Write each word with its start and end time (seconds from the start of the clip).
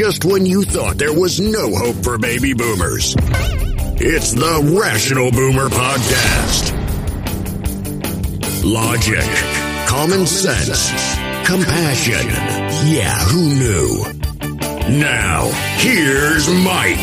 just 0.00 0.24
when 0.24 0.46
you 0.46 0.62
thought 0.62 0.96
there 0.96 1.12
was 1.12 1.38
no 1.40 1.74
hope 1.74 2.02
for 2.02 2.16
baby 2.16 2.54
boomers. 2.54 3.14
It's 4.00 4.32
the 4.32 4.80
Rational 4.80 5.30
Boomer 5.30 5.68
Podcast. 5.68 6.72
Logic, 8.64 9.28
common 9.86 10.24
sense, 10.24 10.88
compassion. 11.46 12.26
Yeah, 12.90 13.14
who 13.26 13.54
knew? 13.60 14.98
Now, 14.98 15.50
here's 15.76 16.48
Mike. 16.48 16.96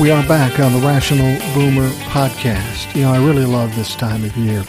We 0.00 0.12
are 0.12 0.22
back 0.28 0.60
on 0.60 0.72
the 0.72 0.86
Rational 0.86 1.36
Boomer 1.54 1.90
podcast. 2.12 2.94
You 2.94 3.02
know, 3.02 3.12
I 3.12 3.18
really 3.26 3.46
love 3.46 3.74
this 3.74 3.96
time 3.96 4.24
of 4.24 4.36
year, 4.36 4.64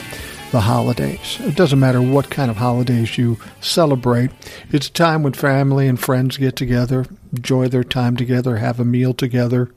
the 0.52 0.62
holidays. 0.62 1.38
It 1.40 1.56
doesn't 1.56 1.80
matter 1.80 2.02
what 2.02 2.30
kind 2.30 2.52
of 2.52 2.58
holidays 2.58 3.18
you 3.18 3.38
celebrate, 3.62 4.32
it's 4.70 4.88
a 4.88 4.92
time 4.92 5.24
when 5.24 5.34
family 5.34 5.88
and 5.88 6.00
friends 6.00 6.38
get 6.38 6.56
together, 6.56 7.06
enjoy 7.32 7.70
their 7.70 7.84
time 7.84 8.18
together, 8.18 8.58
have 8.58 8.80
a 8.80 8.86
meal 8.86 9.14
together, 9.14 9.72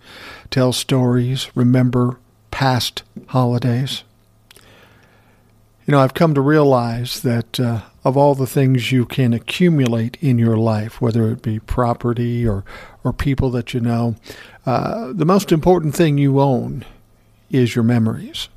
tell 0.50 0.72
stories, 0.72 1.48
remember 1.54 2.18
past 2.50 3.02
holidays. 3.28 4.02
You 5.86 5.92
know, 5.92 6.00
I've 6.00 6.14
come 6.14 6.34
to 6.34 6.40
realize 6.40 7.20
that 7.20 7.60
uh, 7.60 7.82
of 8.04 8.16
all 8.16 8.34
the 8.34 8.46
things 8.46 8.90
you 8.90 9.04
can 9.04 9.32
accumulate 9.32 10.16
in 10.20 10.38
your 10.38 10.56
life, 10.56 11.00
whether 11.00 11.30
it 11.30 11.42
be 11.42 11.60
property 11.60 12.46
or, 12.46 12.64
or 13.04 13.12
people 13.12 13.50
that 13.50 13.74
you 13.74 13.80
know, 13.80 14.16
uh, 14.66 15.12
the 15.12 15.26
most 15.26 15.52
important 15.52 15.94
thing 15.94 16.18
you 16.18 16.40
own 16.40 16.84
is 17.50 17.74
your 17.74 17.84
memories. 17.84 18.48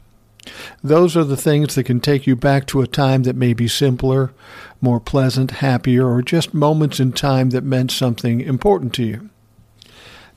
Those 0.84 1.18
are 1.18 1.24
the 1.24 1.38
things 1.38 1.76
that 1.76 1.86
can 1.86 2.00
take 2.00 2.28
you 2.28 2.36
back 2.36 2.66
to 2.68 2.82
a 2.82 2.88
time 2.88 3.24
that 3.24 3.36
may 3.36 3.54
be 3.54 3.68
simpler, 3.68 4.32
more 4.82 5.00
pleasant, 5.00 5.52
happier, 5.52 6.08
or 6.08 6.22
just 6.22 6.54
moments 6.54 7.00
in 7.00 7.12
time 7.14 7.50
that 7.52 7.64
meant 7.64 7.92
something 7.92 8.42
important 8.42 8.94
to 8.96 9.04
you. 9.04 9.30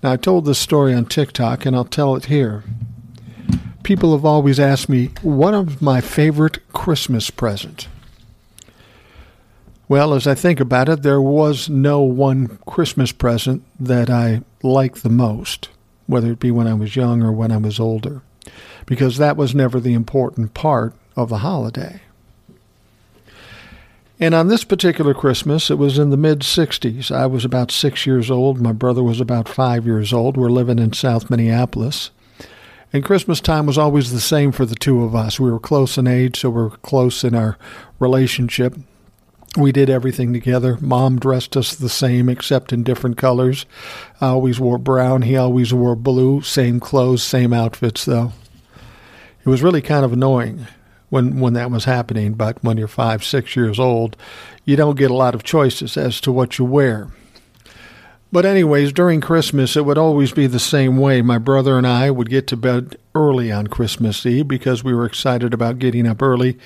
Now, 0.03 0.13
I 0.13 0.17
told 0.17 0.45
this 0.47 0.59
story 0.59 0.95
on 0.95 1.05
TikTok, 1.07 1.67
and 1.67 1.77
I'll 1.77 1.85
tell 1.85 2.17
it 2.17 2.27
here. 2.27 2.65
People 3.83 4.13
have 4.13 4.25
always 4.25 4.59
asked 4.61 4.89
me, 4.89 5.11
what 5.23 5.53
is 5.55 5.81
my 5.81 6.01
favorite 6.01 6.59
Christmas 6.73 7.31
present? 7.31 7.89
Well, 9.89 10.15
as 10.15 10.27
I 10.27 10.37
think 10.37 10.61
about 10.61 10.89
it, 10.89 11.03
there 11.03 11.21
was 11.21 11.69
no 11.69 12.01
one 12.01 12.59
Christmas 12.65 13.11
present 13.11 13.65
that 13.81 14.09
I 14.09 14.43
liked 14.63 15.03
the 15.03 15.09
most, 15.11 15.69
whether 16.07 16.31
it 16.31 16.39
be 16.39 16.53
when 16.53 16.69
I 16.69 16.75
was 16.75 16.95
young 16.95 17.23
or 17.23 17.33
when 17.33 17.51
I 17.51 17.57
was 17.57 17.81
older, 17.81 18.23
because 18.87 19.19
that 19.19 19.37
was 19.37 19.55
never 19.55 19.81
the 19.81 19.95
important 19.95 20.55
part 20.55 20.95
of 21.17 21.29
the 21.29 21.39
holiday. 21.39 22.01
And 24.23 24.35
on 24.35 24.49
this 24.49 24.65
particular 24.65 25.15
Christmas, 25.15 25.71
it 25.71 25.79
was 25.79 25.99
in 25.99 26.11
the 26.11 26.17
mid 26.17 26.41
60s. 26.41 27.11
I 27.11 27.25
was 27.25 27.45
about 27.45 27.71
six 27.71 28.05
years 28.05 28.31
old. 28.31 28.61
My 28.61 28.73
brother 28.73 29.03
was 29.03 29.19
about 29.19 29.49
five 29.49 29.87
years 29.87 30.13
old. 30.13 30.37
We're 30.37 30.51
living 30.51 30.79
in 30.79 30.93
South 30.93 31.31
Minneapolis. 31.31 32.11
And 32.93 33.05
Christmas 33.05 33.41
time 33.41 33.67
was 33.67 33.79
always 33.79 34.13
the 34.13 34.21
same 34.21 34.53
for 34.53 34.67
the 34.67 34.75
two 34.75 35.05
of 35.05 35.15
us. 35.15 35.41
We 35.41 35.51
were 35.51 35.61
close 35.61 35.97
in 35.97 36.07
age, 36.07 36.41
so 36.41 36.51
we 36.51 36.63
we're 36.63 36.71
close 36.71 37.25
in 37.25 37.35
our 37.35 37.57
relationship. 37.99 38.77
We 39.57 39.73
did 39.73 39.91
everything 39.91 40.33
together. 40.33 40.79
Mom 40.81 41.19
dressed 41.19 41.57
us 41.57 41.75
the 41.75 41.89
same 41.89 42.29
except 42.29 42.73
in 42.73 42.85
different 42.85 43.17
colors. 43.17 43.67
I 44.21 44.29
always 44.29 44.61
wore 44.61 44.79
brown. 44.79 45.23
He 45.23 45.37
always 45.37 45.75
wore 45.75 45.97
blue. 45.97 46.41
Same 46.43 46.79
clothes, 46.79 47.25
same 47.25 47.53
outfits, 47.53 48.05
though. 48.05 48.33
It 49.45 49.49
was 49.49 49.63
really 49.63 49.83
kind 49.83 50.05
of 50.05 50.13
annoying 50.13 50.69
when, 51.09 51.41
when 51.41 51.55
that 51.55 51.73
was 51.73 51.85
happening, 51.85 52.35
but 52.35 52.63
when 52.63 52.77
you're 52.77 52.87
five, 52.87 53.25
six 53.25 53.57
years 53.57 53.81
old, 53.81 54.17
you 54.65 54.77
don't 54.77 54.99
get 54.99 55.11
a 55.11 55.15
lot 55.15 55.35
of 55.35 55.43
choices 55.43 55.97
as 55.97 56.21
to 56.21 56.31
what 56.31 56.59
you 56.59 56.65
wear. 56.65 57.09
But, 58.31 58.47
anyways, 58.47 58.93
during 58.93 59.21
Christmas, 59.21 59.77
it 59.77 59.85
would 59.85 59.99
always 59.99 60.31
be 60.31 60.47
the 60.47 60.61
same 60.61 60.97
way. 60.97 61.21
My 61.23 61.39
brother 61.39 61.77
and 61.77 61.87
I 61.87 62.13
would 62.13 62.31
get 62.31 62.47
to 62.49 62.57
bed 62.57 62.97
early 63.13 63.51
on 63.51 63.67
Christmas 63.67 64.25
Eve 64.25 64.47
because 64.47 64.85
we 64.85 64.95
were 64.95 65.07
excited 65.07 65.53
about 65.53 65.81
getting 65.81 66.07
up 66.07 66.23
early 66.23 66.57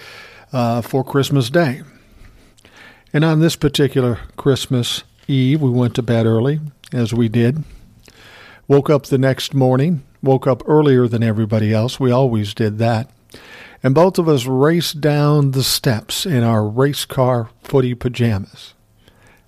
uh, 0.52 0.82
for 0.82 1.02
Christmas 1.02 1.48
Day. 1.48 1.80
And 3.14 3.24
on 3.24 3.38
this 3.38 3.54
particular 3.54 4.18
Christmas 4.36 5.04
Eve, 5.28 5.62
we 5.62 5.70
went 5.70 5.94
to 5.94 6.02
bed 6.02 6.26
early, 6.26 6.58
as 6.92 7.14
we 7.14 7.28
did. 7.28 7.62
Woke 8.66 8.90
up 8.90 9.06
the 9.06 9.18
next 9.18 9.54
morning, 9.54 10.02
woke 10.20 10.48
up 10.48 10.64
earlier 10.66 11.06
than 11.06 11.22
everybody 11.22 11.72
else. 11.72 12.00
We 12.00 12.10
always 12.10 12.54
did 12.54 12.78
that. 12.78 13.08
And 13.84 13.94
both 13.94 14.18
of 14.18 14.28
us 14.28 14.46
raced 14.46 15.00
down 15.00 15.52
the 15.52 15.62
steps 15.62 16.26
in 16.26 16.42
our 16.42 16.66
race 16.66 17.04
car 17.04 17.50
footy 17.62 17.94
pajamas. 17.94 18.74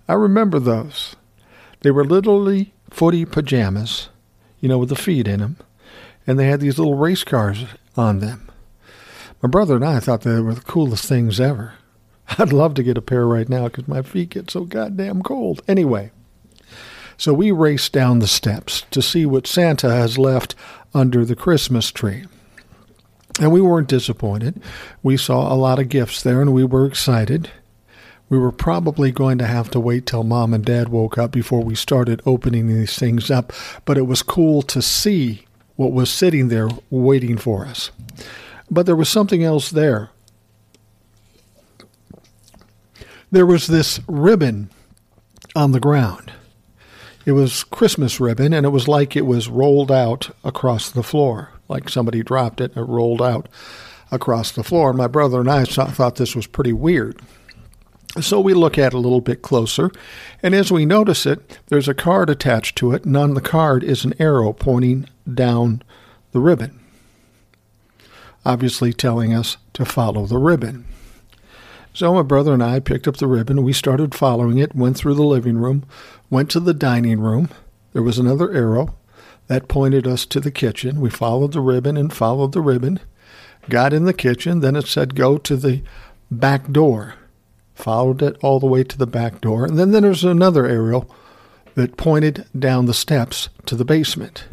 I 0.06 0.12
remember 0.12 0.60
those. 0.60 1.16
They 1.80 1.90
were 1.90 2.04
literally 2.04 2.72
footy 2.90 3.24
pajamas, 3.24 4.10
you 4.60 4.68
know, 4.68 4.78
with 4.78 4.90
the 4.90 4.96
feet 4.96 5.26
in 5.26 5.40
them. 5.40 5.56
And 6.24 6.38
they 6.38 6.46
had 6.46 6.60
these 6.60 6.78
little 6.78 6.96
race 6.96 7.24
cars 7.24 7.64
on 7.96 8.20
them. 8.20 8.48
My 9.42 9.48
brother 9.48 9.74
and 9.74 9.84
I 9.84 9.98
thought 9.98 10.20
they 10.20 10.38
were 10.38 10.54
the 10.54 10.60
coolest 10.60 11.06
things 11.06 11.40
ever. 11.40 11.74
I'd 12.38 12.52
love 12.52 12.74
to 12.74 12.82
get 12.82 12.98
a 12.98 13.02
pair 13.02 13.26
right 13.26 13.48
now 13.48 13.64
because 13.64 13.88
my 13.88 14.02
feet 14.02 14.30
get 14.30 14.50
so 14.50 14.64
goddamn 14.64 15.22
cold. 15.22 15.62
Anyway, 15.68 16.10
so 17.16 17.32
we 17.32 17.50
raced 17.50 17.92
down 17.92 18.18
the 18.18 18.26
steps 18.26 18.84
to 18.90 19.00
see 19.00 19.24
what 19.26 19.46
Santa 19.46 19.90
has 19.90 20.18
left 20.18 20.54
under 20.94 21.24
the 21.24 21.36
Christmas 21.36 21.90
tree. 21.90 22.24
And 23.40 23.52
we 23.52 23.60
weren't 23.60 23.88
disappointed. 23.88 24.62
We 25.02 25.16
saw 25.16 25.52
a 25.52 25.56
lot 25.56 25.78
of 25.78 25.88
gifts 25.88 26.22
there 26.22 26.40
and 26.40 26.52
we 26.54 26.64
were 26.64 26.86
excited. 26.86 27.50
We 28.28 28.38
were 28.38 28.52
probably 28.52 29.12
going 29.12 29.38
to 29.38 29.46
have 29.46 29.70
to 29.70 29.80
wait 29.80 30.06
till 30.06 30.24
mom 30.24 30.52
and 30.52 30.64
dad 30.64 30.88
woke 30.88 31.16
up 31.16 31.30
before 31.30 31.62
we 31.62 31.74
started 31.74 32.22
opening 32.26 32.66
these 32.66 32.98
things 32.98 33.30
up, 33.30 33.52
but 33.84 33.96
it 33.96 34.06
was 34.06 34.22
cool 34.22 34.62
to 34.62 34.82
see 34.82 35.44
what 35.76 35.92
was 35.92 36.10
sitting 36.10 36.48
there 36.48 36.68
waiting 36.90 37.36
for 37.36 37.66
us. 37.66 37.90
But 38.70 38.86
there 38.86 38.96
was 38.96 39.08
something 39.08 39.44
else 39.44 39.70
there 39.70 40.10
there 43.36 43.44
was 43.44 43.66
this 43.66 44.00
ribbon 44.08 44.70
on 45.54 45.72
the 45.72 45.78
ground. 45.78 46.32
It 47.26 47.32
was 47.32 47.64
Christmas 47.64 48.18
ribbon, 48.18 48.54
and 48.54 48.64
it 48.64 48.70
was 48.70 48.88
like 48.88 49.14
it 49.14 49.26
was 49.26 49.50
rolled 49.50 49.92
out 49.92 50.30
across 50.42 50.88
the 50.88 51.02
floor, 51.02 51.50
like 51.68 51.90
somebody 51.90 52.22
dropped 52.22 52.62
it 52.62 52.74
and 52.74 52.88
it 52.88 52.90
rolled 52.90 53.20
out 53.20 53.46
across 54.10 54.52
the 54.52 54.64
floor. 54.64 54.88
And 54.88 54.96
my 54.96 55.06
brother 55.06 55.40
and 55.40 55.50
I 55.50 55.66
thought 55.66 56.16
this 56.16 56.34
was 56.34 56.46
pretty 56.46 56.72
weird. 56.72 57.20
So 58.22 58.40
we 58.40 58.54
look 58.54 58.78
at 58.78 58.94
it 58.94 58.94
a 58.94 58.98
little 58.98 59.20
bit 59.20 59.42
closer, 59.42 59.90
and 60.42 60.54
as 60.54 60.72
we 60.72 60.86
notice 60.86 61.26
it, 61.26 61.58
there's 61.66 61.88
a 61.88 61.94
card 61.94 62.30
attached 62.30 62.76
to 62.76 62.92
it, 62.92 63.04
and 63.04 63.14
on 63.18 63.34
the 63.34 63.42
card 63.42 63.84
is 63.84 64.06
an 64.06 64.14
arrow 64.18 64.54
pointing 64.54 65.10
down 65.30 65.82
the 66.32 66.40
ribbon, 66.40 66.80
obviously 68.46 68.94
telling 68.94 69.34
us 69.34 69.58
to 69.74 69.84
follow 69.84 70.24
the 70.24 70.38
ribbon. 70.38 70.86
So 71.96 72.12
my 72.12 72.20
brother 72.20 72.52
and 72.52 72.62
I 72.62 72.78
picked 72.80 73.08
up 73.08 73.16
the 73.16 73.26
ribbon. 73.26 73.62
We 73.62 73.72
started 73.72 74.14
following 74.14 74.58
it, 74.58 74.76
went 74.76 74.98
through 74.98 75.14
the 75.14 75.22
living 75.22 75.56
room, 75.56 75.86
went 76.28 76.50
to 76.50 76.60
the 76.60 76.74
dining 76.74 77.20
room. 77.20 77.48
There 77.94 78.02
was 78.02 78.18
another 78.18 78.52
arrow 78.52 78.94
that 79.46 79.66
pointed 79.66 80.06
us 80.06 80.26
to 80.26 80.38
the 80.38 80.50
kitchen. 80.50 81.00
We 81.00 81.08
followed 81.08 81.54
the 81.54 81.62
ribbon 81.62 81.96
and 81.96 82.12
followed 82.12 82.52
the 82.52 82.60
ribbon, 82.60 83.00
got 83.70 83.94
in 83.94 84.04
the 84.04 84.12
kitchen. 84.12 84.60
Then 84.60 84.76
it 84.76 84.86
said 84.86 85.14
go 85.14 85.38
to 85.38 85.56
the 85.56 85.80
back 86.30 86.70
door. 86.70 87.14
Followed 87.74 88.20
it 88.20 88.36
all 88.42 88.60
the 88.60 88.66
way 88.66 88.84
to 88.84 88.98
the 88.98 89.06
back 89.06 89.40
door. 89.40 89.64
And 89.64 89.78
then, 89.78 89.92
then 89.92 90.02
there's 90.02 90.22
another 90.22 90.66
arrow 90.66 91.08
that 91.76 91.96
pointed 91.96 92.44
down 92.58 92.84
the 92.84 92.92
steps 92.92 93.48
to 93.64 93.74
the 93.74 93.86
basement. 93.86 94.44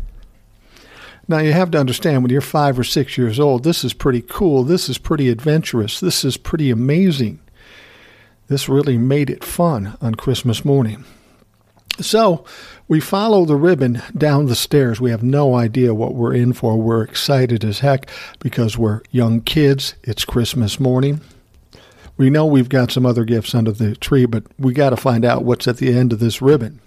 Now, 1.28 1.40
you 1.40 1.54
have 1.54 1.72
to 1.72 1.80
understand 1.80 2.22
when 2.22 2.32
you're 2.32 2.42
five 2.42 2.78
or 2.78 2.84
six 2.84 3.18
years 3.18 3.40
old, 3.40 3.64
this 3.64 3.84
is 3.84 3.94
pretty 3.94 4.22
cool. 4.22 4.64
This 4.64 4.90
is 4.90 4.98
pretty 4.98 5.30
adventurous. 5.30 6.00
This 6.00 6.26
is 6.26 6.36
pretty 6.36 6.70
amazing. 6.70 7.40
This 8.48 8.68
really 8.68 8.98
made 8.98 9.30
it 9.30 9.44
fun 9.44 9.98
on 10.02 10.16
Christmas 10.16 10.66
morning. 10.66 11.06
So 12.00 12.44
we 12.88 13.00
follow 13.00 13.46
the 13.46 13.56
ribbon 13.56 14.02
down 14.18 14.48
the 14.48 14.56
stairs. 14.56 15.00
We 15.00 15.12
have 15.12 15.24
no 15.24 15.56
idea 15.56 15.94
what 15.94 16.16
we're 16.16 16.34
in 16.34 16.54
for. 16.54 16.76
We're 16.76 17.04
excited 17.04 17.64
as 17.64 17.80
heck 17.80 18.10
because 18.40 18.78
we're 18.78 19.02
young 19.12 19.42
kids. 19.42 19.96
It's 20.04 20.26
Christmas 20.26 20.80
morning. 20.80 21.22
We 22.18 22.30
know 22.30 22.46
we've 22.46 22.70
got 22.70 22.92
some 22.92 23.06
other 23.06 23.26
gifts 23.26 23.56
under 23.56 23.72
the 23.72 23.96
tree, 23.96 24.26
but 24.26 24.44
we 24.60 24.74
got 24.74 24.90
to 24.90 24.98
find 24.98 25.24
out 25.24 25.46
what's 25.46 25.68
at 25.68 25.78
the 25.78 25.96
end 25.96 26.14
of 26.14 26.20
this 26.20 26.42
ribbon. 26.42 26.80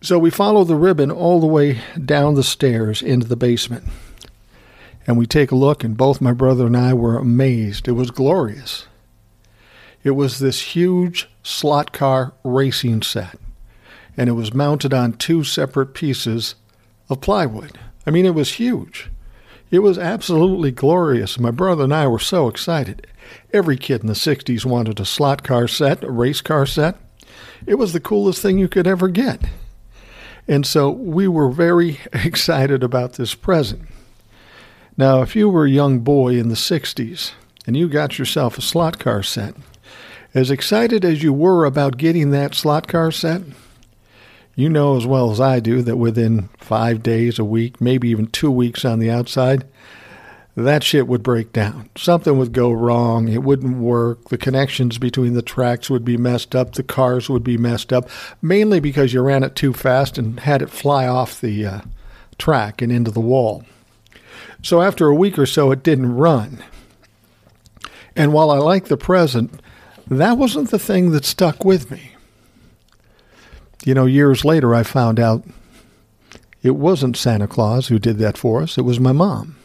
So 0.00 0.18
we 0.18 0.30
follow 0.30 0.62
the 0.62 0.76
ribbon 0.76 1.10
all 1.10 1.40
the 1.40 1.46
way 1.46 1.80
down 2.04 2.34
the 2.34 2.44
stairs 2.44 3.02
into 3.02 3.26
the 3.26 3.36
basement. 3.36 3.84
And 5.06 5.18
we 5.18 5.26
take 5.26 5.50
a 5.50 5.56
look, 5.56 5.82
and 5.82 5.96
both 5.96 6.20
my 6.20 6.32
brother 6.32 6.66
and 6.66 6.76
I 6.76 6.94
were 6.94 7.18
amazed. 7.18 7.88
It 7.88 7.92
was 7.92 8.10
glorious. 8.12 8.86
It 10.04 10.12
was 10.12 10.38
this 10.38 10.60
huge 10.60 11.28
slot 11.42 11.92
car 11.92 12.32
racing 12.44 13.02
set, 13.02 13.38
and 14.16 14.28
it 14.28 14.34
was 14.34 14.54
mounted 14.54 14.94
on 14.94 15.14
two 15.14 15.42
separate 15.42 15.94
pieces 15.94 16.54
of 17.08 17.20
plywood. 17.20 17.76
I 18.06 18.10
mean, 18.10 18.24
it 18.24 18.34
was 18.34 18.52
huge. 18.54 19.10
It 19.70 19.80
was 19.80 19.98
absolutely 19.98 20.70
glorious. 20.70 21.38
My 21.40 21.50
brother 21.50 21.84
and 21.84 21.94
I 21.94 22.06
were 22.06 22.18
so 22.18 22.48
excited. 22.48 23.06
Every 23.52 23.76
kid 23.76 24.02
in 24.02 24.06
the 24.06 24.14
60s 24.14 24.64
wanted 24.64 25.00
a 25.00 25.04
slot 25.04 25.42
car 25.42 25.66
set, 25.66 26.04
a 26.04 26.10
race 26.10 26.40
car 26.40 26.64
set. 26.66 26.96
It 27.66 27.74
was 27.74 27.92
the 27.92 28.00
coolest 28.00 28.40
thing 28.40 28.58
you 28.58 28.68
could 28.68 28.86
ever 28.86 29.08
get. 29.08 29.42
And 30.48 30.66
so 30.66 30.90
we 30.90 31.28
were 31.28 31.50
very 31.50 32.00
excited 32.12 32.82
about 32.82 33.14
this 33.14 33.34
present. 33.34 33.82
Now, 34.96 35.22
if 35.22 35.36
you 35.36 35.48
were 35.48 35.66
a 35.66 35.70
young 35.70 36.00
boy 36.00 36.34
in 36.34 36.48
the 36.48 36.56
60s 36.56 37.32
and 37.66 37.76
you 37.76 37.88
got 37.88 38.18
yourself 38.18 38.58
a 38.58 38.62
slot 38.62 38.98
car 38.98 39.22
set, 39.22 39.54
as 40.34 40.50
excited 40.50 41.04
as 41.04 41.22
you 41.22 41.32
were 41.32 41.64
about 41.64 41.98
getting 41.98 42.30
that 42.30 42.54
slot 42.54 42.88
car 42.88 43.12
set, 43.12 43.42
you 44.56 44.68
know 44.68 44.96
as 44.96 45.06
well 45.06 45.30
as 45.30 45.40
I 45.40 45.60
do 45.60 45.82
that 45.82 45.96
within 45.96 46.48
five 46.58 47.02
days, 47.02 47.38
a 47.38 47.44
week, 47.44 47.80
maybe 47.80 48.08
even 48.08 48.26
two 48.26 48.50
weeks 48.50 48.84
on 48.84 48.98
the 48.98 49.10
outside, 49.10 49.64
that 50.66 50.82
shit 50.82 51.06
would 51.06 51.22
break 51.22 51.52
down. 51.52 51.90
Something 51.96 52.38
would 52.38 52.52
go 52.52 52.72
wrong. 52.72 53.28
It 53.28 53.42
wouldn't 53.42 53.78
work. 53.78 54.28
The 54.30 54.38
connections 54.38 54.96
between 54.96 55.34
the 55.34 55.42
tracks 55.42 55.90
would 55.90 56.04
be 56.04 56.16
messed 56.16 56.56
up. 56.56 56.72
The 56.72 56.82
cars 56.82 57.28
would 57.28 57.44
be 57.44 57.58
messed 57.58 57.92
up, 57.92 58.08
mainly 58.40 58.80
because 58.80 59.12
you 59.12 59.20
ran 59.20 59.44
it 59.44 59.54
too 59.54 59.72
fast 59.72 60.16
and 60.16 60.40
had 60.40 60.62
it 60.62 60.70
fly 60.70 61.06
off 61.06 61.40
the 61.40 61.66
uh, 61.66 61.80
track 62.38 62.80
and 62.80 62.90
into 62.90 63.10
the 63.10 63.20
wall. 63.20 63.64
So 64.62 64.80
after 64.80 65.06
a 65.06 65.14
week 65.14 65.38
or 65.38 65.46
so, 65.46 65.70
it 65.70 65.82
didn't 65.82 66.16
run. 66.16 66.62
And 68.16 68.32
while 68.32 68.50
I 68.50 68.58
like 68.58 68.86
the 68.86 68.96
present, 68.96 69.60
that 70.08 70.38
wasn't 70.38 70.70
the 70.70 70.78
thing 70.78 71.10
that 71.10 71.24
stuck 71.24 71.64
with 71.64 71.90
me. 71.90 72.12
You 73.84 73.94
know, 73.94 74.06
years 74.06 74.44
later, 74.44 74.74
I 74.74 74.82
found 74.82 75.20
out 75.20 75.44
it 76.62 76.72
wasn't 76.72 77.16
Santa 77.16 77.46
Claus 77.46 77.88
who 77.88 77.98
did 77.98 78.18
that 78.18 78.38
for 78.38 78.62
us, 78.62 78.78
it 78.78 78.82
was 78.82 78.98
my 78.98 79.12
mom. 79.12 79.57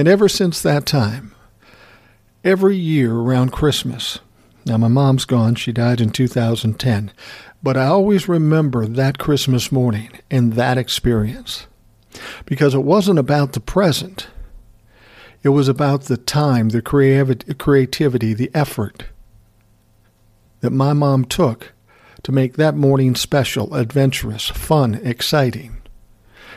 And 0.00 0.08
ever 0.08 0.30
since 0.30 0.62
that 0.62 0.86
time, 0.86 1.34
every 2.42 2.74
year 2.74 3.14
around 3.14 3.52
Christmas, 3.52 4.18
now 4.64 4.78
my 4.78 4.88
mom's 4.88 5.26
gone, 5.26 5.56
she 5.56 5.72
died 5.72 6.00
in 6.00 6.08
2010, 6.08 7.12
but 7.62 7.76
I 7.76 7.84
always 7.84 8.26
remember 8.26 8.86
that 8.86 9.18
Christmas 9.18 9.70
morning 9.70 10.08
and 10.30 10.54
that 10.54 10.78
experience 10.78 11.66
because 12.46 12.74
it 12.74 12.82
wasn't 12.82 13.18
about 13.18 13.52
the 13.52 13.60
present. 13.60 14.28
It 15.42 15.50
was 15.50 15.68
about 15.68 16.04
the 16.04 16.16
time, 16.16 16.70
the 16.70 16.80
creativity, 16.80 18.32
the 18.32 18.50
effort 18.54 19.04
that 20.60 20.70
my 20.70 20.94
mom 20.94 21.26
took 21.26 21.74
to 22.22 22.32
make 22.32 22.54
that 22.54 22.74
morning 22.74 23.14
special, 23.14 23.74
adventurous, 23.74 24.48
fun, 24.48 24.94
exciting. 25.04 25.79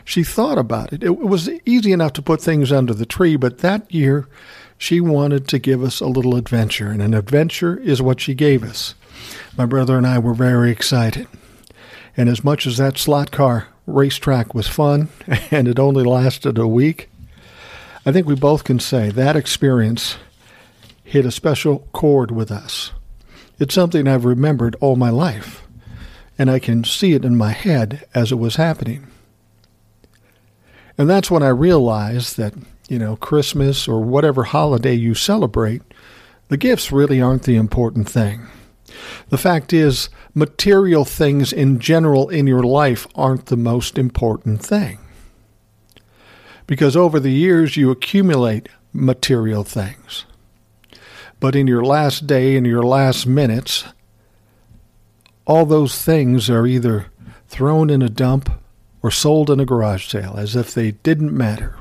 She 0.05 0.23
thought 0.23 0.57
about 0.57 0.93
it. 0.93 1.03
It 1.03 1.17
was 1.17 1.49
easy 1.65 1.91
enough 1.91 2.13
to 2.13 2.21
put 2.21 2.41
things 2.41 2.71
under 2.71 2.93
the 2.93 3.05
tree, 3.05 3.35
but 3.35 3.59
that 3.59 3.91
year 3.93 4.27
she 4.77 4.99
wanted 4.99 5.47
to 5.47 5.59
give 5.59 5.83
us 5.83 6.01
a 6.01 6.07
little 6.07 6.35
adventure, 6.35 6.89
and 6.89 7.01
an 7.01 7.13
adventure 7.13 7.77
is 7.77 8.01
what 8.01 8.19
she 8.19 8.33
gave 8.33 8.63
us. 8.63 8.95
My 9.57 9.65
brother 9.65 9.97
and 9.97 10.05
I 10.05 10.19
were 10.19 10.33
very 10.33 10.71
excited. 10.71 11.27
And 12.17 12.29
as 12.29 12.43
much 12.43 12.67
as 12.67 12.77
that 12.77 12.97
slot 12.97 13.31
car 13.31 13.67
racetrack 13.85 14.53
was 14.53 14.67
fun 14.67 15.09
and 15.51 15.67
it 15.67 15.79
only 15.79 16.03
lasted 16.03 16.57
a 16.57 16.67
week, 16.67 17.09
I 18.05 18.11
think 18.11 18.27
we 18.27 18.35
both 18.35 18.63
can 18.63 18.79
say 18.79 19.09
that 19.11 19.35
experience 19.35 20.17
hit 21.03 21.25
a 21.25 21.31
special 21.31 21.87
chord 21.93 22.31
with 22.31 22.51
us. 22.51 22.91
It's 23.59 23.75
something 23.75 24.07
I've 24.07 24.25
remembered 24.25 24.75
all 24.81 24.95
my 24.95 25.09
life, 25.09 25.61
and 26.37 26.49
I 26.49 26.59
can 26.59 26.83
see 26.83 27.13
it 27.13 27.23
in 27.23 27.37
my 27.37 27.51
head 27.51 28.05
as 28.13 28.31
it 28.31 28.35
was 28.35 28.55
happening. 28.55 29.07
And 30.97 31.09
that's 31.09 31.31
when 31.31 31.43
I 31.43 31.49
realized 31.49 32.37
that, 32.37 32.53
you 32.87 32.99
know, 32.99 33.15
Christmas 33.15 33.87
or 33.87 34.01
whatever 34.01 34.43
holiday 34.43 34.93
you 34.93 35.15
celebrate, 35.15 35.81
the 36.49 36.57
gifts 36.57 36.91
really 36.91 37.21
aren't 37.21 37.43
the 37.43 37.55
important 37.55 38.07
thing. 38.07 38.47
The 39.29 39.37
fact 39.37 39.73
is, 39.73 40.09
material 40.35 41.03
things 41.05 41.51
in 41.51 41.79
general 41.79 42.29
in 42.29 42.45
your 42.45 42.63
life 42.63 43.07
aren't 43.15 43.47
the 43.47 43.57
most 43.57 43.97
important 43.97 44.63
thing. 44.63 44.99
Because 46.67 46.95
over 46.95 47.19
the 47.19 47.31
years, 47.31 47.75
you 47.75 47.89
accumulate 47.89 48.69
material 48.93 49.63
things. 49.63 50.25
But 51.39 51.55
in 51.55 51.67
your 51.67 51.83
last 51.83 52.27
day, 52.27 52.55
in 52.55 52.65
your 52.65 52.83
last 52.83 53.25
minutes, 53.25 53.83
all 55.45 55.65
those 55.65 56.01
things 56.01 56.49
are 56.49 56.65
either 56.65 57.07
thrown 57.47 57.89
in 57.89 58.01
a 58.01 58.09
dump 58.09 58.49
or 59.03 59.11
sold 59.11 59.49
in 59.51 59.59
a 59.59 59.65
garage 59.65 60.07
sale 60.07 60.35
as 60.37 60.55
if 60.55 60.73
they 60.73 60.91
didn't 60.91 61.37
matter. 61.37 61.75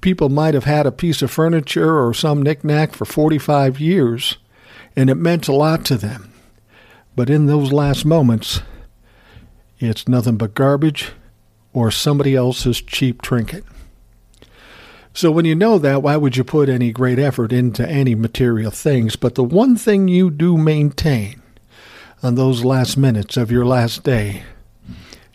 People 0.00 0.30
might 0.30 0.54
have 0.54 0.64
had 0.64 0.86
a 0.86 0.92
piece 0.92 1.20
of 1.20 1.30
furniture 1.30 2.02
or 2.02 2.14
some 2.14 2.42
knickknack 2.42 2.94
for 2.94 3.04
45 3.04 3.78
years, 3.78 4.38
and 4.96 5.10
it 5.10 5.16
meant 5.16 5.46
a 5.46 5.52
lot 5.52 5.84
to 5.84 5.96
them. 5.96 6.32
But 7.14 7.28
in 7.28 7.46
those 7.46 7.70
last 7.70 8.04
moments, 8.04 8.62
it's 9.78 10.08
nothing 10.08 10.36
but 10.36 10.54
garbage 10.54 11.12
or 11.72 11.90
somebody 11.90 12.34
else's 12.34 12.80
cheap 12.80 13.20
trinket. 13.20 13.64
So 15.12 15.30
when 15.30 15.44
you 15.44 15.54
know 15.54 15.78
that, 15.78 16.02
why 16.02 16.16
would 16.16 16.36
you 16.36 16.44
put 16.44 16.68
any 16.68 16.92
great 16.92 17.18
effort 17.18 17.52
into 17.52 17.86
any 17.88 18.14
material 18.14 18.70
things? 18.70 19.16
But 19.16 19.34
the 19.34 19.44
one 19.44 19.76
thing 19.76 20.08
you 20.08 20.30
do 20.30 20.56
maintain 20.56 21.42
on 22.22 22.36
those 22.36 22.64
last 22.64 22.96
minutes 22.96 23.36
of 23.36 23.50
your 23.50 23.66
last 23.66 24.04
day 24.04 24.44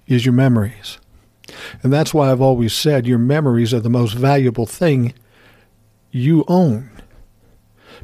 is 0.07 0.25
your 0.25 0.33
memories. 0.33 0.99
And 1.81 1.91
that's 1.91 2.13
why 2.13 2.31
I've 2.31 2.41
always 2.41 2.73
said 2.73 3.07
your 3.07 3.17
memories 3.17 3.73
are 3.73 3.79
the 3.79 3.89
most 3.89 4.13
valuable 4.13 4.65
thing 4.65 5.13
you 6.11 6.45
own 6.47 6.89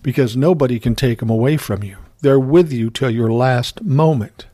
because 0.02 0.36
nobody 0.36 0.80
can 0.80 0.96
take 0.96 1.20
them 1.20 1.30
away 1.30 1.58
from 1.58 1.84
you. 1.84 1.98
They're 2.22 2.40
with 2.40 2.72
you 2.72 2.90
till 2.90 3.10
your 3.10 3.32
last 3.32 3.82
moment. 3.84 4.48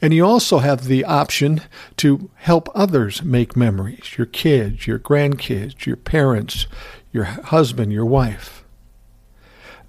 And 0.00 0.12
you 0.12 0.24
also 0.24 0.58
have 0.58 0.84
the 0.84 1.04
option 1.04 1.60
to 1.98 2.30
help 2.36 2.68
others 2.74 3.22
make 3.22 3.56
memories 3.56 4.16
your 4.16 4.26
kids, 4.26 4.86
your 4.86 4.98
grandkids, 4.98 5.86
your 5.86 5.96
parents, 5.96 6.66
your 7.12 7.24
husband, 7.24 7.92
your 7.92 8.06
wife. 8.06 8.64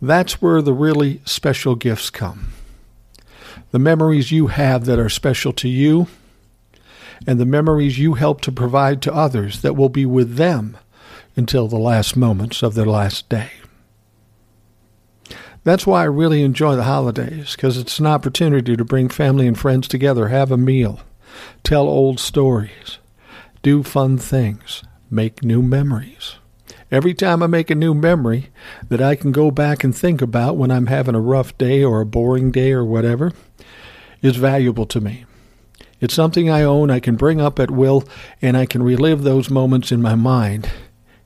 That's 0.01 0.41
where 0.41 0.61
the 0.61 0.73
really 0.73 1.21
special 1.25 1.75
gifts 1.75 2.09
come. 2.09 2.53
The 3.71 3.79
memories 3.79 4.31
you 4.31 4.47
have 4.47 4.85
that 4.85 4.99
are 4.99 5.09
special 5.09 5.53
to 5.53 5.69
you 5.69 6.07
and 7.25 7.39
the 7.39 7.45
memories 7.45 7.99
you 7.99 8.13
help 8.13 8.41
to 8.41 8.51
provide 8.51 9.01
to 9.01 9.13
others 9.13 9.61
that 9.61 9.75
will 9.75 9.89
be 9.89 10.05
with 10.05 10.35
them 10.35 10.77
until 11.35 11.67
the 11.67 11.77
last 11.77 12.15
moments 12.15 12.61
of 12.61 12.73
their 12.73 12.85
last 12.85 13.29
day. 13.29 13.51
That's 15.63 15.87
why 15.87 16.01
I 16.01 16.05
really 16.05 16.43
enjoy 16.43 16.75
the 16.75 16.83
holidays, 16.83 17.55
because 17.55 17.77
it's 17.77 17.99
an 17.99 18.05
opportunity 18.05 18.75
to 18.75 18.83
bring 18.83 19.07
family 19.07 19.47
and 19.47 19.57
friends 19.57 19.87
together, 19.87 20.27
have 20.27 20.51
a 20.51 20.57
meal, 20.57 20.99
tell 21.63 21.87
old 21.87 22.19
stories, 22.19 22.99
do 23.61 23.81
fun 23.81 24.17
things, 24.17 24.83
make 25.09 25.43
new 25.43 25.61
memories. 25.61 26.35
Every 26.91 27.13
time 27.13 27.41
I 27.41 27.47
make 27.47 27.71
a 27.71 27.75
new 27.75 27.93
memory 27.93 28.49
that 28.89 29.01
I 29.01 29.15
can 29.15 29.31
go 29.31 29.49
back 29.49 29.83
and 29.83 29.95
think 29.95 30.21
about 30.21 30.57
when 30.57 30.69
I'm 30.69 30.87
having 30.87 31.15
a 31.15 31.21
rough 31.21 31.57
day 31.57 31.83
or 31.83 32.01
a 32.01 32.05
boring 32.05 32.51
day 32.51 32.71
or 32.71 32.83
whatever 32.83 33.31
is 34.21 34.35
valuable 34.35 34.85
to 34.87 35.01
me. 35.01 35.25
It's 36.03 36.13
something 36.13 36.49
I 36.49 36.63
own, 36.63 36.91
I 36.91 36.99
can 36.99 37.15
bring 37.15 37.39
up 37.39 37.61
at 37.61 37.71
will, 37.71 38.03
and 38.41 38.57
I 38.57 38.65
can 38.65 38.83
relive 38.83 39.23
those 39.23 39.49
moments 39.49 39.89
in 39.89 40.01
my 40.01 40.15
mind 40.15 40.69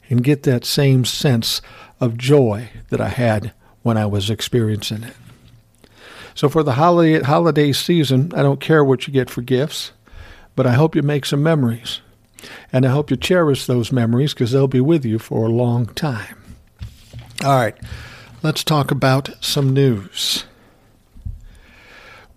and 0.07 0.24
get 0.24 0.43
that 0.43 0.65
same 0.65 1.03
sense 1.03 1.63
of 2.00 2.15
joy 2.15 2.69
that 2.89 3.01
I 3.01 3.07
had 3.07 3.53
when 3.81 3.98
I 3.98 4.05
was 4.05 4.29
experiencing 4.29 5.01
it. 5.01 5.15
So 6.36 6.48
for 6.48 6.62
the 6.62 6.74
holiday, 6.74 7.24
holiday 7.24 7.74
season, 7.74 8.31
I 8.36 8.43
don't 8.43 8.62
care 8.62 8.84
what 8.86 9.07
you 9.07 9.13
get 9.13 9.31
for 9.31 9.41
gifts, 9.41 9.93
but 10.55 10.67
I 10.67 10.74
hope 10.74 10.96
you 10.96 11.01
make 11.01 11.25
some 11.25 11.41
memories. 11.41 12.01
And 12.72 12.86
I 12.86 12.89
hope 12.89 13.10
you 13.10 13.17
cherish 13.17 13.65
those 13.65 13.91
memories 13.91 14.36
because 14.36 14.51
they'll 14.51 14.67
be 14.67 14.79
with 14.79 15.03
you 15.03 15.17
for 15.17 15.48
a 15.48 15.51
long 15.51 15.88
time. 15.88 16.38
All 17.43 17.55
right, 17.57 17.75
let's 18.43 18.63
talk 18.63 18.91
about 18.91 19.43
some 19.43 19.74
news. 19.74 20.46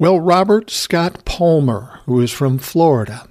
Well, 0.01 0.19
Robert 0.19 0.71
Scott 0.71 1.27
Palmer, 1.27 2.01
who 2.07 2.23
is 2.23 2.33
from 2.33 2.57
Florida, 2.57 3.29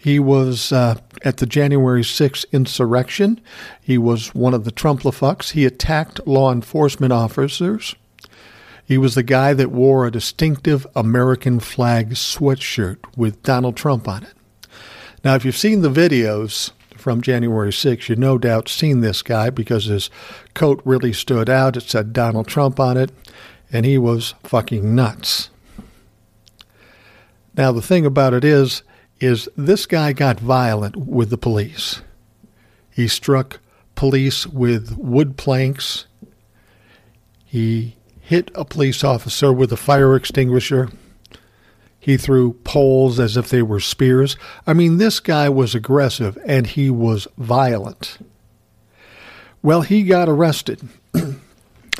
he 0.00 0.18
was 0.18 0.72
uh, 0.72 0.98
at 1.22 1.36
the 1.36 1.46
January 1.46 2.02
6th 2.02 2.44
insurrection. 2.50 3.40
He 3.80 3.96
was 3.96 4.34
one 4.34 4.54
of 4.54 4.64
the 4.64 4.72
Trumplafucks. 4.72 5.52
He 5.52 5.64
attacked 5.64 6.26
law 6.26 6.52
enforcement 6.52 7.12
officers. 7.12 7.94
He 8.84 8.98
was 8.98 9.14
the 9.14 9.22
guy 9.22 9.54
that 9.54 9.70
wore 9.70 10.04
a 10.04 10.10
distinctive 10.10 10.84
American 10.96 11.60
flag 11.60 12.14
sweatshirt 12.14 12.98
with 13.16 13.40
Donald 13.44 13.76
Trump 13.76 14.08
on 14.08 14.24
it. 14.24 14.34
Now, 15.22 15.36
if 15.36 15.44
you've 15.44 15.56
seen 15.56 15.82
the 15.82 15.90
videos 15.90 16.72
from 16.96 17.20
January 17.20 17.70
6th, 17.70 18.08
you've 18.08 18.18
no 18.18 18.36
doubt 18.36 18.68
seen 18.68 19.00
this 19.00 19.22
guy 19.22 19.50
because 19.50 19.84
his 19.84 20.10
coat 20.54 20.82
really 20.84 21.12
stood 21.12 21.48
out. 21.48 21.76
It 21.76 21.84
said 21.84 22.12
Donald 22.12 22.48
Trump 22.48 22.80
on 22.80 22.96
it 22.96 23.12
and 23.72 23.86
he 23.86 23.98
was 23.98 24.34
fucking 24.42 24.94
nuts. 24.94 25.50
Now 27.56 27.72
the 27.72 27.82
thing 27.82 28.06
about 28.06 28.34
it 28.34 28.44
is 28.44 28.82
is 29.20 29.48
this 29.56 29.84
guy 29.84 30.12
got 30.12 30.40
violent 30.40 30.96
with 30.96 31.28
the 31.28 31.36
police. 31.36 32.00
He 32.90 33.06
struck 33.06 33.60
police 33.94 34.46
with 34.46 34.96
wood 34.96 35.36
planks. 35.36 36.06
He 37.44 37.96
hit 38.18 38.50
a 38.54 38.64
police 38.64 39.04
officer 39.04 39.52
with 39.52 39.72
a 39.72 39.76
fire 39.76 40.16
extinguisher. 40.16 40.88
He 41.98 42.16
threw 42.16 42.54
poles 42.64 43.20
as 43.20 43.36
if 43.36 43.50
they 43.50 43.60
were 43.60 43.80
spears. 43.80 44.36
I 44.66 44.72
mean, 44.72 44.96
this 44.96 45.20
guy 45.20 45.50
was 45.50 45.74
aggressive 45.74 46.38
and 46.46 46.66
he 46.66 46.88
was 46.88 47.28
violent. 47.36 48.16
Well, 49.62 49.82
he 49.82 50.04
got 50.04 50.28
arrested. 50.28 50.88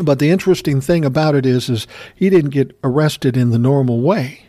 but 0.03 0.19
the 0.19 0.31
interesting 0.31 0.81
thing 0.81 1.05
about 1.05 1.35
it 1.35 1.47
is, 1.47 1.69
is 1.69 1.87
he 2.15 2.31
didn't 2.31 2.51
get 2.51 2.79
arrested 2.83 3.37
in 3.37 3.51
the 3.51 3.59
normal 3.59 4.01
way. 4.01 4.47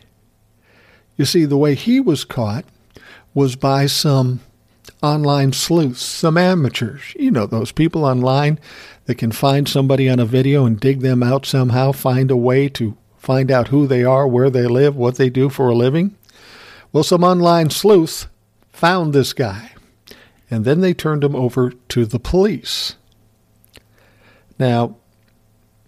You 1.16 1.24
see, 1.24 1.44
the 1.44 1.56
way 1.56 1.74
he 1.74 2.00
was 2.00 2.24
caught 2.24 2.64
was 3.34 3.56
by 3.56 3.86
some 3.86 4.40
online 5.02 5.52
sleuths, 5.52 6.02
some 6.02 6.36
amateurs. 6.36 7.14
You 7.18 7.30
know, 7.30 7.46
those 7.46 7.72
people 7.72 8.04
online 8.04 8.58
that 9.06 9.16
can 9.16 9.32
find 9.32 9.68
somebody 9.68 10.08
on 10.08 10.18
a 10.18 10.24
video 10.24 10.64
and 10.64 10.78
dig 10.78 11.00
them 11.00 11.22
out 11.22 11.44
somehow, 11.44 11.92
find 11.92 12.30
a 12.30 12.36
way 12.36 12.68
to 12.70 12.96
find 13.18 13.50
out 13.50 13.68
who 13.68 13.86
they 13.86 14.04
are, 14.04 14.26
where 14.26 14.50
they 14.50 14.66
live, 14.66 14.96
what 14.96 15.16
they 15.16 15.30
do 15.30 15.48
for 15.48 15.68
a 15.68 15.74
living. 15.74 16.16
Well, 16.92 17.04
some 17.04 17.24
online 17.24 17.70
sleuths 17.70 18.26
found 18.72 19.12
this 19.12 19.32
guy, 19.32 19.72
and 20.50 20.64
then 20.64 20.80
they 20.80 20.94
turned 20.94 21.24
him 21.24 21.34
over 21.34 21.72
to 21.88 22.04
the 22.04 22.18
police. 22.18 22.96
Now, 24.58 24.96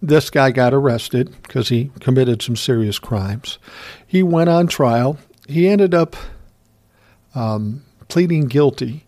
this 0.08 0.30
guy 0.30 0.50
got 0.50 0.75
arrested 0.75 1.34
because 1.42 1.68
he 1.68 1.90
committed 2.00 2.42
some 2.42 2.56
serious 2.56 2.99
crimes. 2.99 3.58
He 4.06 4.23
went 4.23 4.50
on 4.50 4.66
trial. 4.66 5.18
He 5.49 5.68
ended 5.68 5.94
up 5.94 6.16
um, 7.34 7.82
pleading 8.08 8.46
guilty, 8.46 9.06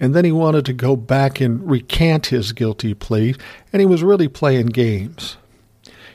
and 0.00 0.14
then 0.14 0.24
he 0.24 0.32
wanted 0.32 0.64
to 0.66 0.72
go 0.72 0.96
back 0.96 1.40
and 1.40 1.68
recant 1.70 2.26
his 2.26 2.52
guilty 2.52 2.94
plea, 2.94 3.34
and 3.72 3.80
he 3.80 3.86
was 3.86 4.02
really 4.02 4.28
playing 4.28 4.66
games. 4.66 5.36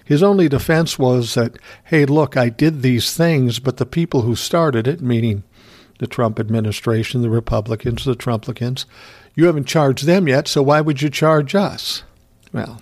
His 0.04 0.24
only 0.24 0.48
defense 0.48 0.98
was 0.98 1.34
that, 1.34 1.58
hey, 1.86 2.06
look, 2.06 2.38
I 2.38 2.50
did 2.50 2.82
these 2.82 3.16
things, 3.16 3.60
but 3.60 3.78
the 3.78 3.86
people 3.86 4.22
who 4.22 4.36
started 4.36 4.88
it, 4.88 5.02
meaning 5.02 5.44
the 6.00 6.08
Trump 6.08 6.40
administration, 6.40 7.22
the 7.22 7.30
Republicans, 7.30 8.06
the 8.06 8.16
Trumplicans, 8.16 8.86
you 9.36 9.46
haven't 9.48 9.66
charged 9.66 10.06
them 10.06 10.28
yet, 10.28 10.48
so 10.48 10.64
why 10.64 10.82
would 10.82 11.02
you 11.02 11.10
charge 11.10 11.56
us? 11.56 12.04
Well, 12.54 12.82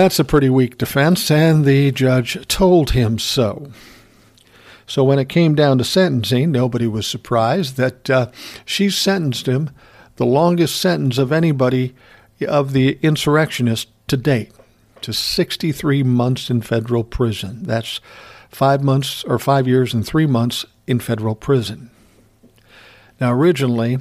that's 0.00 0.18
a 0.18 0.24
pretty 0.24 0.50
weak 0.50 0.76
defense, 0.76 1.30
and 1.30 1.64
the 1.64 1.92
judge 1.92 2.48
told 2.48 2.90
him 2.90 3.16
so. 3.16 3.70
So 4.88 5.04
when 5.04 5.20
it 5.20 5.28
came 5.28 5.54
down 5.54 5.78
to 5.78 5.84
sentencing, 5.84 6.50
nobody 6.50 6.88
was 6.88 7.06
surprised 7.06 7.76
that 7.76 8.10
uh, 8.10 8.32
she 8.64 8.90
sentenced 8.90 9.46
him 9.46 9.70
the 10.16 10.26
longest 10.26 10.80
sentence 10.80 11.16
of 11.16 11.30
anybody 11.30 11.94
of 12.48 12.72
the 12.72 12.98
insurrectionists 13.02 13.88
to 14.08 14.16
date 14.16 14.50
to 15.02 15.12
63 15.12 16.02
months 16.02 16.50
in 16.50 16.60
federal 16.60 17.04
prison. 17.04 17.62
That's 17.62 18.00
five 18.48 18.82
months 18.82 19.22
or 19.22 19.38
five 19.38 19.68
years 19.68 19.94
and 19.94 20.04
three 20.04 20.26
months 20.26 20.66
in 20.88 20.98
federal 20.98 21.36
prison. 21.36 21.90
Now, 23.20 23.32
originally, 23.32 23.98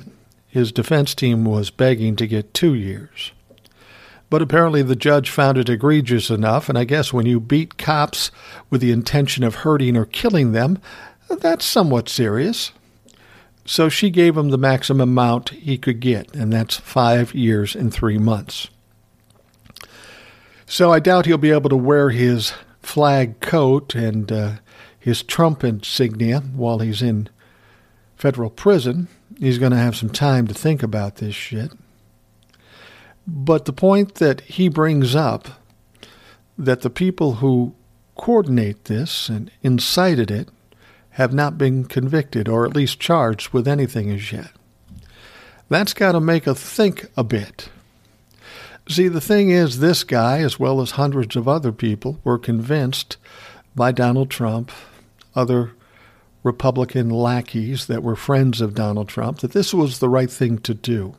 his 0.48 0.72
defense 0.72 1.14
team 1.14 1.46
was 1.46 1.70
begging 1.70 2.16
to 2.16 2.26
get 2.26 2.56
two 2.56 2.74
years. 2.74 3.32
But 4.34 4.42
apparently 4.42 4.82
the 4.82 4.96
judge 4.96 5.30
found 5.30 5.60
it 5.60 5.70
egregious 5.70 6.32
enough, 6.32 6.68
and 6.68 6.76
I 6.76 6.86
guess 6.86 7.14
when 7.14 7.28
you 7.28 7.40
beat 7.40 7.78
cops 7.78 8.32
with 8.72 8.82
the 8.82 8.92
intention 8.92 9.44
of 9.44 9.58
hurting 9.58 9.96
or 9.96 10.06
killing 10.06 10.54
them, 10.54 10.80
that's 11.30 11.64
somewhat 11.64 12.10
serious. 12.10 12.72
So 13.64 13.90
she 13.90 14.10
gave 14.10 14.36
him 14.36 14.50
the 14.50 14.58
maximum 14.58 15.02
amount 15.02 15.50
he 15.50 15.78
could 15.78 16.00
get, 16.00 16.34
and 16.34 16.52
that's 16.52 16.78
five 16.78 17.36
years 17.36 17.76
and 17.76 17.94
three 17.94 18.18
months. 18.18 18.70
So 20.66 20.92
I 20.92 21.00
doubt 21.00 21.28
he'll 21.28 21.38
be 21.38 21.52
able 21.52 21.70
to 21.70 21.78
wear 21.78 22.10
his 22.10 22.54
flag 22.82 23.40
coat 23.40 23.94
and 23.94 24.32
uh, 24.32 24.54
his 24.98 25.22
Trump 25.22 25.64
insignia 25.64 26.40
while 26.40 26.80
he's 26.80 27.04
in 27.04 27.30
federal 28.16 28.50
prison. 28.50 29.10
He's 29.38 29.60
going 29.60 29.74
to 29.74 29.78
have 29.78 29.96
some 29.96 30.10
time 30.10 30.48
to 30.48 30.56
think 30.56 30.82
about 30.82 31.18
this 31.18 31.36
shit. 31.36 31.72
But 33.26 33.66
the 33.66 33.74
point 33.74 34.16
that 34.16 34.42
he 34.42 34.68
brings 34.68 35.16
up 35.16 35.48
that 36.58 36.82
the 36.82 36.90
people 36.90 37.36
who 37.36 37.74
coordinate 38.16 38.86
this 38.86 39.30
and 39.30 39.50
incited 39.62 40.30
it 40.30 40.50
have 41.12 41.34
not 41.34 41.58
been 41.58 41.86
convicted 41.86 42.48
or 42.48 42.66
at 42.66 42.76
least 42.76 43.00
charged 43.00 43.54
with 43.54 43.68
anything 43.68 44.10
as 44.10 44.32
yet. 44.32 44.52
That's 45.70 45.94
got 45.94 46.12
to 46.12 46.20
make 46.20 46.48
us 46.48 46.62
think 46.62 47.06
a 47.16 47.24
bit. 47.24 47.70
See, 48.90 49.08
the 49.08 49.22
thing 49.22 49.50
is, 49.50 49.80
this 49.80 50.04
guy, 50.04 50.40
as 50.40 50.60
well 50.60 50.82
as 50.82 50.92
hundreds 50.92 51.36
of 51.36 51.48
other 51.48 51.72
people, 51.72 52.20
were 52.24 52.38
convinced 52.38 53.18
by 53.76 53.92
Donald 53.92 54.30
Trump, 54.30 54.72
other 55.36 55.72
Republican 56.44 57.10
lackeys 57.10 57.86
that 57.88 58.04
were 58.04 58.16
friends 58.16 58.60
of 58.60 58.76
Donald 58.76 59.08
Trump, 59.08 59.40
that 59.40 59.54
this 59.54 59.74
was 59.74 60.00
the 60.00 60.10
right 60.10 60.30
thing 60.30 60.58
to 60.60 60.74
do. 60.74 61.16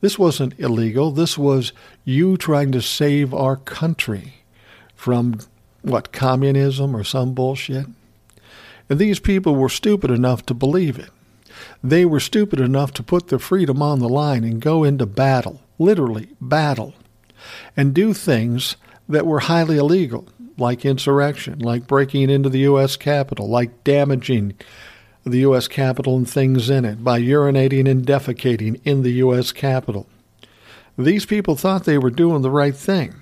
This 0.00 0.18
wasn't 0.18 0.58
illegal. 0.58 1.10
This 1.10 1.38
was 1.38 1.72
you 2.04 2.36
trying 2.36 2.72
to 2.72 2.82
save 2.82 3.32
our 3.32 3.56
country 3.56 4.34
from 4.94 5.40
what, 5.82 6.12
communism 6.12 6.96
or 6.96 7.04
some 7.04 7.32
bullshit? 7.32 7.86
And 8.88 8.98
these 8.98 9.20
people 9.20 9.54
were 9.54 9.68
stupid 9.68 10.10
enough 10.10 10.44
to 10.46 10.54
believe 10.54 10.98
it. 10.98 11.10
They 11.82 12.04
were 12.04 12.20
stupid 12.20 12.60
enough 12.60 12.92
to 12.94 13.02
put 13.02 13.28
their 13.28 13.38
freedom 13.38 13.82
on 13.82 14.00
the 14.00 14.08
line 14.08 14.44
and 14.44 14.60
go 14.60 14.84
into 14.84 15.06
battle, 15.06 15.60
literally 15.78 16.28
battle, 16.40 16.94
and 17.76 17.94
do 17.94 18.12
things 18.12 18.76
that 19.08 19.26
were 19.26 19.40
highly 19.40 19.76
illegal, 19.76 20.26
like 20.58 20.84
insurrection, 20.84 21.60
like 21.60 21.86
breaking 21.86 22.30
into 22.30 22.48
the 22.48 22.60
U.S. 22.60 22.96
Capitol, 22.96 23.48
like 23.48 23.84
damaging 23.84 24.54
the 25.30 25.40
U.S. 25.40 25.66
Capitol 25.68 26.16
and 26.16 26.28
things 26.28 26.70
in 26.70 26.84
it 26.84 27.02
by 27.02 27.20
urinating 27.20 27.88
and 27.90 28.06
defecating 28.06 28.80
in 28.84 29.02
the 29.02 29.12
U.S. 29.14 29.52
Capitol. 29.52 30.06
These 30.96 31.26
people 31.26 31.56
thought 31.56 31.84
they 31.84 31.98
were 31.98 32.10
doing 32.10 32.42
the 32.42 32.50
right 32.50 32.74
thing. 32.74 33.14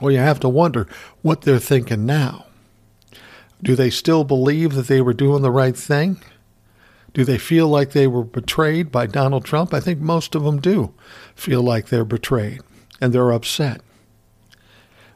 Well, 0.00 0.12
you 0.12 0.18
have 0.18 0.40
to 0.40 0.48
wonder 0.48 0.86
what 1.22 1.42
they're 1.42 1.58
thinking 1.58 2.06
now. 2.06 2.46
Do 3.62 3.74
they 3.74 3.90
still 3.90 4.22
believe 4.22 4.74
that 4.74 4.86
they 4.86 5.00
were 5.00 5.12
doing 5.12 5.42
the 5.42 5.50
right 5.50 5.76
thing? 5.76 6.22
Do 7.12 7.24
they 7.24 7.38
feel 7.38 7.66
like 7.68 7.90
they 7.90 8.06
were 8.06 8.22
betrayed 8.22 8.92
by 8.92 9.06
Donald 9.06 9.44
Trump? 9.44 9.74
I 9.74 9.80
think 9.80 9.98
most 9.98 10.36
of 10.36 10.44
them 10.44 10.60
do 10.60 10.94
feel 11.34 11.62
like 11.62 11.88
they're 11.88 12.04
betrayed 12.04 12.60
and 13.00 13.12
they're 13.12 13.32
upset. 13.32 13.80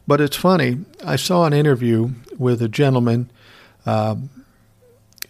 But 0.08 0.20
it's 0.20 0.36
funny, 0.36 0.78
I 1.04 1.14
saw 1.14 1.44
an 1.44 1.52
interview 1.52 2.10
with 2.36 2.60
a 2.60 2.68
gentleman. 2.68 3.30
Um, 3.86 4.30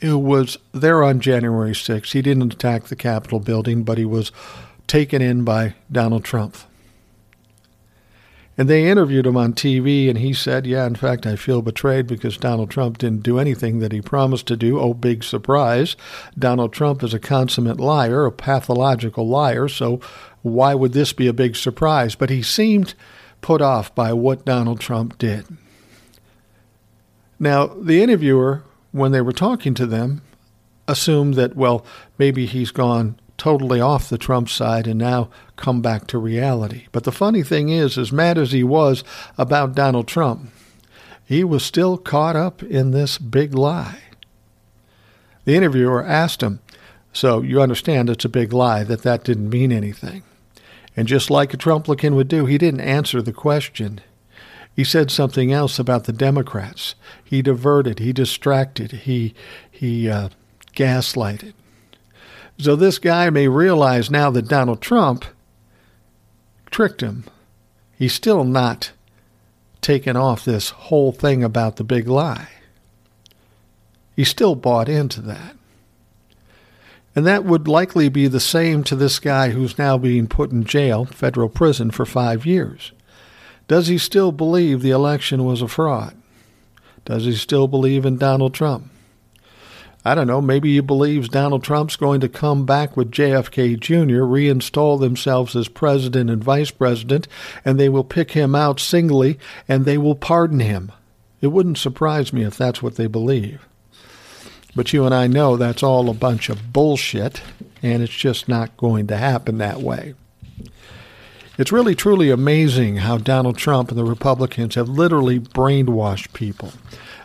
who 0.03 0.19
was 0.19 0.59
there 0.73 1.05
on 1.05 1.21
January 1.21 1.73
6th. 1.73 2.13
He 2.13 2.23
didn't 2.23 2.53
attack 2.53 2.85
the 2.85 2.97
Capitol 2.97 3.39
building, 3.39 3.85
but 3.85 3.99
he 3.99 4.05
was 4.05 4.33
taken 4.89 5.23
in 5.23 5.45
by 5.45 5.75
Donald 5.91 6.25
Trump. 6.25 6.57
And 8.59 8.69
they 8.69 8.91
interviewed 8.91 9.27
him 9.27 9.37
on 9.37 9.55
TV, 9.55 10.11
and 10.11 10.19
he 10.19 10.35
said, 10.35 10.67
Yeah, 10.67 10.87
in 10.87 10.97
fact, 10.97 11.25
I 11.25 11.37
feel 11.37 11.63
betrayed 11.63 12.07
because 12.07 12.37
Donald 12.37 12.71
Trump 12.71 12.99
didn't 12.99 13.23
do 13.23 13.39
anything 13.39 13.79
that 13.79 13.93
he 13.93 14.03
promised 14.03 14.47
to 14.49 14.57
do. 14.57 14.79
Oh, 14.79 14.93
big 14.93 15.25
surprise. 15.25 15.97
Donald 16.39 16.73
Trump 16.73 17.03
is 17.03 17.15
a 17.15 17.21
consummate 17.21 17.81
liar, 17.81 18.27
a 18.27 18.33
pathological 18.33 19.27
liar, 19.27 19.69
so 19.69 20.01
why 20.43 20.75
would 20.75 20.93
this 20.93 21.13
be 21.13 21.29
a 21.29 21.33
big 21.33 21.57
surprise? 21.57 22.15
But 22.15 22.29
he 22.29 22.43
seemed 22.43 22.95
put 23.41 23.63
off 23.63 23.95
by 23.95 24.13
what 24.13 24.45
Donald 24.45 24.81
Trump 24.81 25.17
did. 25.17 25.47
Now, 27.39 27.67
the 27.67 28.03
interviewer 28.03 28.65
when 28.93 29.13
they 29.13 29.21
were 29.21 29.33
talking 29.33 29.75
to 29.75 29.87
them, 29.87 30.23
assumed 30.87 31.35
that, 31.35 31.57
well, 31.57 31.85
maybe 32.19 32.47
he's 32.47 32.71
gone 32.71 33.19
totally 33.39 33.81
off 33.81 34.09
the 34.09 34.19
Trump 34.19 34.49
side 34.49 34.87
and 34.87 34.99
now 34.99 35.29
come 35.57 35.83
back 35.83 36.07
to 36.07 36.19
reality. 36.19 36.87
But 36.93 37.05
the 37.05 37.13
funny 37.13 37.43
thing 37.43 37.71
is, 37.71 37.99
as 37.99 38.13
mad 38.13 38.39
as 38.39 38.53
he 38.53 38.63
was 38.63 39.03
about 39.37 39.75
Donald 39.75 40.07
Trump, 40.07 40.51
he 41.25 41.43
was 41.43 41.65
still 41.65 41.97
caught 41.97 42.37
up 42.37 42.63
in 42.63 42.91
this 42.91 43.19
big 43.19 43.55
lie. 43.55 44.01
The 45.45 45.57
interviewer 45.57 46.05
asked 46.05 46.43
him, 46.43 46.61
So 47.13 47.43
you 47.43 47.61
understand 47.61 48.11
it's 48.11 48.25
a 48.25 48.29
big 48.29 48.53
lie 48.53 48.85
that 48.85 49.03
that 49.03 49.25
didn't 49.25 49.51
mean 49.51 49.73
anything. 49.73 50.23
And 50.97 51.09
just 51.09 51.31
like 51.31 51.55
a 51.55 51.57
Trumplican 51.57 52.15
would 52.15 52.29
do, 52.29 52.47
he 52.47 52.59
didn't 52.59 52.81
answer 52.81 53.23
the 53.23 53.33
question. 53.33 54.01
He 54.75 54.85
said 54.85 55.11
something 55.11 55.53
else 55.53 55.79
about 55.79 56.05
the 56.05 56.13
Democrats. 56.13 56.95
He 57.23 57.43
diverted, 57.43 57.99
he 57.99 58.13
distracted, 58.13 58.93
he 58.93 59.35
he 59.71 60.09
uh, 60.09 60.31
gaslighted. 60.75 61.53
So 62.59 62.77
this 62.77 62.99
guy 62.99 63.29
may 63.31 63.49
realize 63.49 64.11
now 64.11 64.31
that 64.31 64.49
Donald 64.49 64.81
Trump 64.81 65.25
tricked 66.71 67.03
him. 67.03 67.25
He's 67.99 68.13
still 68.13 68.45
not 68.45 68.93
taken 69.81 70.17
off 70.17 70.45
this 70.45 70.71
whole 70.71 71.13
thing 71.13 71.45
about 71.45 71.77
the 71.77 71.85
big 71.85 72.09
lie. 72.09 72.49
He 74.17 74.25
still 74.25 74.55
bought 74.55 74.89
into 74.89 75.21
that. 75.23 75.57
And 77.15 77.27
that 77.27 77.45
would 77.45 77.69
likely 77.69 78.09
be 78.09 78.27
the 78.27 78.41
same 78.41 78.85
to 78.85 78.97
this 78.97 79.19
guy 79.19 79.51
who's 79.51 79.77
now 79.77 79.99
being 79.99 80.27
put 80.27 80.51
in 80.51 80.65
jail, 80.65 81.05
federal 81.05 81.49
prison, 81.49 81.91
for 81.91 82.07
five 82.07 82.47
years. 82.47 82.93
Does 83.73 83.87
he 83.87 83.97
still 83.97 84.33
believe 84.33 84.83
the 84.83 84.91
election 84.91 85.47
was 85.47 85.63
a 85.63 85.67
fraud? 85.67 86.15
Does 87.07 87.25
he 87.25 87.33
still 87.33 87.67
believe 87.67 88.05
in 88.05 88.19
Donald 88.19 88.53
Trump? 88.53 88.91
I 90.05 90.15
don't 90.15 90.27
know, 90.27 90.43
maybe 90.43 90.75
he 90.75 90.81
believes 90.81 91.31
Donald 91.31 91.65
Trump's 91.65 91.97
going 91.97 92.21
to 92.21 92.29
come 92.29 92.67
back 92.67 92.99
with 92.99 93.11
JFK 93.11 93.81
Jr., 93.81 94.25
reinstall 94.25 95.01
themselves 95.01 95.57
as 95.57 95.69
president 95.69 96.29
and 96.29 96.45
vice 96.45 96.71
president, 96.71 97.27
and 97.65 97.81
they 97.81 97.89
will 97.89 98.05
pick 98.05 98.33
him 98.33 98.55
out 98.55 98.79
singly 98.79 99.39
and 99.67 99.87
they 99.87 99.97
will 99.97 100.17
pardon 100.17 100.61
him. 100.61 100.93
It 101.41 101.47
wouldn't 101.47 101.79
surprise 101.79 102.31
me 102.31 102.45
if 102.45 102.59
that's 102.59 102.83
what 102.83 102.97
they 102.97 103.07
believe. 103.07 103.67
But 104.77 104.93
you 104.93 105.07
and 105.07 105.15
I 105.15 105.29
know 105.29 105.57
that's 105.57 105.83
all 105.83 106.11
a 106.11 106.13
bunch 106.13 106.51
of 106.51 106.75
bullshit, 106.75 107.41
and 107.83 108.03
it's 108.03 108.13
just 108.13 108.51
not 108.51 108.77
going 108.77 109.07
to 109.07 109.17
happen 109.17 109.57
that 109.57 109.81
way. 109.81 110.13
It's 111.59 111.71
really 111.71 111.95
truly 111.95 112.31
amazing 112.31 112.97
how 112.97 113.19
Donald 113.19 113.59
Trump 113.59 113.91
and 113.91 113.99
the 113.99 114.05
Republicans 114.05 114.75
have 114.75 114.89
literally 114.89 115.39
brainwashed 115.39 116.33
people. 116.33 116.73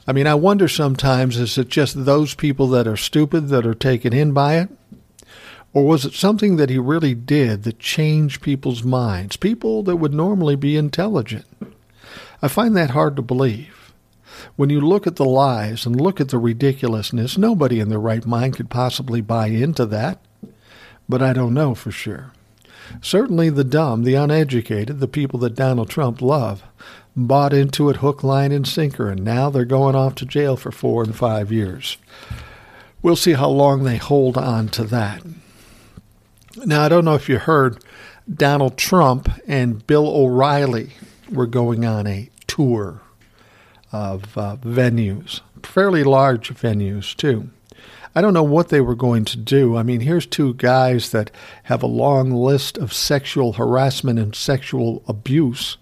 I 0.05 0.11
mean, 0.11 0.27
I 0.27 0.35
wonder 0.35 0.67
sometimes 0.67 1.37
is 1.37 1.57
it 1.57 1.69
just 1.69 2.03
those 2.03 2.33
people 2.33 2.67
that 2.69 2.87
are 2.87 2.97
stupid 2.97 3.47
that 3.47 3.65
are 3.65 3.73
taken 3.73 4.11
in 4.11 4.33
by 4.33 4.57
it? 4.57 4.69
Or 5.73 5.85
was 5.85 6.03
it 6.03 6.13
something 6.13 6.57
that 6.57 6.69
he 6.69 6.77
really 6.77 7.15
did 7.15 7.63
that 7.63 7.79
changed 7.79 8.41
people's 8.41 8.83
minds, 8.83 9.37
people 9.37 9.81
that 9.83 9.95
would 9.95 10.13
normally 10.13 10.57
be 10.57 10.75
intelligent? 10.75 11.45
I 12.41 12.49
find 12.49 12.75
that 12.75 12.89
hard 12.89 13.15
to 13.15 13.21
believe. 13.21 13.93
When 14.57 14.69
you 14.69 14.81
look 14.81 15.07
at 15.07 15.15
the 15.15 15.25
lies 15.25 15.85
and 15.85 15.99
look 15.99 16.19
at 16.19 16.29
the 16.29 16.37
ridiculousness, 16.37 17.37
nobody 17.37 17.79
in 17.79 17.87
their 17.87 17.99
right 17.99 18.25
mind 18.25 18.57
could 18.57 18.69
possibly 18.69 19.21
buy 19.21 19.47
into 19.47 19.85
that. 19.85 20.19
But 21.07 21.21
I 21.21 21.31
don't 21.31 21.53
know 21.53 21.75
for 21.75 21.91
sure. 21.91 22.33
Certainly 23.01 23.51
the 23.51 23.63
dumb, 23.63 24.03
the 24.03 24.15
uneducated, 24.15 24.99
the 24.99 25.07
people 25.07 25.39
that 25.39 25.55
Donald 25.55 25.89
Trump 25.89 26.21
love, 26.21 26.63
bought 27.15 27.53
into 27.53 27.89
it 27.89 27.97
hook, 27.97 28.23
line, 28.23 28.51
and 28.51 28.67
sinker, 28.67 29.09
and 29.09 29.23
now 29.23 29.49
they're 29.49 29.65
going 29.65 29.95
off 29.95 30.15
to 30.15 30.25
jail 30.25 30.55
for 30.55 30.71
four 30.71 31.03
and 31.03 31.15
five 31.15 31.51
years. 31.51 31.97
We'll 33.01 33.15
see 33.15 33.33
how 33.33 33.49
long 33.49 33.83
they 33.83 33.97
hold 33.97 34.37
on 34.37 34.69
to 34.69 34.83
that. 34.85 35.23
Now, 36.65 36.83
I 36.83 36.89
don't 36.89 37.05
know 37.05 37.15
if 37.15 37.29
you 37.29 37.37
heard, 37.37 37.83
Donald 38.31 38.77
Trump 38.77 39.29
and 39.47 39.85
Bill 39.87 40.07
O'Reilly 40.07 40.91
were 41.31 41.47
going 41.47 41.85
on 41.85 42.07
a 42.07 42.29
tour 42.47 43.01
of 43.91 44.37
uh, 44.37 44.57
venues, 44.57 45.41
fairly 45.63 46.03
large 46.03 46.49
venues, 46.53 47.15
too. 47.15 47.49
I 48.17 48.21
don't 48.21 48.33
know 48.33 48.43
what 48.43 48.69
they 48.69 48.81
were 48.81 48.95
going 48.95 49.25
to 49.25 49.37
do. 49.37 49.77
I 49.77 49.83
mean, 49.83 49.99
here's 49.99 50.25
two 50.25 50.55
guys 50.55 51.11
that 51.11 51.29
have 51.63 51.83
a 51.83 51.87
long 51.87 52.31
list 52.31 52.77
of 52.77 52.91
sexual 52.91 53.53
harassment 53.53 54.17
and 54.17 54.33
sexual 54.35 55.03
abuse 55.07 55.77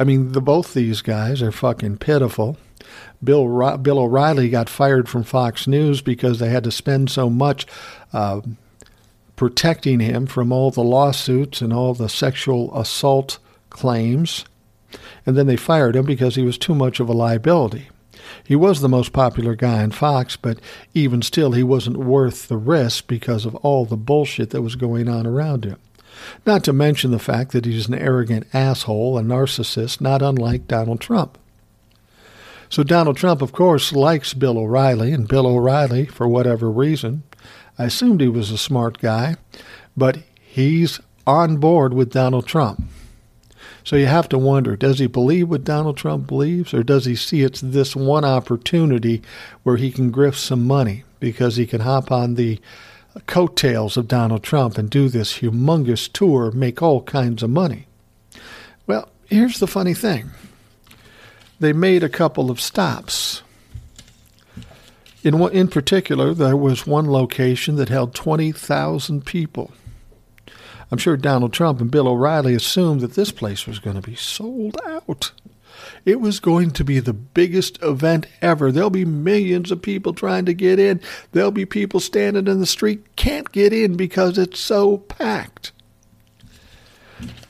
I 0.00 0.04
mean, 0.04 0.32
the, 0.32 0.40
both 0.40 0.72
these 0.72 1.02
guys 1.02 1.42
are 1.42 1.52
fucking 1.52 1.98
pitiful. 1.98 2.56
Bill 3.22 3.76
Bill 3.76 3.98
O'Reilly 3.98 4.48
got 4.48 4.70
fired 4.70 5.10
from 5.10 5.24
Fox 5.24 5.66
News 5.66 6.00
because 6.00 6.38
they 6.38 6.48
had 6.48 6.64
to 6.64 6.72
spend 6.72 7.10
so 7.10 7.28
much 7.28 7.66
uh, 8.14 8.40
protecting 9.36 10.00
him 10.00 10.24
from 10.24 10.52
all 10.52 10.70
the 10.70 10.82
lawsuits 10.82 11.60
and 11.60 11.70
all 11.70 11.92
the 11.92 12.08
sexual 12.08 12.74
assault 12.76 13.38
claims. 13.68 14.46
And 15.26 15.36
then 15.36 15.46
they 15.46 15.56
fired 15.56 15.96
him 15.96 16.06
because 16.06 16.34
he 16.34 16.42
was 16.42 16.56
too 16.56 16.74
much 16.74 16.98
of 16.98 17.10
a 17.10 17.12
liability. 17.12 17.90
He 18.44 18.56
was 18.56 18.80
the 18.80 18.88
most 18.88 19.12
popular 19.12 19.54
guy 19.54 19.82
in 19.82 19.90
Fox, 19.90 20.36
but 20.36 20.58
even 20.94 21.22
still, 21.22 21.52
he 21.52 21.62
wasn't 21.62 21.96
worth 21.96 22.48
the 22.48 22.56
risk 22.56 23.06
because 23.06 23.44
of 23.44 23.54
all 23.56 23.84
the 23.84 23.96
bullshit 23.96 24.50
that 24.50 24.62
was 24.62 24.76
going 24.76 25.08
on 25.08 25.26
around 25.26 25.64
him. 25.64 25.78
Not 26.44 26.64
to 26.64 26.72
mention 26.72 27.10
the 27.10 27.18
fact 27.18 27.52
that 27.52 27.64
he's 27.64 27.88
an 27.88 27.94
arrogant 27.94 28.46
asshole, 28.52 29.18
a 29.18 29.22
narcissist, 29.22 30.00
not 30.00 30.22
unlike 30.22 30.68
Donald 30.68 31.00
Trump. 31.00 31.38
So 32.68 32.82
Donald 32.82 33.16
Trump, 33.16 33.42
of 33.42 33.52
course, 33.52 33.92
likes 33.92 34.34
Bill 34.34 34.58
O'Reilly, 34.58 35.12
and 35.12 35.26
Bill 35.26 35.46
O'Reilly, 35.46 36.06
for 36.06 36.28
whatever 36.28 36.70
reason, 36.70 37.24
I 37.78 37.84
assumed 37.84 38.20
he 38.20 38.28
was 38.28 38.50
a 38.50 38.58
smart 38.58 38.98
guy, 38.98 39.36
but 39.96 40.18
he's 40.40 41.00
on 41.26 41.56
board 41.56 41.94
with 41.94 42.12
Donald 42.12 42.46
Trump. 42.46 42.82
So 43.84 43.96
you 43.96 44.06
have 44.06 44.28
to 44.30 44.38
wonder 44.38 44.76
does 44.76 44.98
he 44.98 45.06
believe 45.06 45.48
what 45.48 45.64
Donald 45.64 45.96
Trump 45.96 46.26
believes, 46.26 46.74
or 46.74 46.82
does 46.82 47.04
he 47.04 47.16
see 47.16 47.42
it's 47.42 47.60
this 47.60 47.96
one 47.96 48.24
opportunity 48.24 49.22
where 49.62 49.76
he 49.76 49.90
can 49.90 50.12
grift 50.12 50.36
some 50.36 50.66
money 50.66 51.04
because 51.18 51.56
he 51.56 51.66
can 51.66 51.80
hop 51.80 52.10
on 52.10 52.34
the 52.34 52.60
coattails 53.26 53.96
of 53.96 54.08
Donald 54.08 54.42
Trump 54.42 54.78
and 54.78 54.88
do 54.88 55.08
this 55.08 55.38
humongous 55.38 56.10
tour, 56.12 56.50
make 56.52 56.82
all 56.82 57.02
kinds 57.02 57.42
of 57.42 57.50
money. 57.50 57.86
Well, 58.86 59.08
here's 59.26 59.58
the 59.58 59.66
funny 59.66 59.94
thing 59.94 60.30
they 61.58 61.72
made 61.72 62.02
a 62.02 62.08
couple 62.08 62.50
of 62.50 62.60
stops. 62.60 63.42
In, 65.22 65.38
in 65.50 65.68
particular, 65.68 66.32
there 66.32 66.56
was 66.56 66.86
one 66.86 67.10
location 67.10 67.76
that 67.76 67.90
held 67.90 68.14
20,000 68.14 69.26
people. 69.26 69.70
I'm 70.90 70.98
sure 70.98 71.16
Donald 71.16 71.52
Trump 71.52 71.80
and 71.80 71.90
Bill 71.90 72.08
O'Reilly 72.08 72.54
assumed 72.54 73.00
that 73.00 73.14
this 73.14 73.30
place 73.30 73.66
was 73.66 73.78
going 73.78 73.96
to 73.96 74.02
be 74.02 74.16
sold 74.16 74.76
out. 74.86 75.32
It 76.04 76.20
was 76.20 76.40
going 76.40 76.72
to 76.72 76.84
be 76.84 76.98
the 76.98 77.12
biggest 77.12 77.80
event 77.82 78.26
ever. 78.42 78.72
There'll 78.72 78.90
be 78.90 79.04
millions 79.04 79.70
of 79.70 79.82
people 79.82 80.12
trying 80.12 80.44
to 80.46 80.54
get 80.54 80.78
in. 80.78 81.00
There'll 81.32 81.50
be 81.50 81.66
people 81.66 82.00
standing 82.00 82.46
in 82.46 82.60
the 82.60 82.66
street, 82.66 83.16
can't 83.16 83.50
get 83.52 83.72
in 83.72 83.96
because 83.96 84.36
it's 84.36 84.60
so 84.60 84.98
packed. 84.98 85.72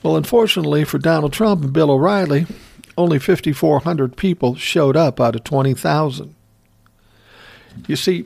Well, 0.03 0.17
unfortunately 0.17 0.83
for 0.83 0.97
Donald 0.97 1.33
Trump 1.33 1.63
and 1.63 1.73
Bill 1.73 1.91
O'Reilly, 1.91 2.45
only 2.97 3.19
5,400 3.19 4.17
people 4.17 4.55
showed 4.55 4.97
up 4.97 5.19
out 5.19 5.35
of 5.35 5.43
20,000. 5.43 6.35
You 7.87 7.95
see, 7.95 8.25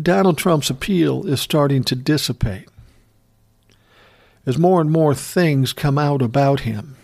Donald 0.00 0.38
Trump's 0.38 0.70
appeal 0.70 1.26
is 1.26 1.40
starting 1.40 1.84
to 1.84 1.94
dissipate. 1.94 2.68
As 4.46 4.58
more 4.58 4.80
and 4.80 4.90
more 4.90 5.14
things 5.14 5.72
come 5.72 5.98
out 5.98 6.20
about 6.20 6.60
him, 6.60 6.96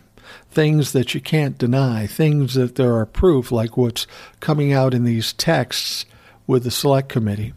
things 0.51 0.93
that 0.93 1.15
you 1.15 1.21
can't 1.21 1.59
deny, 1.59 2.07
things 2.07 2.55
that 2.55 2.75
there 2.75 2.95
are 2.97 3.07
proof, 3.07 3.51
like 3.51 3.77
what's 3.77 4.07
coming 4.41 4.73
out 4.73 4.95
in 4.95 5.05
these 5.05 5.33
texts 5.33 6.05
with 6.47 6.65
the 6.65 6.71
Select 6.71 7.09
Committee, 7.09 7.55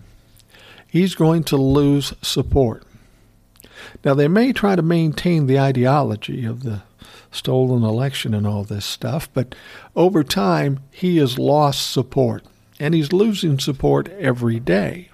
he's 0.87 1.15
going 1.15 1.43
to 1.45 1.57
lose 1.57 2.13
support. 2.21 2.83
Now, 4.05 4.13
they 4.13 4.27
may 4.27 4.53
try 4.53 4.75
to 4.75 4.81
maintain 4.81 5.47
the 5.47 5.59
ideology 5.59 6.45
of 6.45 6.63
the 6.63 6.83
stolen 7.31 7.83
election 7.83 8.33
and 8.33 8.45
all 8.45 8.63
this 8.63 8.85
stuff, 8.85 9.27
but 9.33 9.55
over 9.95 10.23
time, 10.23 10.79
he 10.91 11.17
has 11.17 11.39
lost 11.39 11.91
support, 11.91 12.43
and 12.79 12.93
he's 12.93 13.11
losing 13.11 13.59
support 13.59 14.07
every 14.09 14.59
day. 14.59 15.09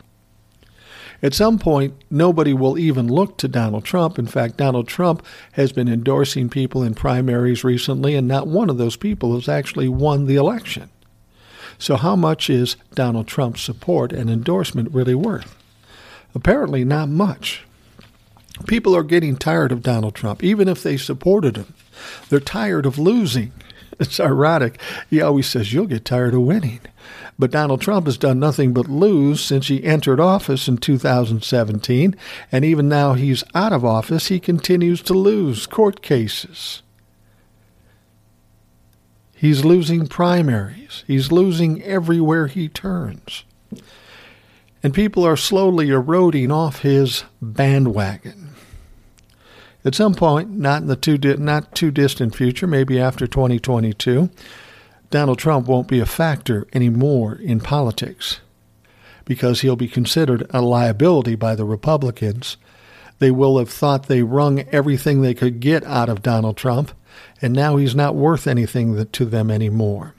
At 1.22 1.34
some 1.34 1.60
point, 1.60 1.94
nobody 2.10 2.54
will 2.54 2.78
even 2.78 3.08
look 3.08 3.38
to 3.38 3.48
Donald 3.48 3.84
Trump. 3.84 4.18
In 4.18 4.28
fact, 4.28 4.58
Donald 4.58 4.88
Trump 4.88 5.26
has 5.54 5.72
been 5.72 5.90
endorsing 5.90 6.50
people 6.50 6.82
in 6.82 6.94
primaries 6.94 7.64
recently, 7.64 8.16
and 8.16 8.28
not 8.28 8.48
one 8.48 8.70
of 8.70 8.78
those 8.78 8.96
people 8.96 9.36
has 9.36 9.50
actually 9.50 9.90
won 9.90 10.28
the 10.28 10.36
election. 10.36 10.90
So, 11.78 11.96
how 11.96 12.16
much 12.16 12.50
is 12.50 12.78
Donald 12.94 13.28
Trump's 13.28 13.62
support 13.62 14.12
and 14.14 14.30
endorsement 14.30 14.94
really 14.94 15.16
worth? 15.16 15.56
Apparently, 16.34 16.84
not 16.84 17.10
much. 17.10 17.64
People 18.68 18.96
are 18.96 19.04
getting 19.04 19.38
tired 19.38 19.72
of 19.72 19.84
Donald 19.84 20.16
Trump, 20.16 20.44
even 20.44 20.68
if 20.68 20.84
they 20.84 20.98
supported 20.98 21.56
him. 21.56 21.74
They're 22.30 22.40
tired 22.40 22.86
of 22.86 22.98
losing. 22.98 23.52
It's 24.00 24.18
ironic. 24.18 24.80
He 25.10 25.20
always 25.20 25.48
says, 25.48 25.74
You'll 25.74 25.86
get 25.86 26.06
tired 26.06 26.34
of 26.34 26.40
winning. 26.40 26.80
But 27.40 27.52
Donald 27.52 27.80
Trump 27.80 28.06
has 28.06 28.18
done 28.18 28.38
nothing 28.38 28.74
but 28.74 28.90
lose 28.90 29.40
since 29.40 29.70
he 29.70 29.86
entered 29.86 30.20
office 30.20 30.68
in 30.68 30.78
2017. 30.78 32.16
And 32.52 32.66
even 32.66 32.90
now 32.90 33.14
he's 33.14 33.46
out 33.56 33.72
of 33.72 33.86
office, 33.86 34.28
he 34.28 34.42
continues 34.42 35.02
to 35.04 35.14
lose 35.14 35.66
court 35.66 36.02
cases. 36.02 36.84
He's 39.34 39.64
losing 39.64 40.08
primaries. 40.08 41.06
He's 41.08 41.32
losing 41.32 41.82
everywhere 41.84 42.48
he 42.48 42.68
turns. 42.68 43.46
And 44.84 44.94
people 44.94 45.26
are 45.26 45.38
slowly 45.38 45.90
eroding 45.92 46.52
off 46.52 46.82
his 46.82 47.24
bandwagon. 47.42 48.50
At 49.86 49.96
some 49.96 50.14
point, 50.14 50.50
not 50.50 50.82
in 50.82 50.90
the 50.90 50.98
too 50.98 51.18
di- 51.18 51.38
not 51.38 51.74
too 51.74 51.90
distant 51.90 52.36
future, 52.36 52.68
maybe 52.68 53.00
after 53.00 53.28
2022, 53.28 54.30
Donald 55.10 55.40
Trump 55.40 55.68
won't 55.68 55.88
be 55.88 56.00
a 56.00 56.06
factor 56.06 56.68
anymore 56.74 57.36
in 57.36 57.60
politics 57.60 58.40
because 59.26 59.62
he'll 59.62 59.76
be 59.76 59.88
considered 59.88 60.46
a 60.52 60.62
liability 60.62 61.36
by 61.36 61.56
the 61.56 61.66
Republicans. 61.66 62.58
They 63.20 63.32
will 63.32 63.58
have 63.60 63.70
thought 63.70 64.08
they 64.08 64.24
wrung 64.24 64.62
everything 64.72 65.22
they 65.22 65.34
could 65.34 65.60
get 65.60 65.84
out 65.84 66.10
of 66.10 66.24
Donald 66.24 66.58
Trump, 66.58 66.92
and 67.42 67.54
now 67.54 67.76
he's 67.76 67.96
not 67.96 68.16
worth 68.16 68.48
anything 68.48 69.06
to 69.06 69.26
them 69.26 69.52
anymore. 69.52 70.16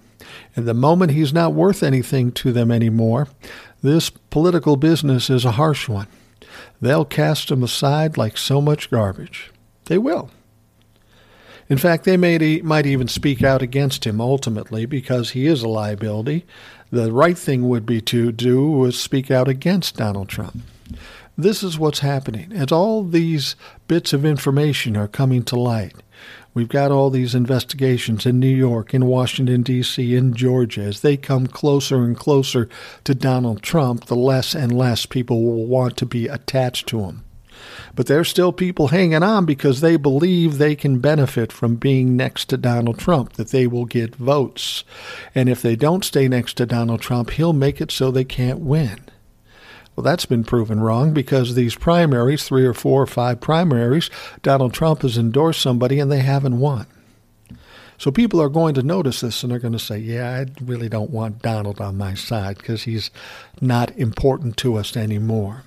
And 0.55 0.66
the 0.66 0.74
moment 0.74 1.12
he's 1.12 1.33
not 1.33 1.55
worth 1.55 1.83
anything 1.83 2.31
to 2.33 2.53
them 2.53 2.70
anymore, 2.70 3.29
this 3.83 4.11
political 4.11 4.76
business 4.76 5.31
is 5.31 5.44
a 5.44 5.53
harsh 5.53 5.88
one. 5.88 6.09
They'll 6.81 7.05
cast 7.05 7.50
him 7.50 7.62
aside 7.62 8.16
like 8.16 8.37
so 8.37 8.61
much 8.61 8.90
garbage. 8.90 9.50
They 9.87 9.98
will. 9.98 10.31
In 11.70 11.78
fact, 11.78 12.02
they 12.02 12.16
may, 12.16 12.61
might 12.62 12.85
even 12.85 13.06
speak 13.06 13.44
out 13.44 13.62
against 13.62 14.04
him 14.04 14.20
ultimately 14.20 14.87
because 14.87 15.30
he 15.30 15.46
is 15.46 15.62
a 15.62 15.68
liability. 15.68 16.44
The 16.90 17.12
right 17.12 17.38
thing 17.38 17.68
would 17.68 17.87
be 17.87 18.00
to 18.02 18.33
do 18.33 18.68
was 18.68 18.98
speak 18.98 19.30
out 19.30 19.46
against 19.46 19.96
Donald 19.96 20.28
Trump. 20.28 20.62
This 21.38 21.62
is 21.62 21.78
what's 21.78 22.00
happening. 22.00 22.52
As 22.52 22.72
all 22.72 23.04
these 23.04 23.54
bits 23.87 24.12
of 24.12 24.24
information 24.24 24.96
are 24.96 25.06
coming 25.06 25.44
to 25.44 25.54
light, 25.54 25.94
we've 26.54 26.68
got 26.68 26.90
all 26.90 27.09
these 27.09 27.37
investigations 27.37 28.26
in 28.26 28.40
New 28.40 28.48
York, 28.48 28.92
in 28.92 29.06
Washington, 29.06 29.62
D.C., 29.62 30.16
in 30.16 30.35
Georgia. 30.35 30.83
As 30.83 31.02
they 31.02 31.16
come 31.16 31.46
closer 31.46 32.02
and 32.02 32.16
closer 32.16 32.68
to 33.04 33.14
Donald 33.14 33.62
Trump, 33.62 34.06
the 34.06 34.16
less 34.16 34.56
and 34.56 34.76
less 34.76 35.06
people 35.06 35.44
will 35.44 35.66
want 35.66 35.96
to 35.98 36.04
be 36.04 36.26
attached 36.26 36.88
to 36.88 37.02
him. 37.02 37.24
But 37.94 38.06
there's 38.06 38.28
still 38.28 38.52
people 38.52 38.88
hanging 38.88 39.22
on 39.22 39.46
because 39.46 39.80
they 39.80 39.96
believe 39.96 40.59
they 40.59 40.74
can 40.76 40.98
benefit 40.98 41.52
from 41.52 41.76
being 41.76 42.16
next 42.16 42.46
to 42.46 42.56
Donald 42.56 42.98
Trump, 42.98 43.35
that 43.35 43.48
they 43.48 43.66
will 43.66 43.85
get 43.85 44.16
votes. 44.16 44.85
And 45.35 45.48
if 45.48 45.62
they 45.62 45.76
don't 45.76 46.04
stay 46.04 46.28
next 46.28 46.54
to 46.54 46.66
Donald 46.66 47.00
Trump, 47.00 47.30
he'll 47.30 47.52
make 47.52 47.80
it 47.80 47.90
so 47.90 48.11
they 48.11 48.24
can't 48.24 48.61
win. 48.61 49.00
Well, 49.96 50.04
that's 50.04 50.26
been 50.26 50.44
proven 50.44 50.80
wrong 50.80 51.12
because 51.12 51.54
these 51.54 51.74
primaries, 51.74 52.44
three 52.44 52.64
or 52.64 52.74
four 52.74 53.02
or 53.02 53.06
five 53.06 53.40
primaries, 53.40 54.09
Donald 54.42 54.72
Trump 54.72 55.02
has 55.02 55.18
endorsed 55.18 55.61
somebody 55.61 55.98
and 55.98 56.11
they 56.11 56.20
haven't 56.20 56.59
won. 56.59 56.87
So 57.98 58.11
people 58.11 58.40
are 58.40 58.48
going 58.48 58.72
to 58.76 58.83
notice 58.83 59.20
this 59.20 59.42
and 59.42 59.52
they're 59.52 59.59
going 59.59 59.74
to 59.74 59.78
say, 59.78 59.98
yeah, 59.98 60.30
I 60.30 60.46
really 60.64 60.88
don't 60.88 61.11
want 61.11 61.42
Donald 61.42 61.83
on 61.83 61.98
my 61.98 62.14
side 62.14 62.56
because 62.56 62.85
he's 62.85 63.11
not 63.61 63.94
important 63.98 64.56
to 64.59 64.76
us 64.76 64.96
anymore. 64.96 65.64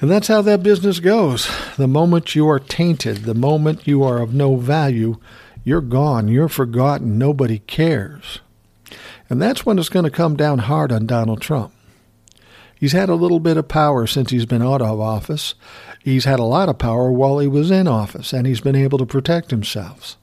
And 0.00 0.10
that's 0.10 0.28
how 0.28 0.42
that 0.42 0.62
business 0.62 1.00
goes. 1.00 1.48
The 1.76 1.88
moment 1.88 2.34
you 2.34 2.48
are 2.48 2.58
tainted, 2.58 3.18
the 3.18 3.34
moment 3.34 3.86
you 3.86 4.02
are 4.02 4.18
of 4.18 4.34
no 4.34 4.56
value, 4.56 5.18
you're 5.64 5.80
gone, 5.80 6.28
you're 6.28 6.48
forgotten, 6.48 7.18
nobody 7.18 7.58
cares. 7.60 8.40
And 9.28 9.42
that's 9.42 9.66
when 9.66 9.78
it's 9.78 9.88
going 9.88 10.04
to 10.04 10.10
come 10.10 10.36
down 10.36 10.60
hard 10.60 10.90
on 10.92 11.06
Donald 11.06 11.40
Trump. 11.40 11.72
He's 12.74 12.92
had 12.92 13.08
a 13.08 13.16
little 13.16 13.40
bit 13.40 13.56
of 13.56 13.68
power 13.68 14.06
since 14.06 14.30
he's 14.30 14.46
been 14.46 14.62
out 14.62 14.80
of 14.80 15.00
office. 15.00 15.54
He's 16.02 16.24
had 16.24 16.38
a 16.38 16.44
lot 16.44 16.68
of 16.68 16.78
power 16.78 17.10
while 17.10 17.38
he 17.40 17.48
was 17.48 17.70
in 17.70 17.88
office, 17.88 18.32
and 18.32 18.46
he's 18.46 18.60
been 18.60 18.76
able 18.76 18.98
to 18.98 19.06
protect 19.06 19.50
himself. 19.50 20.16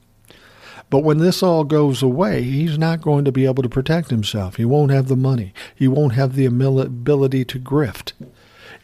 But 0.88 1.00
when 1.00 1.18
this 1.18 1.42
all 1.42 1.64
goes 1.64 2.02
away, 2.02 2.42
he's 2.42 2.78
not 2.78 3.02
going 3.02 3.24
to 3.24 3.32
be 3.32 3.44
able 3.44 3.62
to 3.62 3.68
protect 3.68 4.10
himself. 4.10 4.56
He 4.56 4.64
won't 4.64 4.92
have 4.92 5.08
the 5.08 5.16
money. 5.16 5.52
He 5.74 5.86
won't 5.86 6.14
have 6.14 6.34
the 6.34 6.46
ability 6.46 7.44
to 7.44 7.58
grift. 7.58 8.12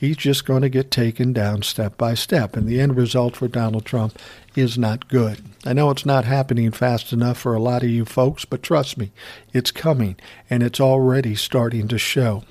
He's 0.03 0.17
just 0.17 0.45
going 0.45 0.63
to 0.63 0.69
get 0.69 0.91
taken 0.91 1.33
down 1.33 1.63
step 1.63 1.97
by 1.97 2.15
step. 2.15 2.57
And 2.57 2.67
the 2.67 2.81
end 2.81 2.97
result 2.97 3.37
for 3.37 3.47
Donald 3.47 3.85
Trump 3.85 4.19
is 4.57 4.77
not 4.77 5.07
good. 5.07 5.41
I 5.65 5.75
know 5.75 5.91
it's 5.91 6.05
not 6.05 6.25
happening 6.25 6.73
fast 6.73 7.13
enough 7.13 7.39
for 7.39 7.55
a 7.55 7.63
lot 7.63 7.85
of 7.85 7.89
you 7.89 8.05
folks, 8.05 8.45
but 8.45 8.65
trust 8.65 8.99
me, 8.99 9.13
it's 9.53 9.71
coming, 9.71 10.17
and 10.51 10.61
it's 10.65 10.81
already 10.81 11.37
starting 11.37 11.87
to 11.87 11.99
show. 11.99 12.43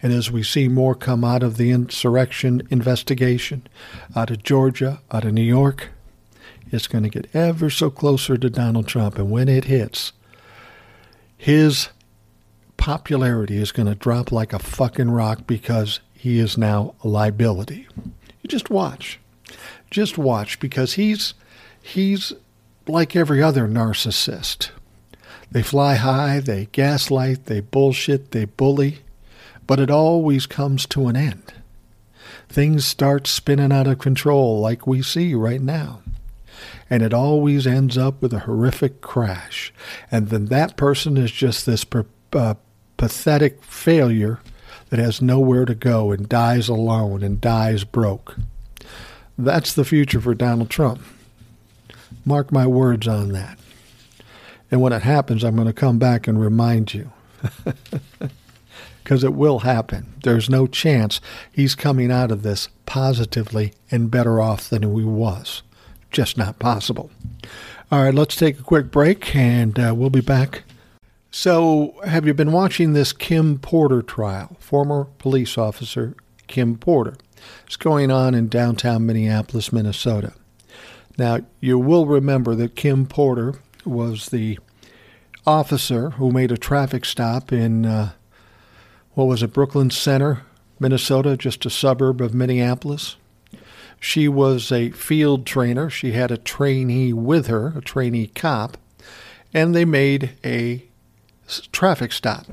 And 0.00 0.12
as 0.12 0.30
we 0.30 0.44
see 0.44 0.68
more 0.68 0.94
come 0.94 1.24
out 1.24 1.42
of 1.42 1.56
the 1.56 1.72
insurrection 1.72 2.62
investigation, 2.70 3.66
out 4.14 4.30
of 4.30 4.44
Georgia, 4.44 5.00
out 5.10 5.24
of 5.24 5.32
New 5.32 5.42
York, 5.42 5.88
it's 6.70 6.86
going 6.86 7.02
to 7.02 7.10
get 7.10 7.34
ever 7.34 7.68
so 7.68 7.90
closer 7.90 8.36
to 8.36 8.48
Donald 8.48 8.86
Trump. 8.86 9.18
And 9.18 9.28
when 9.28 9.48
it 9.48 9.64
hits, 9.64 10.12
his 11.36 11.88
popularity 12.76 13.56
is 13.56 13.72
going 13.72 13.88
to 13.88 13.96
drop 13.96 14.30
like 14.30 14.52
a 14.52 14.60
fucking 14.60 15.10
rock 15.10 15.48
because 15.48 15.98
he 16.16 16.38
is 16.38 16.56
now 16.56 16.94
a 17.04 17.08
liability. 17.08 17.86
You 18.42 18.48
just 18.48 18.70
watch. 18.70 19.18
Just 19.90 20.18
watch 20.18 20.58
because 20.58 20.94
he's 20.94 21.34
he's 21.82 22.32
like 22.88 23.14
every 23.14 23.42
other 23.42 23.68
narcissist. 23.68 24.70
They 25.50 25.62
fly 25.62 25.94
high, 25.94 26.40
they 26.40 26.66
gaslight, 26.72 27.46
they 27.46 27.60
bullshit, 27.60 28.32
they 28.32 28.46
bully, 28.46 28.98
but 29.66 29.78
it 29.78 29.90
always 29.90 30.46
comes 30.46 30.86
to 30.86 31.08
an 31.08 31.16
end. 31.16 31.54
Things 32.48 32.84
start 32.84 33.26
spinning 33.26 33.72
out 33.72 33.86
of 33.86 33.98
control 33.98 34.60
like 34.60 34.86
we 34.86 35.02
see 35.02 35.34
right 35.34 35.60
now. 35.60 36.02
And 36.88 37.02
it 37.02 37.12
always 37.12 37.66
ends 37.66 37.98
up 37.98 38.22
with 38.22 38.32
a 38.32 38.40
horrific 38.40 39.00
crash. 39.00 39.72
And 40.10 40.28
then 40.28 40.46
that 40.46 40.76
person 40.76 41.16
is 41.16 41.32
just 41.32 41.66
this 41.66 41.84
uh, 42.32 42.54
pathetic 42.96 43.62
failure 43.62 44.40
that 44.90 44.98
has 44.98 45.20
nowhere 45.20 45.64
to 45.64 45.74
go 45.74 46.12
and 46.12 46.28
dies 46.28 46.68
alone 46.68 47.22
and 47.22 47.40
dies 47.40 47.84
broke. 47.84 48.36
That's 49.38 49.72
the 49.72 49.84
future 49.84 50.20
for 50.20 50.34
Donald 50.34 50.70
Trump. 50.70 51.00
Mark 52.24 52.52
my 52.52 52.66
words 52.66 53.06
on 53.06 53.32
that. 53.32 53.58
And 54.70 54.80
when 54.80 54.92
it 54.92 55.02
happens, 55.02 55.44
I'm 55.44 55.54
going 55.54 55.66
to 55.66 55.72
come 55.72 55.98
back 55.98 56.26
and 56.26 56.40
remind 56.40 56.94
you. 56.94 57.12
Because 59.02 59.22
it 59.22 59.34
will 59.34 59.60
happen. 59.60 60.14
There's 60.24 60.50
no 60.50 60.66
chance 60.66 61.20
he's 61.52 61.76
coming 61.76 62.10
out 62.10 62.32
of 62.32 62.42
this 62.42 62.68
positively 62.86 63.72
and 63.88 64.10
better 64.10 64.40
off 64.40 64.68
than 64.68 64.82
he 64.82 65.04
was. 65.04 65.62
Just 66.10 66.36
not 66.36 66.58
possible. 66.58 67.12
All 67.92 68.02
right, 68.02 68.12
let's 68.12 68.34
take 68.34 68.58
a 68.58 68.64
quick 68.64 68.90
break 68.90 69.36
and 69.36 69.78
uh, 69.78 69.94
we'll 69.96 70.10
be 70.10 70.20
back 70.20 70.64
so, 71.38 72.00
have 72.06 72.26
you 72.26 72.32
been 72.32 72.50
watching 72.50 72.94
this 72.94 73.12
Kim 73.12 73.58
Potter 73.58 74.00
trial? 74.00 74.56
Former 74.58 75.04
police 75.18 75.58
officer 75.58 76.14
Kim 76.46 76.76
Potter. 76.76 77.14
It's 77.66 77.76
going 77.76 78.10
on 78.10 78.34
in 78.34 78.48
downtown 78.48 79.04
Minneapolis, 79.04 79.70
Minnesota. 79.70 80.32
Now, 81.18 81.40
you 81.60 81.78
will 81.78 82.06
remember 82.06 82.54
that 82.54 82.74
Kim 82.74 83.04
Potter 83.04 83.60
was 83.84 84.30
the 84.30 84.58
officer 85.46 86.08
who 86.08 86.32
made 86.32 86.50
a 86.50 86.56
traffic 86.56 87.04
stop 87.04 87.52
in, 87.52 87.84
uh, 87.84 88.12
what 89.12 89.26
was 89.26 89.42
it, 89.42 89.52
Brooklyn 89.52 89.90
Center, 89.90 90.40
Minnesota, 90.80 91.36
just 91.36 91.66
a 91.66 91.70
suburb 91.70 92.22
of 92.22 92.32
Minneapolis. 92.32 93.16
She 94.00 94.26
was 94.26 94.72
a 94.72 94.90
field 94.92 95.44
trainer. 95.44 95.90
She 95.90 96.12
had 96.12 96.30
a 96.30 96.38
trainee 96.38 97.12
with 97.12 97.46
her, 97.48 97.74
a 97.76 97.82
trainee 97.82 98.28
cop, 98.28 98.78
and 99.52 99.74
they 99.74 99.84
made 99.84 100.30
a 100.42 100.86
traffic 101.72 102.12
stop. 102.12 102.46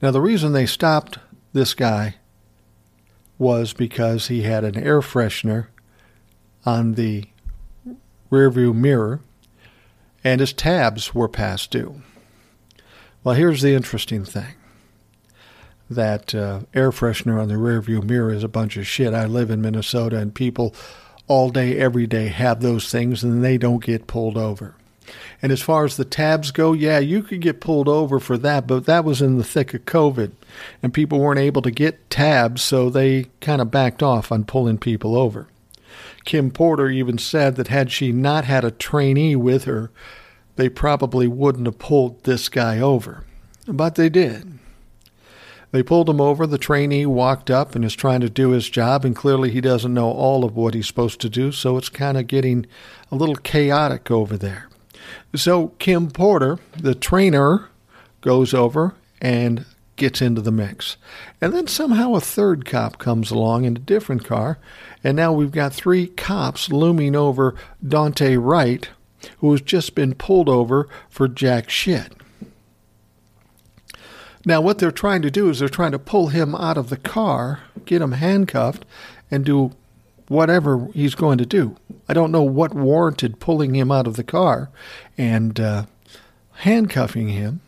Now, 0.00 0.10
the 0.10 0.20
reason 0.20 0.52
they 0.52 0.66
stopped 0.66 1.18
this 1.52 1.74
guy 1.74 2.16
was 3.38 3.72
because 3.72 4.28
he 4.28 4.42
had 4.42 4.64
an 4.64 4.76
air 4.76 5.00
freshener 5.00 5.66
on 6.64 6.94
the 6.94 7.24
rearview 8.30 8.74
mirror 8.74 9.20
and 10.24 10.40
his 10.40 10.52
tabs 10.52 11.14
were 11.14 11.28
past 11.28 11.70
due. 11.70 12.02
Well, 13.24 13.34
here's 13.34 13.62
the 13.62 13.74
interesting 13.74 14.24
thing 14.24 14.54
that 15.90 16.34
uh, 16.34 16.60
air 16.72 16.90
freshener 16.90 17.40
on 17.40 17.48
the 17.48 17.54
rearview 17.54 18.02
mirror 18.02 18.32
is 18.32 18.42
a 18.42 18.48
bunch 18.48 18.76
of 18.76 18.86
shit. 18.86 19.12
I 19.12 19.26
live 19.26 19.50
in 19.50 19.60
Minnesota 19.60 20.16
and 20.16 20.34
people 20.34 20.74
all 21.28 21.50
day, 21.50 21.78
every 21.78 22.06
day 22.06 22.28
have 22.28 22.60
those 22.60 22.90
things 22.90 23.22
and 23.22 23.44
they 23.44 23.58
don't 23.58 23.84
get 23.84 24.06
pulled 24.06 24.36
over. 24.38 24.74
And 25.40 25.50
as 25.50 25.60
far 25.60 25.84
as 25.84 25.96
the 25.96 26.04
tabs 26.04 26.50
go, 26.50 26.72
yeah, 26.72 26.98
you 26.98 27.22
could 27.22 27.40
get 27.40 27.60
pulled 27.60 27.88
over 27.88 28.20
for 28.20 28.38
that, 28.38 28.66
but 28.66 28.86
that 28.86 29.04
was 29.04 29.20
in 29.20 29.38
the 29.38 29.44
thick 29.44 29.74
of 29.74 29.84
COVID, 29.84 30.32
and 30.82 30.94
people 30.94 31.18
weren't 31.18 31.40
able 31.40 31.62
to 31.62 31.70
get 31.70 32.08
tabs, 32.10 32.62
so 32.62 32.88
they 32.88 33.26
kind 33.40 33.60
of 33.60 33.70
backed 33.70 34.02
off 34.02 34.30
on 34.30 34.44
pulling 34.44 34.78
people 34.78 35.16
over. 35.16 35.48
Kim 36.24 36.50
Potter 36.50 36.88
even 36.88 37.18
said 37.18 37.56
that 37.56 37.68
had 37.68 37.90
she 37.90 38.12
not 38.12 38.44
had 38.44 38.64
a 38.64 38.70
trainee 38.70 39.36
with 39.36 39.64
her, 39.64 39.90
they 40.56 40.68
probably 40.68 41.26
wouldn't 41.26 41.66
have 41.66 41.78
pulled 41.78 42.22
this 42.24 42.48
guy 42.48 42.78
over. 42.78 43.24
But 43.66 43.96
they 43.96 44.08
did. 44.08 44.58
They 45.72 45.82
pulled 45.82 46.10
him 46.10 46.20
over. 46.20 46.46
The 46.46 46.58
trainee 46.58 47.06
walked 47.06 47.50
up 47.50 47.74
and 47.74 47.84
is 47.84 47.94
trying 47.94 48.20
to 48.20 48.28
do 48.28 48.50
his 48.50 48.68
job, 48.68 49.04
and 49.04 49.16
clearly 49.16 49.50
he 49.50 49.62
doesn't 49.62 49.94
know 49.94 50.10
all 50.10 50.44
of 50.44 50.54
what 50.54 50.74
he's 50.74 50.86
supposed 50.86 51.20
to 51.22 51.30
do, 51.30 51.50
so 51.50 51.78
it's 51.78 51.88
kind 51.88 52.18
of 52.18 52.26
getting 52.26 52.66
a 53.10 53.16
little 53.16 53.36
chaotic 53.36 54.10
over 54.10 54.36
there. 54.36 54.68
So 55.34 55.68
Kim 55.78 56.10
Potter, 56.10 56.58
the 56.76 56.94
trainer, 56.94 57.68
goes 58.20 58.52
over 58.52 58.94
and 59.20 59.64
gets 59.96 60.20
into 60.20 60.40
the 60.40 60.50
mix. 60.50 60.96
And 61.40 61.52
then 61.52 61.66
somehow 61.66 62.14
a 62.14 62.20
third 62.20 62.64
cop 62.64 62.98
comes 62.98 63.30
along 63.30 63.64
in 63.64 63.76
a 63.76 63.80
different 63.80 64.24
car, 64.24 64.58
and 65.04 65.16
now 65.16 65.32
we've 65.32 65.52
got 65.52 65.72
three 65.72 66.06
cops 66.06 66.70
looming 66.70 67.14
over 67.14 67.54
Daunte 67.84 68.36
Wright, 68.42 68.88
who 69.38 69.52
has 69.52 69.60
just 69.60 69.94
been 69.94 70.14
pulled 70.14 70.48
over 70.48 70.88
for 71.08 71.28
jack 71.28 71.70
shit. 71.70 72.12
Now, 74.44 74.60
what 74.60 74.78
they're 74.78 74.90
trying 74.90 75.22
to 75.22 75.30
do 75.30 75.48
is 75.48 75.60
they're 75.60 75.68
trying 75.68 75.92
to 75.92 75.98
pull 75.98 76.28
him 76.28 76.54
out 76.54 76.76
of 76.76 76.88
the 76.88 76.96
car, 76.96 77.60
get 77.84 78.02
him 78.02 78.12
handcuffed, 78.12 78.84
and 79.30 79.44
do 79.44 79.72
whatever 80.32 80.88
he's 80.94 81.14
going 81.14 81.38
to 81.38 81.46
do. 81.46 81.76
I 82.08 82.14
don't 82.14 82.32
know 82.32 82.42
what 82.42 82.74
warranted 82.74 83.38
pulling 83.38 83.74
him 83.74 83.92
out 83.92 84.06
of 84.06 84.16
the 84.16 84.24
car 84.24 84.70
and 85.18 85.60
uh, 85.60 85.86
handcuffing 86.52 87.28
him. 87.28 87.60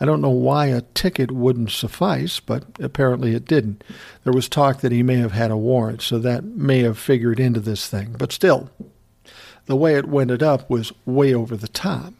I 0.00 0.04
don't 0.04 0.20
know 0.20 0.28
why 0.28 0.66
a 0.66 0.82
ticket 0.94 1.30
wouldn't 1.30 1.70
suffice, 1.70 2.40
but 2.40 2.64
apparently 2.80 3.34
it 3.34 3.46
didn't. 3.46 3.82
There 4.24 4.32
was 4.32 4.48
talk 4.48 4.80
that 4.80 4.92
he 4.92 5.02
may 5.02 5.16
have 5.16 5.32
had 5.32 5.50
a 5.50 5.56
warrant, 5.56 6.02
so 6.02 6.18
that 6.18 6.44
may 6.44 6.80
have 6.80 6.98
figured 6.98 7.40
into 7.40 7.60
this 7.60 7.88
thing. 7.88 8.14
But 8.18 8.32
still, 8.32 8.70
the 9.66 9.76
way 9.76 9.94
it 9.94 10.06
went 10.06 10.30
up 10.42 10.68
was 10.68 10.92
way 11.04 11.34
over 11.34 11.56
the 11.56 11.68
top. 11.68 12.14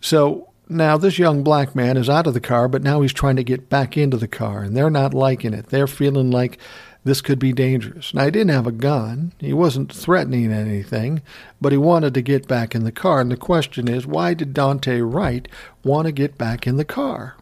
So 0.00 0.50
now 0.68 0.98
this 0.98 1.18
young 1.18 1.42
black 1.42 1.74
man 1.74 1.96
is 1.96 2.10
out 2.10 2.26
of 2.26 2.34
the 2.34 2.40
car, 2.40 2.68
but 2.68 2.82
now 2.82 3.00
he's 3.00 3.14
trying 3.14 3.36
to 3.36 3.44
get 3.44 3.70
back 3.70 3.96
into 3.96 4.18
the 4.18 4.28
car, 4.28 4.62
and 4.62 4.76
they're 4.76 4.90
not 4.90 5.14
liking 5.14 5.54
it. 5.54 5.66
They're 5.68 5.86
feeling 5.86 6.30
like 6.30 6.58
this 7.04 7.20
could 7.20 7.38
be 7.38 7.52
dangerous. 7.52 8.12
Now, 8.12 8.24
he 8.26 8.30
didn't 8.30 8.50
have 8.50 8.66
a 8.66 8.72
gun. 8.72 9.32
He 9.38 9.52
wasn't 9.52 9.92
threatening 9.92 10.52
anything, 10.52 11.22
but 11.60 11.72
he 11.72 11.78
wanted 11.78 12.14
to 12.14 12.22
get 12.22 12.48
back 12.48 12.74
in 12.74 12.84
the 12.84 12.92
car. 12.92 13.20
And 13.20 13.30
the 13.30 13.36
question 13.36 13.88
is, 13.88 14.06
why 14.06 14.34
did 14.34 14.54
Daunte 14.54 15.00
Wright 15.02 15.48
want 15.84 16.06
to 16.06 16.12
get 16.12 16.36
back 16.36 16.66
in 16.66 16.76
the 16.76 16.84
car? 16.84 17.36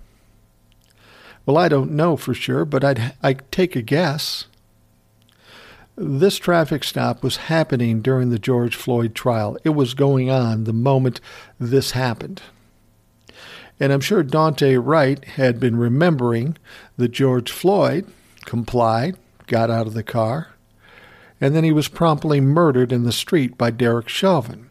Well, 1.44 1.58
I 1.58 1.68
don't 1.68 1.92
know 1.92 2.16
for 2.16 2.34
sure, 2.34 2.64
but 2.64 2.84
I'd, 2.84 3.14
I'd 3.22 3.50
take 3.50 3.76
a 3.76 3.82
guess. 3.82 4.46
This 5.96 6.38
traffic 6.38 6.84
stop 6.84 7.22
was 7.22 7.36
happening 7.36 8.02
during 8.02 8.30
the 8.30 8.38
George 8.38 8.76
Floyd 8.76 9.14
trial. 9.14 9.56
It 9.64 9.70
was 9.70 9.94
going 9.94 10.30
on 10.30 10.64
the 10.64 10.72
moment 10.72 11.20
this 11.58 11.92
happened. 11.92 12.42
And 13.80 13.92
I'm 13.92 14.00
sure 14.00 14.22
Daunte 14.24 14.80
Wright 14.82 15.24
had 15.24 15.58
been 15.60 15.76
remembering 15.76 16.56
that 16.96 17.12
George 17.12 17.50
Floyd 17.50 18.06
complied, 18.44 19.16
got 19.46 19.70
out 19.70 19.86
of 19.86 19.94
the 19.94 20.02
car, 20.02 20.54
and 21.40 21.54
then 21.54 21.64
he 21.64 21.72
was 21.72 21.88
promptly 21.88 22.40
murdered 22.40 22.92
in 22.92 23.04
the 23.04 23.12
street 23.12 23.58
by 23.58 23.70
Derek 23.70 24.08
Chauvin. 24.08 24.68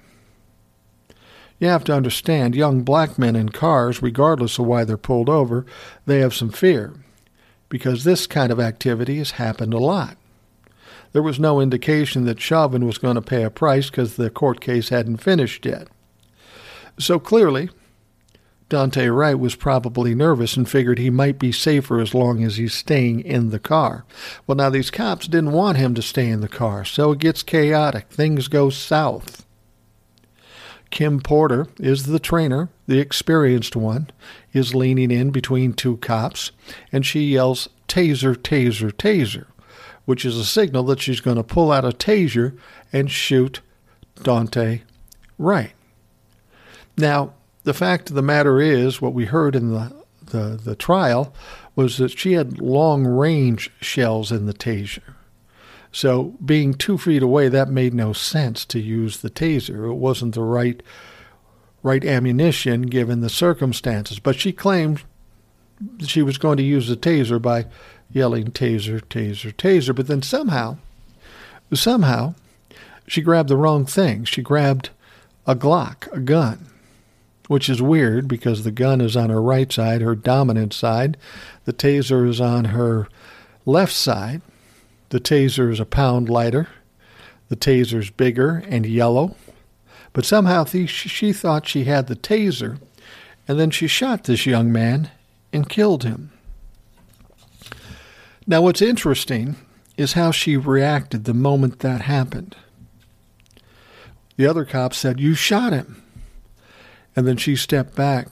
You 1.60 1.68
have 1.68 1.84
to 1.86 1.94
understand, 1.94 2.56
young 2.56 2.84
black 2.84 3.18
men 3.18 3.36
in 3.36 3.50
cars, 3.50 4.02
regardless 4.02 4.60
of 4.60 4.66
why 4.66 4.84
they're 4.84 4.98
pulled 4.98 5.30
over, 5.30 5.66
they 6.06 6.20
have 6.20 6.34
some 6.34 6.50
fear, 6.50 6.94
because 7.70 8.04
this 8.04 8.28
kind 8.28 8.52
of 8.52 8.60
activity 8.60 9.20
has 9.20 9.32
happened 9.32 9.74
a 9.74 9.80
lot. 9.80 10.18
There 11.14 11.24
was 11.24 11.40
no 11.40 11.62
indication 11.62 12.26
that 12.26 12.42
Chauvin 12.42 12.86
was 12.86 12.98
going 12.98 13.16
to 13.16 13.22
pay 13.22 13.44
a 13.44 13.50
price 13.50 13.90
because 13.90 14.18
the 14.18 14.30
court 14.30 14.60
case 14.60 14.90
hadn't 14.90 15.18
finished 15.18 15.66
yet. 15.66 15.88
So 17.00 17.20
clearly, 17.20 17.70
Daunte 18.69 19.15
Wright 19.15 19.38
was 19.38 19.56
probably 19.56 20.15
nervous 20.15 20.58
and 20.58 20.67
figured 20.67 20.97
he 20.97 21.12
might 21.12 21.38
be 21.38 21.51
safer 21.51 21.99
as 21.99 22.15
long 22.15 22.43
as 22.43 22.58
he's 22.58 22.73
staying 22.73 23.19
in 23.21 23.51
the 23.51 23.60
car. 23.60 24.06
Well, 24.47 24.56
now 24.56 24.71
these 24.71 24.89
cops 24.89 25.28
didn't 25.28 25.51
want 25.51 25.78
him 25.78 25.93
to 25.95 26.01
stay 26.01 26.30
in 26.30 26.41
the 26.41 26.47
car, 26.47 26.84
so 26.84 27.12
it 27.12 27.19
gets 27.19 27.43
chaotic. 27.43 28.10
Things 28.10 28.47
go 28.47 28.71
south. 28.71 29.45
Kim 30.89 31.19
Potter 31.19 31.67
is 31.80 32.06
the 32.06 32.19
trainer, 32.19 32.69
the 32.88 32.99
experienced 32.99 33.75
one, 33.75 34.10
is 34.54 34.73
leaning 34.73 35.12
in 35.12 35.30
between 35.30 35.73
two 35.73 35.97
cops, 35.97 36.51
and 36.91 37.06
she 37.06 37.21
yells, 37.21 37.69
Taser, 37.88 38.36
taser, 38.36 38.91
taser, 38.91 39.45
which 40.06 40.25
is 40.25 40.38
a 40.38 40.45
signal 40.45 40.84
that 40.84 41.01
she's 41.01 41.19
going 41.19 41.38
to 41.38 41.43
pull 41.43 41.71
out 41.71 41.86
a 41.86 41.89
taser 41.89 42.58
and 42.91 43.12
shoot 43.12 43.62
Daunte 44.17 44.82
Wright. 45.38 45.73
Now, 46.97 47.34
the 47.65 47.73
fact 47.73 48.10
of 48.10 48.15
the 48.15 48.21
matter 48.21 48.62
is, 48.62 49.01
what 49.01 49.13
we 49.13 49.25
heard 49.25 49.56
in 49.56 49.71
the, 49.71 49.91
the, 50.23 50.60
the 50.63 50.75
trial 50.75 51.34
was 51.75 51.97
that 51.97 52.17
she 52.17 52.34
had 52.34 52.60
long 52.60 53.06
range 53.06 53.71
shells 53.82 54.32
in 54.32 54.45
the 54.45 54.54
taser. 54.54 55.15
So, 55.91 56.36
being 56.43 56.73
two 56.73 56.97
feet 56.97 57.23
away, 57.23 57.49
that 57.49 57.69
made 57.69 57.93
no 57.93 58.13
sense 58.13 58.65
to 58.65 58.80
use 58.80 59.17
the 59.17 59.30
taser. 59.30 59.89
It 59.89 59.95
wasn't 59.95 60.36
the 60.36 60.43
right 60.43 60.82
right 61.84 62.04
ammunition 62.04 62.84
given 62.84 63.21
the 63.21 63.30
circumstances. 63.30 64.19
But 64.19 64.36
she 64.36 64.51
claimed 64.51 65.04
she 65.99 66.23
was 66.23 66.38
going 66.38 66.58
to 66.58 66.63
use 66.63 66.88
the 66.88 66.97
taser 66.97 67.41
by 67.41 67.67
yelling 68.12 68.47
taser, 68.47 69.01
taser, 69.01 69.54
taser. 69.54 69.95
But 69.95 70.08
then 70.08 70.21
somehow, 70.21 70.78
somehow, 71.73 72.36
she 73.08 73.21
grabbed 73.21 73.49
the 73.49 73.58
wrong 73.58 73.86
thing. 73.86 74.25
She 74.25 74.41
grabbed 74.41 74.89
a 75.45 75.56
Glock, 75.56 76.12
a 76.12 76.19
gun 76.19 76.71
which 77.48 77.70
is 77.70 77.82
weird 77.82 78.28
because 78.28 78.64
the 78.64 78.72
gun 78.72 79.02
is 79.02 79.16
on 79.16 79.30
her 79.30 79.42
right 79.42 79.72
side, 79.72 80.02
her 80.02 80.16
dominant 80.16 80.74
side. 80.74 81.18
The 81.66 81.74
taser 81.74 82.28
is 82.28 82.42
on 82.42 82.66
her 82.66 83.08
left 83.66 83.94
side. 83.94 84.42
The 85.10 85.20
taser 85.20 85.72
is 85.72 85.80
a 85.80 85.86
pound 85.86 86.30
lighter. 86.30 86.68
The 87.50 87.56
taser's 87.56 88.10
bigger 88.10 88.64
and 88.68 88.86
yellow. 88.86 89.36
But 90.14 90.26
somehow 90.26 90.66
she 90.66 91.34
thought 91.34 91.68
she 91.68 91.84
had 91.84 92.08
the 92.08 92.16
taser, 92.16 92.80
and 93.48 93.60
then 93.60 93.70
she 93.70 93.88
shot 93.88 94.24
this 94.24 94.46
young 94.46 94.72
man 94.72 95.12
and 95.52 95.70
killed 95.70 96.04
him. 96.04 96.32
Now, 98.48 98.62
what's 98.62 98.82
interesting 98.82 99.56
is 99.98 100.14
how 100.14 100.32
she 100.32 100.58
reacted 100.58 101.26
the 101.26 101.34
moment 101.34 101.80
that 101.80 102.02
happened. 102.02 102.56
The 104.38 104.48
other 104.48 104.66
cop 104.66 104.94
said, 104.94 105.20
You 105.20 105.34
shot 105.34 105.74
him. 105.74 106.02
And 107.15 107.28
then 107.28 107.38
she 107.38 107.56
stepped 107.56 107.95
back, 107.95 108.28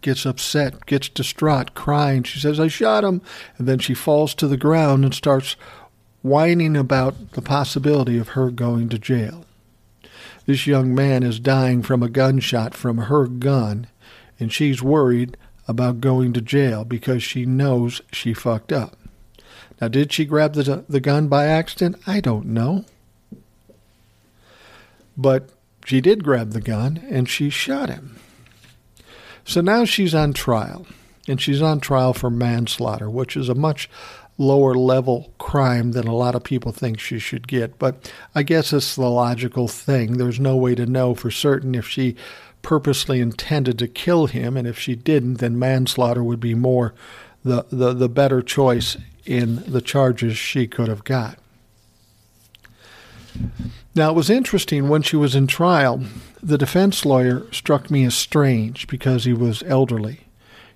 gets 0.00 0.24
upset, 0.24 0.86
gets 0.86 1.08
distraught, 1.08 1.74
crying. 1.74 2.22
She 2.22 2.38
says, 2.38 2.60
I 2.60 2.68
shot 2.68 3.04
him. 3.04 3.22
And 3.56 3.66
then 3.66 3.78
she 3.78 3.94
falls 3.94 4.34
to 4.34 4.46
the 4.46 4.56
ground 4.56 5.04
and 5.04 5.14
starts 5.14 5.56
whining 6.22 6.76
about 6.76 7.32
the 7.32 7.42
possibility 7.42 8.18
of 8.18 8.28
her 8.28 8.50
going 8.50 8.88
to 8.90 8.98
jail. 8.98 9.44
This 10.46 10.66
young 10.66 10.94
man 10.94 11.22
is 11.22 11.40
dying 11.40 11.82
from 11.82 12.02
a 12.02 12.08
gunshot 12.08 12.74
from 12.74 12.98
her 12.98 13.26
gun, 13.26 13.86
and 14.40 14.52
she's 14.52 14.82
worried 14.82 15.36
about 15.66 16.00
going 16.00 16.32
to 16.32 16.40
jail 16.40 16.84
because 16.84 17.22
she 17.22 17.44
knows 17.44 18.00
she 18.12 18.32
fucked 18.32 18.72
up. 18.72 18.96
Now, 19.80 19.88
did 19.88 20.12
she 20.12 20.24
grab 20.24 20.54
the, 20.54 20.84
the 20.88 21.00
gun 21.00 21.28
by 21.28 21.46
accident? 21.46 21.96
I 22.06 22.20
don't 22.20 22.46
know. 22.46 22.84
But 25.16 25.50
she 25.88 26.02
did 26.02 26.22
grab 26.22 26.50
the 26.50 26.60
gun 26.60 27.02
and 27.08 27.30
she 27.30 27.48
shot 27.48 27.88
him. 27.88 28.18
So 29.46 29.62
now 29.62 29.86
she's 29.86 30.14
on 30.14 30.34
trial, 30.34 30.86
and 31.26 31.40
she's 31.40 31.62
on 31.62 31.80
trial 31.80 32.12
for 32.12 32.28
manslaughter, 32.28 33.08
which 33.08 33.38
is 33.38 33.48
a 33.48 33.54
much 33.54 33.88
lower 34.36 34.74
level 34.74 35.32
crime 35.38 35.92
than 35.92 36.06
a 36.06 36.14
lot 36.14 36.34
of 36.34 36.44
people 36.44 36.72
think 36.72 37.00
she 37.00 37.18
should 37.18 37.48
get. 37.48 37.78
But 37.78 38.12
I 38.34 38.42
guess 38.42 38.70
it's 38.74 38.96
the 38.96 39.08
logical 39.08 39.66
thing. 39.66 40.18
There's 40.18 40.38
no 40.38 40.56
way 40.56 40.74
to 40.74 40.84
know 40.84 41.14
for 41.14 41.30
certain 41.30 41.74
if 41.74 41.88
she 41.88 42.16
purposely 42.60 43.22
intended 43.22 43.78
to 43.78 43.88
kill 43.88 44.26
him, 44.26 44.58
and 44.58 44.68
if 44.68 44.78
she 44.78 44.94
didn't, 44.94 45.36
then 45.36 45.58
manslaughter 45.58 46.22
would 46.22 46.40
be 46.40 46.54
more 46.54 46.92
the, 47.42 47.64
the, 47.70 47.94
the 47.94 48.10
better 48.10 48.42
choice 48.42 48.98
in 49.24 49.64
the 49.66 49.80
charges 49.80 50.36
she 50.36 50.66
could 50.66 50.88
have 50.88 51.04
got. 51.04 51.38
Now, 53.98 54.10
it 54.10 54.14
was 54.14 54.30
interesting 54.30 54.88
when 54.88 55.02
she 55.02 55.16
was 55.16 55.34
in 55.34 55.48
trial, 55.48 56.04
the 56.40 56.56
defense 56.56 57.04
lawyer 57.04 57.42
struck 57.50 57.90
me 57.90 58.04
as 58.04 58.14
strange 58.14 58.86
because 58.86 59.24
he 59.24 59.32
was 59.32 59.64
elderly. 59.66 60.20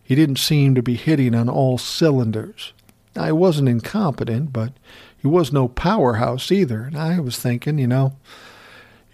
He 0.02 0.16
didn't 0.16 0.40
seem 0.40 0.74
to 0.74 0.82
be 0.82 0.96
hitting 0.96 1.32
on 1.32 1.48
all 1.48 1.78
cylinders. 1.78 2.72
I 3.14 3.30
wasn't 3.30 3.68
incompetent, 3.68 4.52
but 4.52 4.72
he 5.16 5.28
was 5.28 5.52
no 5.52 5.68
powerhouse 5.68 6.50
either. 6.50 6.82
And 6.82 6.98
I 6.98 7.20
was 7.20 7.38
thinking, 7.38 7.78
you 7.78 7.87
know, 7.87 8.16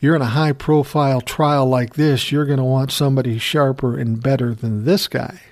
you're 0.01 0.17
in 0.17 0.23
a 0.23 0.27
high 0.27 0.53
profile 0.53 1.21
trial 1.21 1.67
like 1.67 1.93
this, 1.93 2.33
you're 2.33 2.47
going 2.47 2.57
to 2.57 2.65
want 2.65 2.91
somebody 2.91 3.37
sharper 3.37 3.99
and 3.99 4.23
better 4.23 4.55
than 4.55 4.87
this 4.87 5.07
guy. 5.07 5.43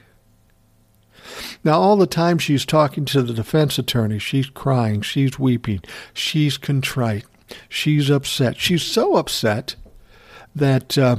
Now, 1.62 1.78
all 1.78 1.98
the 1.98 2.06
time 2.06 2.38
she's 2.38 2.64
talking 2.64 3.04
to 3.04 3.20
the 3.20 3.34
defense 3.34 3.78
attorney, 3.78 4.18
she's 4.18 4.48
crying, 4.48 5.02
she's 5.02 5.38
weeping, 5.38 5.82
she's 6.14 6.56
contrite. 6.56 7.26
She's 7.68 8.10
upset. 8.10 8.58
She's 8.58 8.82
so 8.82 9.16
upset 9.16 9.76
that 10.54 10.96
uh, 10.96 11.16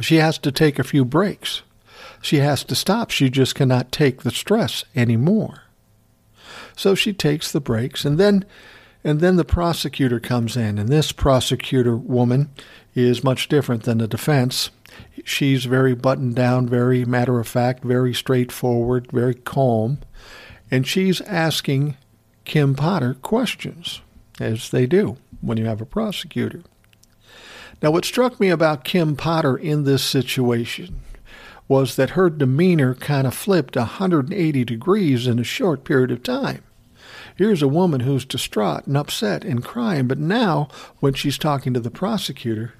she 0.00 0.16
has 0.16 0.38
to 0.38 0.52
take 0.52 0.78
a 0.78 0.84
few 0.84 1.04
breaks. 1.04 1.62
She 2.22 2.36
has 2.36 2.64
to 2.64 2.74
stop. 2.74 3.10
She 3.10 3.30
just 3.30 3.54
cannot 3.54 3.92
take 3.92 4.22
the 4.22 4.30
stress 4.30 4.84
anymore. 4.94 5.62
So 6.76 6.94
she 6.94 7.12
takes 7.12 7.50
the 7.50 7.60
breaks, 7.60 8.04
and 8.04 8.18
then, 8.18 8.44
and 9.02 9.20
then 9.20 9.36
the 9.36 9.44
prosecutor 9.44 10.20
comes 10.20 10.56
in, 10.56 10.78
and 10.78 10.88
this 10.88 11.12
prosecutor 11.12 11.96
woman 11.96 12.50
is 12.94 13.24
much 13.24 13.48
different 13.48 13.84
than 13.84 13.98
the 13.98 14.08
defense. 14.08 14.70
She's 15.24 15.64
very 15.64 15.94
buttoned 15.94 16.36
down, 16.36 16.68
very 16.68 17.04
matter 17.04 17.38
of 17.40 17.48
fact, 17.48 17.82
very 17.82 18.14
straightforward, 18.14 19.10
very 19.10 19.34
calm, 19.34 19.98
and 20.70 20.86
she's 20.86 21.20
asking 21.22 21.96
Kim 22.44 22.74
Potter 22.74 23.14
questions 23.14 24.00
as 24.40 24.70
they 24.70 24.86
do 24.86 25.16
when 25.40 25.58
you 25.58 25.64
have 25.66 25.80
a 25.80 25.86
prosecutor. 25.86 26.62
Now, 27.82 27.90
what 27.90 28.04
struck 28.04 28.40
me 28.40 28.48
about 28.48 28.84
Kim 28.84 29.16
Potter 29.16 29.56
in 29.56 29.84
this 29.84 30.02
situation 30.02 31.00
was 31.68 31.96
that 31.96 32.10
her 32.10 32.30
demeanor 32.30 32.94
kind 32.94 33.26
of 33.26 33.34
flipped 33.34 33.76
180 33.76 34.64
degrees 34.64 35.26
in 35.26 35.38
a 35.38 35.44
short 35.44 35.84
period 35.84 36.10
of 36.10 36.22
time. 36.22 36.62
Here's 37.34 37.60
a 37.60 37.68
woman 37.68 38.00
who's 38.00 38.24
distraught 38.24 38.86
and 38.86 38.96
upset 38.96 39.44
and 39.44 39.62
crying, 39.62 40.06
but 40.06 40.18
now, 40.18 40.68
when 41.00 41.12
she's 41.12 41.36
talking 41.36 41.74
to 41.74 41.80
the 41.80 41.90
prosecutor, 41.90 42.72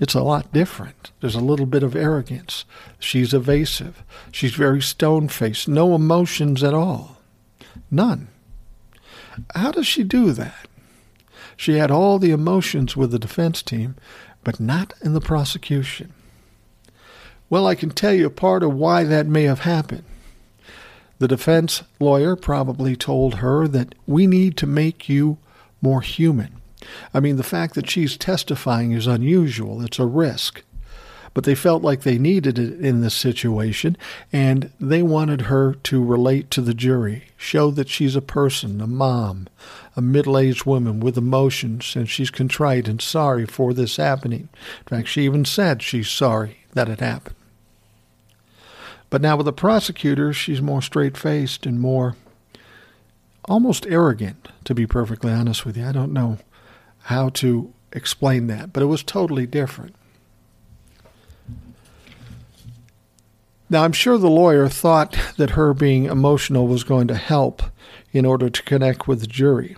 it's 0.00 0.14
a 0.14 0.22
lot 0.22 0.52
different. 0.52 1.12
There's 1.20 1.34
a 1.34 1.40
little 1.40 1.66
bit 1.66 1.82
of 1.82 1.94
arrogance. 1.94 2.64
She's 2.98 3.34
evasive. 3.34 4.02
She's 4.32 4.54
very 4.54 4.80
stone 4.80 5.28
faced, 5.28 5.68
no 5.68 5.94
emotions 5.94 6.64
at 6.64 6.74
all. 6.74 7.18
None. 7.90 8.28
How 9.54 9.70
does 9.70 9.86
she 9.86 10.04
do 10.04 10.32
that? 10.32 10.68
She 11.56 11.74
had 11.74 11.90
all 11.90 12.18
the 12.18 12.30
emotions 12.30 12.96
with 12.96 13.10
the 13.10 13.18
defense 13.18 13.62
team, 13.62 13.96
but 14.42 14.60
not 14.60 14.94
in 15.02 15.12
the 15.12 15.20
prosecution. 15.20 16.12
Well, 17.50 17.66
I 17.66 17.74
can 17.74 17.90
tell 17.90 18.14
you 18.14 18.30
part 18.30 18.62
of 18.62 18.74
why 18.74 19.04
that 19.04 19.26
may 19.26 19.42
have 19.42 19.60
happened. 19.60 20.04
The 21.18 21.28
defense 21.28 21.82
lawyer 21.98 22.34
probably 22.34 22.96
told 22.96 23.36
her 23.36 23.68
that 23.68 23.94
we 24.06 24.26
need 24.26 24.56
to 24.58 24.66
make 24.66 25.08
you 25.08 25.36
more 25.82 26.00
human. 26.00 26.56
I 27.12 27.20
mean, 27.20 27.36
the 27.36 27.42
fact 27.42 27.74
that 27.74 27.90
she's 27.90 28.16
testifying 28.16 28.92
is 28.92 29.06
unusual, 29.06 29.82
it's 29.82 29.98
a 29.98 30.06
risk. 30.06 30.62
But 31.32 31.44
they 31.44 31.54
felt 31.54 31.82
like 31.82 32.02
they 32.02 32.18
needed 32.18 32.58
it 32.58 32.80
in 32.80 33.02
this 33.02 33.14
situation, 33.14 33.96
and 34.32 34.72
they 34.80 35.02
wanted 35.02 35.42
her 35.42 35.74
to 35.74 36.04
relate 36.04 36.50
to 36.50 36.60
the 36.60 36.74
jury, 36.74 37.26
show 37.36 37.70
that 37.70 37.88
she's 37.88 38.16
a 38.16 38.22
person, 38.22 38.80
a 38.80 38.88
mom, 38.88 39.46
a 39.94 40.02
middle 40.02 40.36
aged 40.36 40.64
woman 40.64 40.98
with 40.98 41.16
emotions, 41.16 41.94
and 41.94 42.08
she's 42.08 42.30
contrite 42.30 42.88
and 42.88 43.00
sorry 43.00 43.46
for 43.46 43.72
this 43.72 43.96
happening. 43.96 44.48
In 44.80 44.86
fact, 44.86 45.08
she 45.08 45.22
even 45.22 45.44
said 45.44 45.82
she's 45.82 46.10
sorry 46.10 46.58
that 46.72 46.88
it 46.88 46.98
happened. 46.98 47.36
But 49.08 49.22
now 49.22 49.36
with 49.36 49.46
the 49.46 49.52
prosecutor, 49.52 50.32
she's 50.32 50.62
more 50.62 50.82
straight 50.82 51.16
faced 51.16 51.66
and 51.66 51.80
more 51.80 52.16
almost 53.44 53.86
arrogant, 53.86 54.48
to 54.64 54.74
be 54.74 54.86
perfectly 54.86 55.32
honest 55.32 55.64
with 55.66 55.76
you. 55.76 55.84
I 55.84 55.92
don't 55.92 56.12
know 56.12 56.38
how 57.04 57.28
to 57.30 57.72
explain 57.92 58.46
that, 58.48 58.72
but 58.72 58.82
it 58.82 58.86
was 58.86 59.02
totally 59.02 59.46
different. 59.46 59.94
Now, 63.70 63.84
I'm 63.84 63.92
sure 63.92 64.18
the 64.18 64.28
lawyer 64.28 64.68
thought 64.68 65.16
that 65.36 65.50
her 65.50 65.72
being 65.72 66.06
emotional 66.06 66.66
was 66.66 66.82
going 66.82 67.06
to 67.06 67.14
help 67.14 67.62
in 68.12 68.26
order 68.26 68.50
to 68.50 68.62
connect 68.64 69.06
with 69.06 69.20
the 69.20 69.28
jury. 69.28 69.76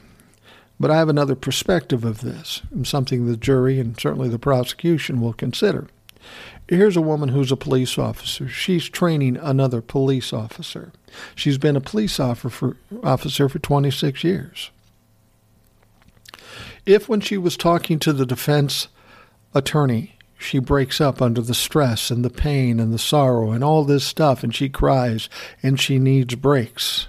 But 0.81 0.91
I 0.91 0.97
have 0.97 1.11
another 1.11 1.35
perspective 1.35 2.03
of 2.03 2.23
this, 2.23 2.63
and 2.71 2.87
something 2.87 3.27
the 3.27 3.37
jury 3.37 3.79
and 3.79 3.99
certainly 4.01 4.31
the 4.31 4.39
prosecution 4.39 5.21
will 5.21 5.35
consider. 5.35 5.89
Here's 6.67 6.97
a 6.97 7.03
woman 7.03 7.29
who's 7.29 7.53
a 7.53 7.57
police 7.57 7.99
officer. 7.99 8.49
She's 8.49 8.89
training 8.89 9.37
another 9.37 9.83
police 9.83 10.33
officer. 10.33 10.93
She's 11.35 11.59
been 11.59 11.77
a 11.77 11.81
police 11.81 12.19
officer 12.19 12.79
officer 13.03 13.49
for 13.51 13.59
26 13.59 14.25
years. 14.25 14.71
If, 16.87 17.11
when 17.11 17.21
she 17.21 17.37
was 17.37 17.59
talking 17.59 17.99
to 17.99 18.13
the 18.13 18.27
defense 18.27 18.89
attorney, 19.55 20.17
she 20.43 20.59
breaks 20.59 21.01
up 21.01 21.23
under 21.23 21.41
the 21.41 21.55
stress 21.55 22.11
and 22.11 22.25
the 22.25 22.31
pain 22.31 22.81
and 22.81 22.93
the 22.93 22.99
sorrow 22.99 23.51
and 23.53 23.63
all 23.63 23.85
this 23.85 24.05
stuff, 24.05 24.43
and 24.43 24.55
she 24.55 24.69
cries 24.69 25.29
and 25.63 25.81
she 25.81 25.99
needs 25.99 26.35
breaks, 26.35 27.09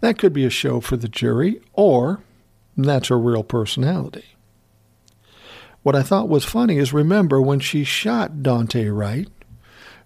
that 0.00 0.18
could 0.18 0.32
be 0.32 0.44
a 0.44 0.50
show 0.50 0.80
for 0.80 0.96
the 0.96 1.08
jury, 1.08 1.60
or 1.72 2.20
that's 2.76 3.08
her 3.08 3.18
real 3.18 3.42
personality. 3.42 4.24
What 5.82 5.96
I 5.96 6.02
thought 6.02 6.28
was 6.28 6.44
funny 6.44 6.78
is 6.78 6.92
remember 6.92 7.40
when 7.40 7.60
she 7.60 7.84
shot 7.84 8.38
Daunte 8.38 8.94
Wright, 8.94 9.28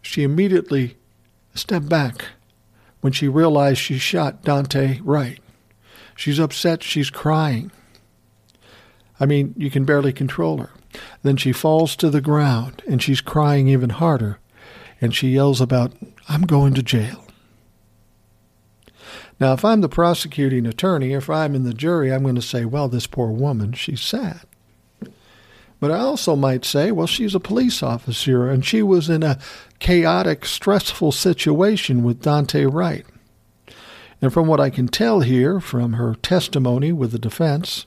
she 0.00 0.22
immediately 0.22 0.96
stepped 1.54 1.88
back 1.88 2.26
when 3.00 3.12
she 3.12 3.28
realized 3.28 3.78
she 3.78 3.98
shot 3.98 4.42
Daunte 4.42 5.00
Wright. 5.02 5.40
She's 6.14 6.38
upset, 6.38 6.82
she's 6.82 7.10
crying. 7.10 7.70
I 9.18 9.26
mean, 9.26 9.54
you 9.56 9.70
can 9.70 9.84
barely 9.84 10.12
control 10.12 10.58
her. 10.58 10.70
Then 11.22 11.36
she 11.36 11.52
falls 11.52 11.96
to 11.96 12.10
the 12.10 12.20
ground 12.20 12.82
and 12.88 13.02
she's 13.02 13.20
crying 13.20 13.68
even 13.68 13.90
harder 13.90 14.38
and 15.00 15.14
she 15.14 15.30
yells 15.30 15.60
about, 15.60 15.92
I'm 16.28 16.42
going 16.42 16.74
to 16.74 16.82
jail. 16.82 17.26
Now, 19.40 19.52
if 19.54 19.64
I'm 19.64 19.80
the 19.80 19.88
prosecuting 19.88 20.66
attorney, 20.66 21.12
if 21.12 21.28
I'm 21.28 21.56
in 21.56 21.64
the 21.64 21.74
jury, 21.74 22.12
I'm 22.12 22.22
going 22.22 22.36
to 22.36 22.42
say, 22.42 22.64
well, 22.64 22.88
this 22.88 23.08
poor 23.08 23.32
woman, 23.32 23.72
she's 23.72 24.00
sad. 24.00 24.42
But 25.80 25.90
I 25.90 25.98
also 25.98 26.36
might 26.36 26.64
say, 26.64 26.92
well, 26.92 27.08
she's 27.08 27.34
a 27.34 27.40
police 27.40 27.82
officer 27.82 28.48
and 28.48 28.64
she 28.64 28.84
was 28.84 29.10
in 29.10 29.24
a 29.24 29.40
chaotic, 29.80 30.44
stressful 30.44 31.10
situation 31.10 32.04
with 32.04 32.22
Daunte 32.22 32.72
Wright. 32.72 33.04
And 34.20 34.32
from 34.32 34.46
what 34.46 34.60
I 34.60 34.70
can 34.70 34.86
tell 34.86 35.20
here 35.20 35.58
from 35.58 35.94
her 35.94 36.14
testimony 36.14 36.92
with 36.92 37.10
the 37.10 37.18
defense, 37.18 37.86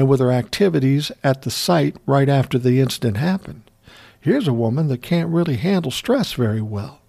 and 0.00 0.08
with 0.08 0.18
her 0.18 0.32
activities 0.32 1.12
at 1.22 1.42
the 1.42 1.50
site 1.50 1.94
right 2.06 2.30
after 2.30 2.58
the 2.58 2.80
incident 2.80 3.18
happened. 3.18 3.70
Here's 4.18 4.48
a 4.48 4.52
woman 4.54 4.88
that 4.88 5.02
can't 5.02 5.28
really 5.28 5.56
handle 5.56 5.90
stress 5.90 6.32
very 6.32 6.62
well. 6.62 7.02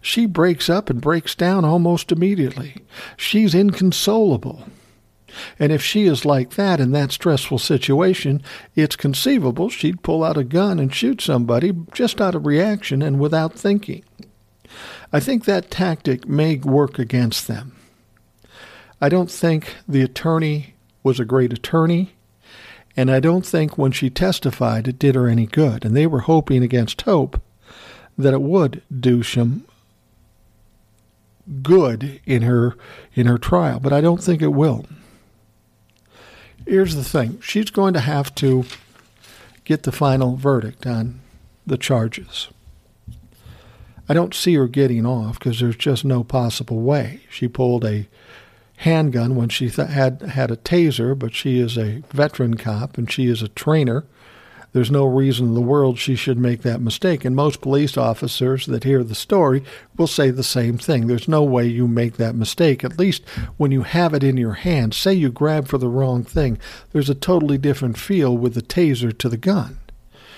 She 0.00 0.26
breaks 0.26 0.68
up 0.68 0.90
and 0.90 1.00
breaks 1.00 1.36
down 1.36 1.64
almost 1.64 2.10
immediately. 2.10 2.82
She's 3.16 3.54
inconsolable. 3.54 4.64
And 5.56 5.70
if 5.70 5.84
she 5.84 6.06
is 6.06 6.24
like 6.24 6.54
that 6.54 6.80
in 6.80 6.90
that 6.90 7.12
stressful 7.12 7.58
situation, 7.58 8.42
it's 8.74 8.96
conceivable 8.96 9.70
she'd 9.70 10.02
pull 10.02 10.24
out 10.24 10.36
a 10.36 10.42
gun 10.42 10.80
and 10.80 10.92
shoot 10.92 11.20
somebody 11.20 11.72
just 11.92 12.20
out 12.20 12.34
of 12.34 12.44
reaction 12.44 13.02
and 13.02 13.20
without 13.20 13.54
thinking. 13.54 14.02
I 15.12 15.20
think 15.20 15.44
that 15.44 15.70
tactic 15.70 16.26
may 16.26 16.56
work 16.56 16.98
against 16.98 17.46
them. 17.46 17.76
I 19.00 19.08
don't 19.08 19.30
think 19.30 19.76
the 19.86 20.02
attorney 20.02 20.74
was 21.04 21.20
a 21.20 21.24
great 21.24 21.52
attorney. 21.52 22.14
And 22.96 23.10
I 23.10 23.20
don't 23.20 23.46
think 23.46 23.78
when 23.78 23.92
she 23.92 24.10
testified 24.10 24.86
it 24.86 24.98
did 24.98 25.14
her 25.14 25.28
any 25.28 25.46
good. 25.46 25.84
And 25.84 25.96
they 25.96 26.06
were 26.06 26.20
hoping 26.20 26.62
against 26.62 27.02
hope 27.02 27.40
that 28.18 28.34
it 28.34 28.42
would 28.42 28.82
do 28.94 29.22
some 29.22 29.64
good 31.62 32.20
in 32.24 32.42
her 32.42 32.76
in 33.14 33.26
her 33.26 33.38
trial, 33.38 33.80
but 33.80 33.92
I 33.92 34.00
don't 34.00 34.22
think 34.22 34.42
it 34.42 34.48
will. 34.48 34.86
Here's 36.66 36.94
the 36.94 37.04
thing. 37.04 37.40
She's 37.40 37.70
going 37.70 37.94
to 37.94 38.00
have 38.00 38.34
to 38.36 38.64
get 39.64 39.82
the 39.82 39.92
final 39.92 40.36
verdict 40.36 40.86
on 40.86 41.20
the 41.66 41.76
charges. 41.76 42.48
I 44.08 44.14
don't 44.14 44.34
see 44.34 44.54
her 44.54 44.68
getting 44.68 45.06
off 45.06 45.38
because 45.38 45.60
there's 45.60 45.76
just 45.76 46.04
no 46.04 46.22
possible 46.22 46.80
way. 46.80 47.22
She 47.30 47.48
pulled 47.48 47.84
a 47.84 48.06
handgun 48.82 49.36
when 49.36 49.48
she 49.48 49.70
th- 49.70 49.88
had 49.88 50.22
had 50.22 50.50
a 50.50 50.56
taser, 50.56 51.18
but 51.18 51.34
she 51.34 51.58
is 51.58 51.78
a 51.78 52.02
veteran 52.10 52.56
cop 52.56 52.98
and 52.98 53.10
she 53.10 53.26
is 53.26 53.42
a 53.42 53.48
trainer. 53.48 54.04
There's 54.72 54.90
no 54.90 55.04
reason 55.04 55.48
in 55.48 55.54
the 55.54 55.60
world 55.60 55.98
she 55.98 56.16
should 56.16 56.38
make 56.38 56.62
that 56.62 56.80
mistake. 56.80 57.24
And 57.24 57.36
most 57.36 57.60
police 57.60 57.96
officers 57.96 58.66
that 58.66 58.84
hear 58.84 59.04
the 59.04 59.14
story 59.14 59.62
will 59.96 60.06
say 60.06 60.30
the 60.30 60.42
same 60.42 60.78
thing. 60.78 61.06
There's 61.06 61.28
no 61.28 61.42
way 61.42 61.66
you 61.66 61.86
make 61.86 62.16
that 62.16 62.34
mistake. 62.34 62.82
At 62.82 62.98
least 62.98 63.22
when 63.58 63.70
you 63.70 63.82
have 63.82 64.14
it 64.14 64.24
in 64.24 64.36
your 64.36 64.54
hand, 64.54 64.94
say 64.94 65.12
you 65.12 65.30
grab 65.30 65.68
for 65.68 65.78
the 65.78 65.88
wrong 65.88 66.24
thing, 66.24 66.58
there's 66.92 67.10
a 67.10 67.14
totally 67.14 67.58
different 67.58 67.98
feel 67.98 68.36
with 68.36 68.54
the 68.54 68.62
taser 68.62 69.16
to 69.18 69.28
the 69.28 69.36
gun. 69.36 69.78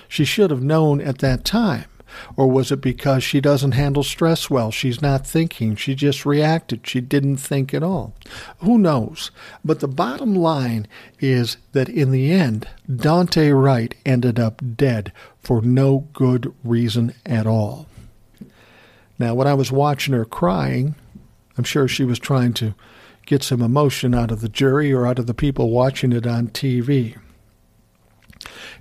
She 0.08 0.24
should 0.24 0.50
have 0.50 0.62
known 0.62 1.00
at 1.00 1.18
that 1.18 1.44
time 1.44 1.86
or 2.36 2.50
was 2.50 2.72
it 2.72 2.80
because 2.80 3.22
she 3.22 3.40
doesn't 3.40 3.72
handle 3.72 4.02
stress 4.02 4.48
well? 4.50 4.70
She's 4.70 5.02
not 5.02 5.26
thinking. 5.26 5.76
She 5.76 5.94
just 5.94 6.24
reacted. 6.24 6.86
She 6.86 7.00
didn't 7.00 7.36
think 7.38 7.72
at 7.74 7.82
all. 7.82 8.14
Who 8.58 8.78
knows? 8.78 9.30
But 9.64 9.80
the 9.80 9.88
bottom 9.88 10.34
line 10.34 10.86
is 11.20 11.56
that 11.72 11.88
in 11.88 12.10
the 12.10 12.32
end, 12.32 12.68
Daunte 12.90 13.52
Wright 13.54 13.94
ended 14.04 14.38
up 14.38 14.62
dead 14.76 15.12
for 15.38 15.62
no 15.62 16.08
good 16.12 16.52
reason 16.62 17.14
at 17.24 17.46
all. 17.46 17.86
Now, 19.18 19.34
when 19.34 19.46
I 19.46 19.54
was 19.54 19.70
watching 19.70 20.14
her 20.14 20.24
crying, 20.24 20.94
I'm 21.56 21.64
sure 21.64 21.86
she 21.86 22.04
was 22.04 22.18
trying 22.18 22.52
to 22.54 22.74
get 23.26 23.42
some 23.42 23.62
emotion 23.62 24.14
out 24.14 24.30
of 24.30 24.40
the 24.40 24.48
jury 24.48 24.92
or 24.92 25.06
out 25.06 25.18
of 25.18 25.26
the 25.26 25.34
people 25.34 25.70
watching 25.70 26.12
it 26.12 26.26
on 26.26 26.48
TV. 26.48 27.16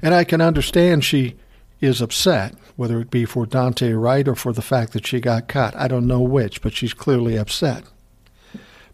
And 0.02 0.14
I 0.14 0.24
can 0.24 0.42
understand 0.42 1.04
she 1.04 1.36
is 1.84 2.02
upset, 2.02 2.56
whether 2.78 3.02
it 3.02 3.12
be 3.12 3.26
for 3.26 3.46
Daunte 3.46 4.02
Wright 4.02 4.26
or 4.26 4.36
for 4.36 4.54
the 4.54 4.62
fact 4.62 4.94
that 4.94 5.06
she 5.06 5.20
got 5.20 5.50
caught. 5.50 5.76
I 5.76 5.90
don't 5.90 6.08
know 6.08 6.22
which, 6.22 6.62
but 6.62 6.74
she's 6.74 6.94
clearly 6.94 7.36
upset. 7.38 7.84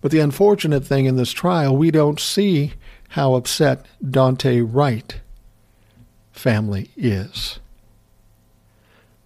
But 0.01 0.11
the 0.11 0.19
unfortunate 0.19 0.85
thing 0.85 1.05
in 1.05 1.15
this 1.15 1.31
trial, 1.31 1.77
we 1.77 1.91
don't 1.91 2.19
see 2.19 2.73
how 3.09 3.35
upset 3.35 3.85
Daunte 4.03 4.67
Wright 4.67 5.21
family 6.31 6.89
is. 6.97 7.59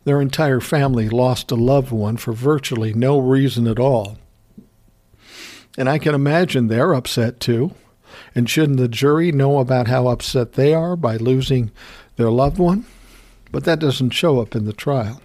Their 0.04 0.20
entire 0.20 0.60
family 0.60 1.08
lost 1.08 1.50
a 1.50 1.56
loved 1.56 1.92
one 1.92 2.18
for 2.18 2.34
virtually 2.34 2.94
no 2.94 3.18
reason 3.18 3.66
at 3.68 3.80
all. 3.80 4.18
And 5.78 5.88
I 5.88 6.00
can 6.00 6.14
imagine 6.14 6.68
they're 6.68 6.94
upset 6.94 7.40
too. 7.40 7.74
And 8.36 8.50
shouldn't 8.50 8.80
the 8.80 8.90
jury 8.90 9.32
know 9.32 9.60
about 9.60 9.88
how 9.88 10.08
upset 10.08 10.54
they 10.54 10.74
are 10.74 10.98
by 10.98 11.16
losing 11.16 11.72
their 12.18 12.30
loved 12.30 12.58
one? 12.58 12.86
But 13.54 13.66
that 13.66 13.80
doesn't 13.80 14.10
show 14.10 14.42
up 14.42 14.56
in 14.56 14.66
the 14.66 14.74
trial. 14.74 15.22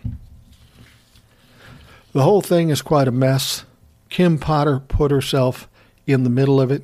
The 2.12 2.22
whole 2.22 2.42
thing 2.42 2.68
is 2.68 2.82
quite 2.82 3.08
a 3.08 3.10
mess. 3.10 3.64
Kim 4.10 4.38
Potter 4.38 4.80
put 4.80 5.10
herself 5.10 5.66
in 6.06 6.24
the 6.24 6.30
middle 6.30 6.60
of 6.60 6.70
it. 6.70 6.82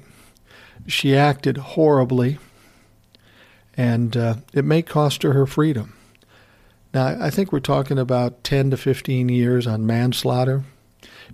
She 0.86 1.14
acted 1.14 1.58
horribly, 1.58 2.38
and 3.76 4.16
uh, 4.16 4.36
it 4.54 4.64
may 4.64 4.80
cost 4.80 5.22
her 5.22 5.34
her 5.34 5.46
freedom. 5.46 5.92
Now, 6.94 7.16
I 7.20 7.28
think 7.28 7.52
we're 7.52 7.60
talking 7.60 7.98
about 7.98 8.42
10 8.42 8.70
to 8.70 8.78
15 8.78 9.28
years 9.28 9.66
on 9.66 9.86
manslaughter 9.86 10.64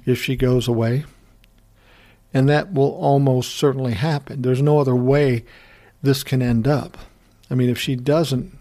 if 0.04 0.20
she 0.20 0.34
goes 0.34 0.66
away. 0.66 1.04
And 2.34 2.48
that 2.48 2.72
will 2.72 2.92
almost 2.92 3.54
certainly 3.54 3.94
happen. 3.94 4.42
There's 4.42 4.62
no 4.62 4.80
other 4.80 4.96
way 4.96 5.44
this 6.02 6.24
can 6.24 6.42
end 6.42 6.66
up. 6.66 6.98
I 7.48 7.54
mean, 7.54 7.68
if 7.68 7.78
she 7.78 7.94
doesn't 7.94 8.56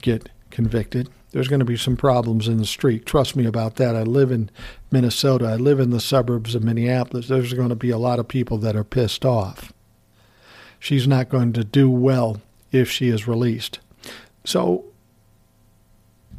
get 0.00 0.28
convicted, 0.50 1.08
there's 1.32 1.48
going 1.48 1.60
to 1.60 1.64
be 1.64 1.76
some 1.76 1.96
problems 1.96 2.48
in 2.48 2.56
the 2.56 2.66
street. 2.66 3.06
Trust 3.06 3.36
me 3.36 3.46
about 3.46 3.76
that. 3.76 3.94
I 3.94 4.02
live 4.02 4.32
in 4.32 4.50
Minnesota. 4.90 5.46
I 5.46 5.56
live 5.56 5.78
in 5.78 5.90
the 5.90 6.00
suburbs 6.00 6.54
of 6.54 6.64
Minneapolis. 6.64 7.28
There's 7.28 7.54
going 7.54 7.68
to 7.68 7.76
be 7.76 7.90
a 7.90 7.98
lot 7.98 8.18
of 8.18 8.26
people 8.26 8.58
that 8.58 8.74
are 8.74 8.84
pissed 8.84 9.24
off. 9.24 9.72
She's 10.78 11.06
not 11.06 11.28
going 11.28 11.52
to 11.52 11.62
do 11.62 11.88
well 11.90 12.40
if 12.72 12.90
she 12.90 13.08
is 13.08 13.28
released. 13.28 13.78
So, 14.44 14.86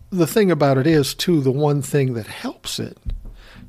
the 0.09 0.27
thing 0.27 0.51
about 0.51 0.77
it 0.77 0.87
is, 0.87 1.13
too, 1.13 1.39
the 1.39 1.51
one 1.51 1.81
thing 1.81 2.13
that 2.15 2.27
helps 2.27 2.79
it 2.79 2.97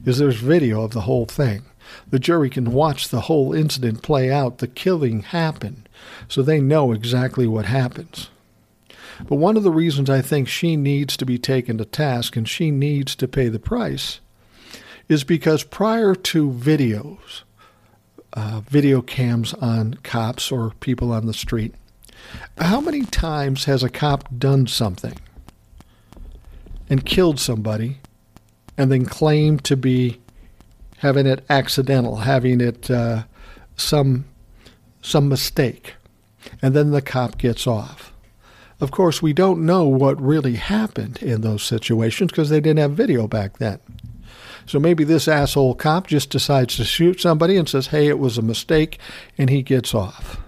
is 0.05 0.19
there's 0.19 0.37
video 0.37 0.83
of 0.83 0.91
the 0.91 1.03
whole 1.03 1.27
thing. 1.27 1.63
The 2.11 2.19
jury 2.19 2.51
can 2.51 2.73
watch 2.73 3.09
the 3.09 3.23
whole 3.23 3.53
incident 3.53 4.03
play 4.03 4.31
out, 4.31 4.59
the 4.59 4.67
killing 4.67 5.23
happen, 5.23 5.87
so 6.27 6.43
they 6.43 6.61
know 6.61 6.91
exactly 6.93 7.47
what 7.47 7.67
happens. 7.67 8.31
But 9.29 9.37
one 9.37 9.57
of 9.57 9.63
the 9.63 9.71
reasons 9.71 10.11
I 10.11 10.21
think 10.21 10.49
she 10.49 10.77
needs 10.77 11.17
to 11.17 11.27
be 11.27 11.39
taken 11.39 11.79
to 11.79 11.85
task 11.85 12.37
and 12.37 12.49
she 12.49 12.71
needs 12.71 13.15
to 13.17 13.29
pay 13.29 13.49
the 13.49 13.59
price 13.59 14.21
is 15.09 15.25
because 15.25 15.65
prior 15.65 16.15
to 16.15 16.51
videos, 16.51 17.43
uh, 18.33 18.63
video 18.69 19.03
cams 19.03 19.53
on 19.55 19.95
cops 20.03 20.51
or 20.51 20.73
people 20.81 21.13
on 21.13 21.27
the 21.27 21.35
street, 21.35 21.75
how 22.59 22.81
many 22.81 23.03
times 23.03 23.65
has 23.65 23.83
a 23.83 23.91
cop 23.91 24.29
done 24.39 24.67
something 24.67 25.19
and 26.89 27.05
killed 27.05 27.39
somebody 27.39 27.99
and 28.79 28.91
then 28.91 29.05
claimed 29.05 29.65
to 29.65 29.77
be 29.77 30.19
having 30.99 31.27
it 31.27 31.45
accidental, 31.51 32.17
having 32.17 32.61
it 32.61 32.91
uh, 32.91 33.25
some 33.77 34.25
some 35.05 35.29
mistake, 35.29 35.95
and 36.63 36.75
then 36.75 36.93
the 36.93 37.03
cop 37.03 37.37
gets 37.39 37.67
off. 37.67 38.12
Of 38.83 38.91
course, 38.91 39.23
we 39.23 39.33
don't 39.33 39.65
know 39.65 39.87
what 39.87 40.21
really 40.21 40.57
happened 40.57 41.23
in 41.23 41.43
those 41.43 41.63
situations 41.63 42.33
because 42.33 42.51
they 42.51 42.61
didn't 42.61 42.81
have 42.81 42.91
video 42.91 43.29
back 43.29 43.59
then. 43.59 43.79
So 44.67 44.81
maybe 44.81 45.05
this 45.05 45.29
asshole 45.29 45.77
cop 45.77 46.09
just 46.09 46.31
decides 46.31 46.77
to 46.77 46.85
shoot 46.85 47.21
somebody 47.21 47.57
and 47.57 47.69
says, 47.69 47.87
hey, 47.87 48.09
it 48.09 48.19
was 48.19 48.39
a 48.39 48.43
mistake, 48.43 48.99
and 49.39 49.51
he 49.51 49.63
gets 49.63 49.95
off. 49.95 50.41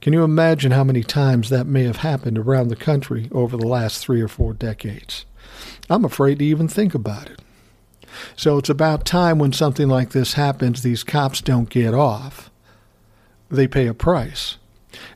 Can 0.00 0.14
you 0.14 0.24
imagine 0.24 0.72
how 0.72 0.82
many 0.82 1.04
times 1.04 1.48
that 1.48 1.68
may 1.68 1.84
have 1.84 1.98
happened 1.98 2.38
around 2.38 2.68
the 2.68 2.76
country 2.76 3.28
over 3.30 3.56
the 3.56 3.68
last 3.68 4.02
three 4.02 4.20
or 4.20 4.26
four 4.26 4.52
decades? 4.52 5.26
I'm 5.88 6.04
afraid 6.04 6.40
to 6.40 6.44
even 6.44 6.66
think 6.66 6.92
about 6.92 7.30
it. 7.30 7.40
So 8.34 8.58
it's 8.58 8.68
about 8.68 9.04
time 9.06 9.38
when 9.38 9.52
something 9.52 9.88
like 9.88 10.10
this 10.10 10.32
happens, 10.32 10.82
these 10.82 11.04
cops 11.04 11.40
don't 11.40 11.70
get 11.70 11.94
off. 11.94 12.50
They 13.48 13.68
pay 13.68 13.86
a 13.86 13.94
price. 13.94 14.56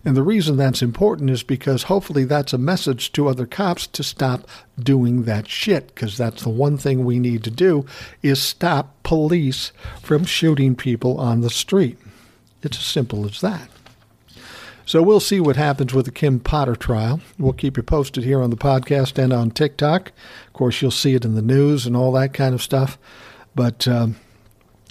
And 0.05 0.16
the 0.16 0.22
reason 0.22 0.57
that's 0.57 0.80
important 0.80 1.28
is 1.28 1.42
because 1.42 1.84
hopefully 1.84 2.24
that's 2.24 2.55
a 2.55 2.59
message 2.59 3.12
to 3.12 3.28
other 3.28 3.46
cops 3.46 3.86
to 3.88 4.03
stop 4.03 4.48
doing 4.78 5.24
that 5.24 5.46
shit 5.46 5.94
because 5.94 6.16
that's 6.16 6.42
the 6.42 6.48
one 6.48 6.78
thing 6.78 7.05
we 7.05 7.18
need 7.18 7.44
to 7.44 7.51
do 7.51 7.84
is 8.22 8.40
stop 8.40 9.03
police 9.03 9.72
from 10.01 10.24
shooting 10.24 10.74
people 10.74 11.18
on 11.18 11.42
the 11.42 11.51
street. 11.51 11.98
It's 12.62 12.78
as 12.78 12.84
simple 12.84 13.26
as 13.26 13.40
that. 13.42 13.68
So 14.86 15.03
we'll 15.03 15.20
see 15.20 15.38
what 15.38 15.57
happens 15.57 15.94
with 15.94 16.07
the 16.07 16.11
Kim 16.11 16.40
Potter 16.40 16.74
trial. 16.74 17.20
We'll 17.38 17.53
keep 17.53 17.76
you 17.76 17.82
posted 17.82 18.24
here 18.24 18.42
on 18.42 18.51
the 18.51 18.57
podcast 18.57 19.22
and 19.22 19.32
on 19.32 19.53
TikTok. 19.53 20.11
Of 20.46 20.53
course, 20.53 20.82
you'll 20.82 20.90
see 20.90 21.14
it 21.14 21.24
in 21.24 21.36
the 21.36 21.42
news 21.42 21.86
and 21.86 21.94
all 21.94 22.11
that 22.12 22.34
kind 22.34 22.55
of 22.55 22.62
stuff. 22.62 22.98
But 23.55 23.86
um, 23.86 24.16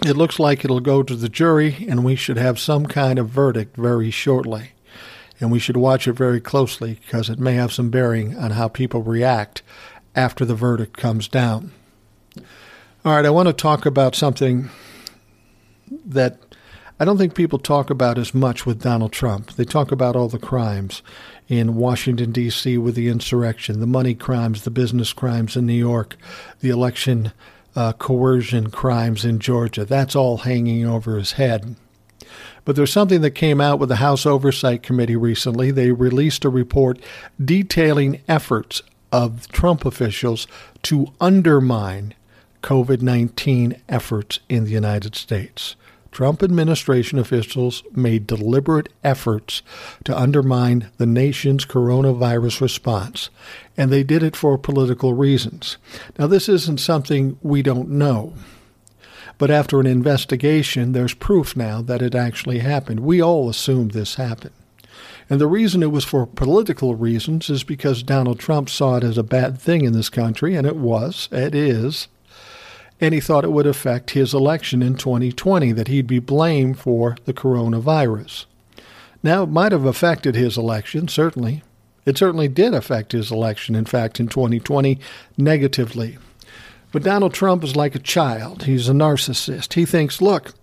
it 0.05 0.15
looks 0.15 0.39
like 0.39 0.63
it'll 0.63 0.79
go 0.79 1.03
to 1.03 1.15
the 1.15 1.27
jury, 1.27 1.85
and 1.89 2.05
we 2.05 2.15
should 2.15 2.37
have 2.37 2.59
some 2.59 2.85
kind 2.85 3.19
of 3.19 3.27
verdict 3.27 3.75
very 3.75 4.09
shortly. 4.09 4.71
And 5.39 5.51
we 5.51 5.59
should 5.59 5.77
watch 5.77 6.07
it 6.07 6.13
very 6.13 6.41
closely 6.41 6.99
because 7.05 7.29
it 7.29 7.39
may 7.39 7.53
have 7.53 7.71
some 7.71 7.89
bearing 7.89 8.37
on 8.37 8.51
how 8.51 8.67
people 8.67 9.03
react 9.03 9.61
after 10.15 10.43
the 10.43 10.55
verdict 10.55 10.97
comes 10.97 11.27
down. 11.27 11.71
All 13.05 13.15
right, 13.15 13.25
I 13.25 13.29
want 13.29 13.47
to 13.47 13.53
talk 13.53 13.85
about 13.85 14.15
something 14.15 14.69
that 16.05 16.37
I 16.99 17.05
don't 17.05 17.17
think 17.17 17.33
people 17.33 17.59
talk 17.59 17.89
about 17.89 18.17
as 18.17 18.33
much 18.33 18.65
with 18.65 18.81
Donald 18.81 19.13
Trump. 19.13 19.53
They 19.53 19.63
talk 19.63 19.93
about 19.93 20.17
all 20.17 20.27
the 20.27 20.37
crimes 20.37 21.01
in 21.47 21.75
Washington, 21.75 22.33
D.C., 22.33 22.77
with 22.77 22.95
the 22.95 23.07
insurrection, 23.07 23.79
the 23.79 23.87
money 23.87 24.13
crimes, 24.13 24.63
the 24.63 24.71
business 24.71 25.13
crimes 25.13 25.55
in 25.55 25.65
New 25.65 25.73
York, 25.73 26.17
the 26.59 26.69
election 26.69 27.31
uh, 27.75 27.93
coercion 27.93 28.69
crimes 28.69 29.23
in 29.23 29.39
Georgia. 29.39 29.85
That's 29.85 30.15
all 30.15 30.39
hanging 30.39 30.85
over 30.85 31.17
his 31.17 31.33
head. 31.33 31.77
But 32.65 32.75
there's 32.75 32.91
something 32.91 33.21
that 33.21 33.31
came 33.31 33.61
out 33.61 33.79
with 33.79 33.89
the 33.89 33.97
House 33.97 34.25
Oversight 34.25 34.83
Committee 34.83 35.15
recently. 35.15 35.71
They 35.71 35.91
released 35.91 36.45
a 36.45 36.49
report 36.49 36.99
detailing 37.43 38.21
efforts 38.27 38.81
of 39.11 39.47
Trump 39.49 39.85
officials 39.85 40.47
to 40.83 41.07
undermine 41.19 42.13
COVID 42.61 43.01
19 43.01 43.81
efforts 43.87 44.39
in 44.49 44.65
the 44.65 44.71
United 44.71 45.15
States. 45.15 45.75
Trump 46.11 46.41
administration 46.41 47.19
officials 47.19 47.83
made 47.93 48.25
deliberate 48.25 48.89
efforts 49.03 49.61
to 50.03 50.17
undermine 50.17 50.89
the 50.97 51.05
nation's 51.05 51.65
coronavirus 51.65 52.61
response, 52.61 53.29
and 53.77 53.91
they 53.91 54.03
did 54.03 54.23
it 54.23 54.35
for 54.35 54.57
political 54.57 55.13
reasons. 55.13 55.77
Now, 56.17 56.27
this 56.27 56.49
isn't 56.49 56.79
something 56.79 57.37
we 57.41 57.61
don't 57.61 57.89
know. 57.89 58.33
But 59.39 59.49
after 59.49 59.79
an 59.79 59.87
investigation, 59.87 60.91
there's 60.91 61.15
proof 61.15 61.55
now 61.55 61.81
that 61.81 62.03
it 62.03 62.13
actually 62.13 62.59
happened. 62.59 62.99
We 62.99 63.19
all 63.19 63.49
assumed 63.49 63.91
this 63.91 64.15
happened. 64.15 64.53
And 65.31 65.41
the 65.41 65.47
reason 65.47 65.81
it 65.81 65.91
was 65.91 66.05
for 66.05 66.27
political 66.27 66.93
reasons 66.93 67.49
is 67.49 67.63
because 67.63 68.03
Donald 68.03 68.37
Trump 68.37 68.69
saw 68.69 68.97
it 68.97 69.03
as 69.03 69.17
a 69.17 69.23
bad 69.23 69.59
thing 69.59 69.83
in 69.83 69.93
this 69.93 70.09
country, 70.09 70.55
and 70.55 70.67
it 70.67 70.75
was, 70.75 71.27
it 71.31 71.55
is 71.55 72.07
and 73.01 73.13
he 73.13 73.19
thought 73.19 73.45
it 73.45 73.51
would 73.51 73.67
affect 73.67 74.11
his 74.11 74.33
election 74.33 74.81
in 74.81 74.95
2020, 74.95 75.71
that 75.71 75.87
he'd 75.87 76.07
be 76.07 76.19
blamed 76.19 76.77
for 76.77 77.15
the 77.25 77.33
coronavirus. 77.33 78.45
Now, 79.23 79.43
it 79.43 79.49
might 79.49 79.71
have 79.71 79.85
affected 79.85 80.35
his 80.35 80.57
election, 80.57 81.07
certainly. 81.07 81.63
It 82.05 82.17
certainly 82.17 82.47
did 82.47 82.73
affect 82.73 83.11
his 83.11 83.31
election, 83.31 83.75
in 83.75 83.85
fact, 83.85 84.19
in 84.19 84.27
2020, 84.27 84.99
negatively. 85.37 86.17
But 86.91 87.03
Donald 87.03 87.33
Trump 87.33 87.63
is 87.63 87.75
like 87.75 87.95
a 87.95 87.99
child. 87.99 88.63
He's 88.63 88.89
a 88.89 88.93
narcissist. 88.93 89.73
He 89.73 89.85
thinks, 89.85 90.21
look, 90.21 90.53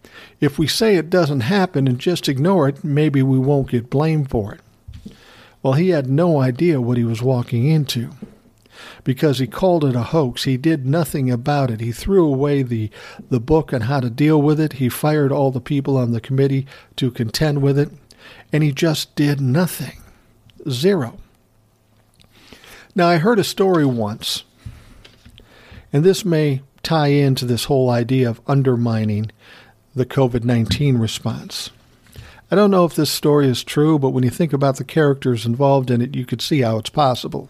if 0.40 0.58
we 0.58 0.66
say 0.66 0.96
it 0.96 1.10
doesn't 1.10 1.40
happen 1.40 1.86
and 1.86 1.98
just 1.98 2.28
ignore 2.28 2.68
it, 2.68 2.82
maybe 2.82 3.22
we 3.22 3.38
won't 3.38 3.70
get 3.70 3.90
blamed 3.90 4.30
for 4.30 4.54
it. 4.54 4.60
Well, 5.62 5.74
he 5.74 5.90
had 5.90 6.08
no 6.08 6.40
idea 6.40 6.80
what 6.80 6.96
he 6.96 7.04
was 7.04 7.22
walking 7.22 7.66
into 7.66 8.10
because 9.04 9.38
he 9.38 9.46
called 9.46 9.84
it 9.84 9.94
a 9.94 10.02
hoax. 10.02 10.44
He 10.44 10.56
did 10.56 10.84
nothing 10.84 11.30
about 11.30 11.70
it. 11.70 11.80
He 11.80 11.92
threw 11.92 12.26
away 12.26 12.62
the, 12.62 12.90
the 13.30 13.40
book 13.40 13.72
on 13.72 13.82
how 13.82 14.00
to 14.00 14.10
deal 14.10 14.40
with 14.40 14.60
it. 14.60 14.74
He 14.74 14.88
fired 14.88 15.32
all 15.32 15.50
the 15.50 15.60
people 15.60 15.96
on 15.96 16.12
the 16.12 16.20
committee 16.20 16.66
to 16.96 17.10
contend 17.10 17.62
with 17.62 17.78
it, 17.78 17.90
and 18.52 18.62
he 18.62 18.72
just 18.72 19.14
did 19.14 19.40
nothing. 19.40 20.00
Zero. 20.68 21.18
Now, 22.94 23.08
I 23.08 23.18
heard 23.18 23.38
a 23.38 23.44
story 23.44 23.84
once, 23.84 24.42
and 25.92 26.04
this 26.04 26.24
may 26.24 26.62
tie 26.82 27.08
into 27.08 27.44
this 27.44 27.64
whole 27.64 27.90
idea 27.90 28.28
of 28.28 28.40
undermining 28.46 29.30
the 29.94 30.06
COVID 30.06 30.44
19 30.44 30.98
response. 30.98 31.70
I 32.50 32.54
don't 32.54 32.70
know 32.70 32.84
if 32.84 32.94
this 32.94 33.10
story 33.10 33.48
is 33.48 33.64
true, 33.64 33.98
but 33.98 34.10
when 34.10 34.22
you 34.22 34.30
think 34.30 34.52
about 34.52 34.76
the 34.76 34.84
characters 34.84 35.46
involved 35.46 35.90
in 35.90 36.00
it, 36.00 36.14
you 36.14 36.24
could 36.24 36.40
see 36.40 36.60
how 36.60 36.78
it's 36.78 36.90
possible. 36.90 37.48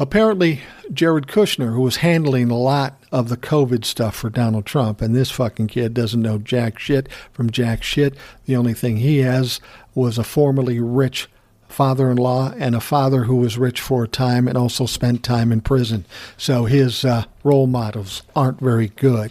Apparently, 0.00 0.60
Jared 0.92 1.26
Kushner, 1.26 1.74
who 1.74 1.80
was 1.80 1.96
handling 1.96 2.50
a 2.50 2.56
lot 2.56 3.00
of 3.10 3.28
the 3.28 3.36
COVID 3.36 3.84
stuff 3.84 4.14
for 4.14 4.30
Donald 4.30 4.64
Trump, 4.64 5.00
and 5.00 5.14
this 5.14 5.30
fucking 5.30 5.66
kid 5.68 5.92
doesn't 5.92 6.22
know 6.22 6.38
jack 6.38 6.78
shit 6.78 7.08
from 7.32 7.50
jack 7.50 7.82
shit. 7.82 8.14
The 8.46 8.56
only 8.56 8.74
thing 8.74 8.98
he 8.98 9.18
has 9.18 9.60
was 9.94 10.16
a 10.16 10.24
formerly 10.24 10.78
rich 10.80 11.28
father 11.68 12.10
in 12.10 12.16
law 12.16 12.52
and 12.58 12.74
a 12.74 12.80
father 12.80 13.24
who 13.24 13.36
was 13.36 13.58
rich 13.58 13.80
for 13.80 14.04
a 14.04 14.08
time 14.08 14.48
and 14.48 14.56
also 14.56 14.86
spent 14.86 15.22
time 15.22 15.52
in 15.52 15.60
prison. 15.60 16.04
So 16.36 16.64
his 16.64 17.04
uh, 17.04 17.24
role 17.44 17.66
models 17.66 18.22
aren't 18.34 18.60
very 18.60 18.88
good. 18.88 19.30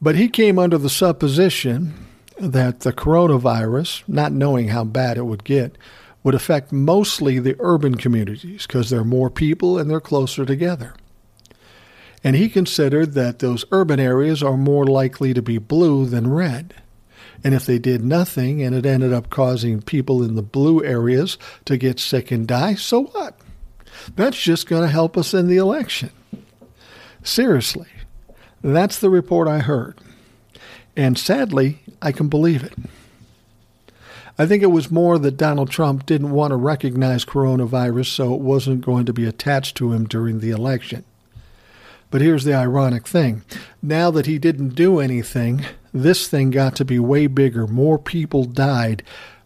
But 0.00 0.16
he 0.16 0.28
came 0.28 0.58
under 0.58 0.78
the 0.78 0.90
supposition 0.90 1.94
that 2.38 2.80
the 2.80 2.92
coronavirus, 2.92 4.02
not 4.08 4.32
knowing 4.32 4.68
how 4.68 4.84
bad 4.84 5.16
it 5.16 5.26
would 5.26 5.44
get, 5.44 5.78
would 6.24 6.34
affect 6.34 6.72
mostly 6.72 7.38
the 7.38 7.56
urban 7.60 7.94
communities 7.96 8.66
because 8.66 8.90
there 8.90 9.00
are 9.00 9.04
more 9.04 9.30
people 9.30 9.78
and 9.78 9.88
they're 9.88 10.00
closer 10.00 10.44
together. 10.44 10.94
And 12.24 12.36
he 12.36 12.48
considered 12.48 13.14
that 13.14 13.40
those 13.40 13.64
urban 13.72 13.98
areas 13.98 14.42
are 14.42 14.56
more 14.56 14.86
likely 14.86 15.34
to 15.34 15.42
be 15.42 15.58
blue 15.58 16.06
than 16.06 16.30
red. 16.30 16.74
And 17.44 17.54
if 17.54 17.66
they 17.66 17.78
did 17.78 18.04
nothing 18.04 18.62
and 18.62 18.74
it 18.74 18.86
ended 18.86 19.12
up 19.12 19.30
causing 19.30 19.82
people 19.82 20.22
in 20.22 20.34
the 20.36 20.42
blue 20.42 20.84
areas 20.84 21.38
to 21.64 21.76
get 21.76 21.98
sick 21.98 22.30
and 22.30 22.46
die, 22.46 22.74
so 22.74 23.04
what? 23.04 23.36
That's 24.14 24.40
just 24.40 24.68
going 24.68 24.82
to 24.82 24.88
help 24.88 25.16
us 25.16 25.34
in 25.34 25.48
the 25.48 25.56
election. 25.56 26.10
Seriously, 27.22 27.88
that's 28.62 28.98
the 28.98 29.10
report 29.10 29.48
I 29.48 29.58
heard. 29.58 29.98
And 30.96 31.18
sadly, 31.18 31.80
I 32.00 32.12
can 32.12 32.28
believe 32.28 32.62
it. 32.62 32.74
I 34.38 34.46
think 34.46 34.62
it 34.62 34.66
was 34.66 34.90
more 34.90 35.18
that 35.18 35.36
Donald 35.36 35.70
Trump 35.70 36.06
didn't 36.06 36.30
want 36.30 36.52
to 36.52 36.56
recognize 36.56 37.24
coronavirus, 37.24 38.06
so 38.06 38.34
it 38.34 38.40
wasn't 38.40 38.84
going 38.84 39.04
to 39.06 39.12
be 39.12 39.26
attached 39.26 39.76
to 39.76 39.92
him 39.92 40.06
during 40.06 40.40
the 40.40 40.50
election. 40.50 41.04
But 42.10 42.22
here's 42.22 42.44
the 42.44 42.54
ironic 42.54 43.06
thing 43.06 43.42
now 43.82 44.10
that 44.10 44.26
he 44.26 44.38
didn't 44.38 44.70
do 44.70 45.00
anything, 45.00 45.64
this 45.92 46.28
thing 46.28 46.50
got 46.50 46.76
to 46.76 46.84
be 46.84 46.98
way 46.98 47.26
bigger. 47.26 47.66
More 47.66 47.98
people 47.98 48.44
died 48.44 49.02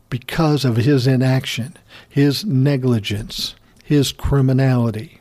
because 0.09 0.65
of 0.65 0.77
his 0.77 1.07
inaction, 1.07 1.77
his 2.09 2.45
negligence, 2.45 3.55
his 3.83 4.13
criminality. 4.13 5.21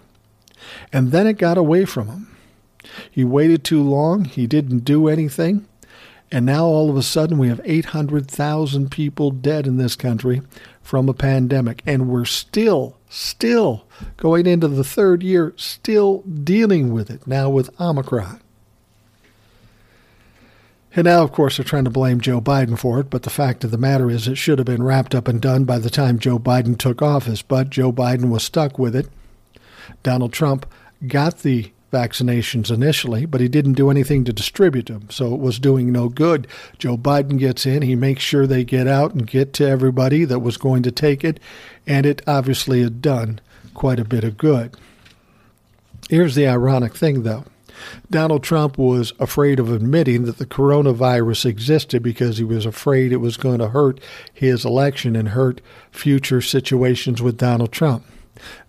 And 0.94 1.12
then 1.12 1.28
it 1.28 1.38
got 1.38 1.58
away 1.58 1.86
from 1.86 2.08
him. 2.08 2.38
He 3.10 3.24
waited 3.24 3.64
too 3.64 3.82
long, 3.82 4.26
he 4.26 4.46
didn't 4.46 4.80
do 4.80 5.08
anything, 5.08 5.68
and 6.32 6.46
now 6.46 6.66
all 6.66 6.90
of 6.90 6.98
a 6.98 7.04
sudden 7.04 7.38
we 7.38 7.48
have 7.50 7.62
800,000 7.64 8.92
people 8.92 9.32
dead 9.32 9.68
in 9.68 9.78
this 9.78 9.96
country 9.96 10.42
from 10.82 11.10
a 11.10 11.14
pandemic. 11.14 11.82
And 11.86 12.10
we're 12.10 12.26
still, 12.26 12.98
still 13.10 13.86
going 14.18 14.46
into 14.46 14.68
the 14.68 14.84
third 14.84 15.24
year, 15.24 15.54
still 15.58 16.22
dealing 16.22 16.94
with 16.94 17.10
it 17.10 17.26
now 17.26 17.50
with 17.50 17.70
Omicron. 17.80 18.42
And 20.96 21.06
now, 21.06 21.24
of 21.24 21.34
course, 21.34 21.58
they're 21.58 21.66
trying 21.66 21.84
to 21.84 21.90
blame 21.90 22.22
Joe 22.22 22.40
Biden 22.40 22.78
for 22.80 23.02
it, 23.02 23.10
but 23.10 23.24
the 23.24 23.30
fact 23.30 23.66
of 23.66 23.72
the 23.72 23.78
matter 23.78 24.10
is 24.10 24.28
it 24.28 24.38
should 24.38 24.60
have 24.60 24.66
been 24.66 24.84
wrapped 24.84 25.14
up 25.14 25.28
and 25.28 25.42
done 25.42 25.66
by 25.66 25.78
the 25.78 25.90
time 25.90 26.20
Joe 26.20 26.40
Biden 26.40 26.78
took 26.78 27.02
office, 27.02 27.42
but 27.42 27.70
Joe 27.70 27.92
Biden 27.92 28.30
was 28.30 28.44
stuck 28.44 28.80
with 28.80 28.96
it. 28.96 29.10
Donald 30.04 30.32
Trump 30.32 30.66
got 31.06 31.40
the 31.40 31.72
vaccinations 31.92 32.72
initially, 32.72 33.26
but 33.26 33.42
he 33.42 33.48
didn't 33.50 33.74
do 33.74 33.90
anything 33.90 34.24
to 34.24 34.34
distribute 34.34 34.88
them, 34.88 35.10
so 35.10 35.34
it 35.34 35.40
was 35.40 35.60
doing 35.60 35.92
no 35.92 36.08
good. 36.08 36.48
Joe 36.78 36.98
Biden 36.98 37.38
gets 37.38 37.66
in, 37.66 37.82
he 37.82 37.96
makes 37.96 38.24
sure 38.24 38.48
they 38.48 38.64
get 38.64 38.88
out 38.88 39.14
and 39.14 39.28
get 39.28 39.54
to 39.54 39.68
everybody 39.68 40.24
that 40.26 40.40
was 40.40 40.58
going 40.58 40.84
to 40.84 40.92
take 40.92 41.24
it, 41.24 41.42
and 41.86 42.06
it 42.06 42.22
obviously 42.26 42.82
had 42.82 43.02
done 43.02 43.40
quite 43.74 44.00
a 44.00 44.06
bit 44.06 44.24
of 44.24 44.38
good. 44.38 44.76
Here's 46.10 46.36
the 46.36 46.48
ironic 46.48 46.96
thing, 46.96 47.24
though. 47.24 47.46
Donald 48.10 48.44
Trump 48.44 48.78
was 48.78 49.14
afraid 49.20 49.60
of 49.60 49.72
admitting 49.72 50.26
that 50.26 50.38
the 50.38 50.46
coronavirus 50.46 51.46
existed 51.46 52.02
because 52.04 52.38
he 52.38 52.44
was 52.44 52.66
afraid 52.66 53.12
it 53.12 53.18
was 53.18 53.38
going 53.38 53.60
to 53.60 53.70
hurt 53.70 54.00
his 54.34 54.66
election 54.66 55.16
and 55.16 55.30
hurt 55.30 55.62
future 55.92 56.42
situations 56.42 57.22
with 57.22 57.38
Donald 57.38 57.72
Trump. 57.72 58.06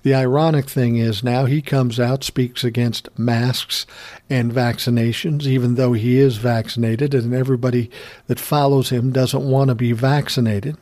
The 0.03 0.15
ironic 0.15 0.69
thing 0.69 0.97
is 0.97 1.25
now 1.25 1.47
he 1.47 1.61
comes 1.61 1.99
out, 1.99 2.23
speaks 2.23 2.63
against 2.63 3.09
masks 3.19 3.85
and 4.31 4.53
vaccinations, 4.53 5.45
even 5.45 5.75
though 5.75 5.93
he 5.93 6.19
is 6.19 6.37
vaccinated, 6.37 7.15
and 7.15 7.35
everybody 7.35 7.91
that 8.29 8.39
follows 8.39 8.91
him 8.91 9.11
doesn't 9.11 9.49
want 9.49 9.69
to 9.69 9.75
be 9.75 9.93
vaccinated. 9.93 10.77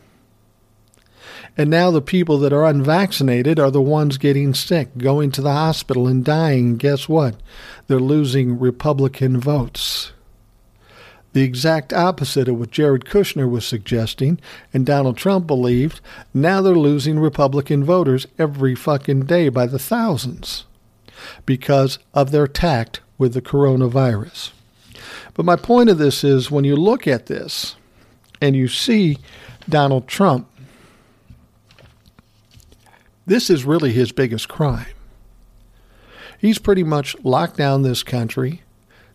And 1.57 1.70
now 1.70 1.90
the 1.90 2.02
people 2.02 2.38
that 2.38 2.52
are 2.52 2.66
unvaccinated 2.66 3.61
are 3.61 3.70
the 3.70 3.80
ones 3.80 4.18
getting 4.18 4.55
sick, 4.55 4.98
going 4.98 5.30
to 5.32 5.42
the 5.42 5.52
hospital 5.52 6.09
and 6.09 6.24
dying. 6.24 6.76
Guess 6.76 7.09
what? 7.09 7.36
They're 7.86 8.00
losing 8.00 8.59
Republican 8.59 9.38
votes 9.38 10.12
the 11.34 11.42
exact 11.42 11.92
opposite 11.92 12.48
of 12.48 12.59
what 12.59 12.70
Jared 12.70 13.05
Kushner 13.05 13.50
was 13.50 13.66
suggesting 13.66 14.40
and 14.72 14.86
Donald 14.86 15.16
Trump 15.16 15.46
believed. 15.46 16.00
Now 16.32 16.62
they're 16.62 16.74
losing 16.74 17.18
Republican 17.18 17.84
voters 17.84 18.26
every 18.38 18.74
fucking 18.74 19.26
day 19.26 19.48
by 19.48 19.66
the 19.66 19.78
thousands 19.78 20.64
because 21.44 21.98
of 22.14 22.30
their 22.30 22.46
tact 22.46 23.00
with 23.18 23.34
the 23.34 23.42
coronavirus. 23.42 24.52
But 25.34 25.44
my 25.44 25.57
point 25.57 25.90
of 25.90 25.98
this 25.98 26.22
is 26.22 26.52
when 26.52 26.64
you 26.64 26.76
look 26.76 27.09
at 27.09 27.26
this 27.26 27.74
and 28.40 28.55
you 28.55 28.68
see 28.68 29.18
Donald 29.68 30.07
Trump, 30.07 30.48
this 33.27 33.51
is 33.51 33.64
really 33.64 33.93
his 33.93 34.12
biggest 34.12 34.49
crime. 34.49 34.87
He's 36.39 36.59
pretty 36.59 36.83
much 36.83 37.16
locked 37.25 37.57
down 37.57 37.83
this 37.83 38.03
country 38.03 38.62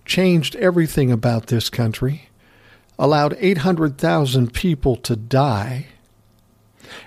changed 0.10 0.56
everything 0.56 1.12
about 1.12 1.48
this 1.48 1.70
country, 1.70 2.30
allowed 2.98 3.38
800,000 3.40 4.54
people 4.54 4.98
to 4.98 5.16
die, 5.16 5.86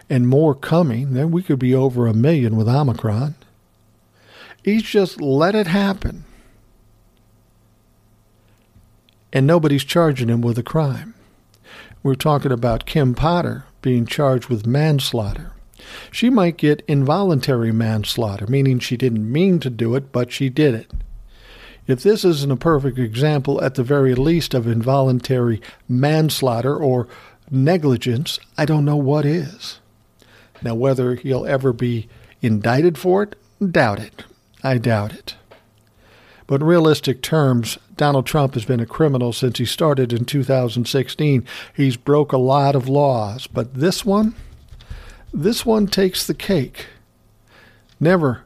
and 0.08 0.28
more 0.28 0.54
coming, 0.54 1.12
then 1.12 1.32
we 1.32 1.42
could 1.42 1.58
be 1.58 1.74
over 1.74 2.06
a 2.06 2.14
million 2.14 2.56
with 2.56 2.68
Omicron. 2.68 3.34
He's 4.62 4.84
just 4.84 5.20
let 5.20 5.56
it 5.56 5.66
happen. 5.66 6.24
And 9.32 9.46
nobody's 9.46 9.84
charging 9.84 10.28
him 10.28 10.40
with 10.40 10.56
a 10.56 10.62
crime. 10.62 11.14
We're 12.02 12.14
talking 12.14 12.52
about 12.52 12.86
Kim 12.86 13.14
Potter 13.14 13.64
being 13.80 14.06
charged 14.06 14.48
with 14.48 14.66
manslaughter. 14.66 15.51
She 16.10 16.30
might 16.30 16.56
get 16.56 16.84
involuntary 16.86 17.72
manslaughter, 17.72 18.46
meaning 18.46 18.78
she 18.78 18.96
didn't 18.96 19.30
mean 19.30 19.60
to 19.60 19.70
do 19.70 19.94
it, 19.94 20.12
but 20.12 20.32
she 20.32 20.48
did 20.48 20.74
it. 20.74 20.90
If 21.86 22.02
this 22.02 22.24
isn't 22.24 22.52
a 22.52 22.56
perfect 22.56 22.98
example, 22.98 23.62
at 23.62 23.74
the 23.74 23.82
very 23.82 24.14
least, 24.14 24.54
of 24.54 24.66
involuntary 24.66 25.60
manslaughter 25.88 26.76
or 26.76 27.08
negligence, 27.50 28.38
I 28.56 28.64
don't 28.64 28.84
know 28.84 28.96
what 28.96 29.24
is. 29.24 29.80
Now, 30.62 30.74
whether 30.74 31.16
he'll 31.16 31.44
ever 31.44 31.72
be 31.72 32.08
indicted 32.40 32.98
for 32.98 33.24
it, 33.24 33.36
doubt 33.70 33.98
it. 33.98 34.24
I 34.62 34.78
doubt 34.78 35.12
it. 35.12 35.34
But 36.46 36.60
in 36.60 36.66
realistic 36.66 37.22
terms, 37.22 37.78
Donald 37.96 38.26
Trump 38.26 38.54
has 38.54 38.64
been 38.64 38.80
a 38.80 38.86
criminal 38.86 39.32
since 39.32 39.58
he 39.58 39.64
started 39.64 40.12
in 40.12 40.24
2016. 40.24 41.44
He's 41.74 41.96
broke 41.96 42.32
a 42.32 42.38
lot 42.38 42.74
of 42.74 42.88
laws, 42.88 43.46
but 43.46 43.74
this 43.74 44.04
one, 44.04 44.34
this 45.32 45.64
one 45.64 45.86
takes 45.86 46.26
the 46.26 46.34
cake. 46.34 46.86
Never 47.98 48.42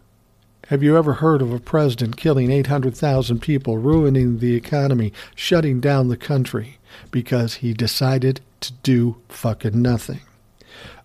have 0.69 0.83
you 0.83 0.97
ever 0.97 1.15
heard 1.15 1.43
of 1.43 1.53
a 1.53 1.61
president 1.61 2.17
killing 2.17 2.51
800,000 2.51 3.39
people, 3.39 3.79
ruining 3.79 4.41
the 4.41 4.57
economy, 4.57 5.13
shutting 5.37 5.79
down 5.79 6.09
the 6.09 6.17
country 6.17 6.79
because 7.13 7.55
he 7.55 7.73
decided 7.73 8.41
to 8.63 8.73
do 8.83 9.17
fucking 9.29 9.81
nothing? 9.81 10.23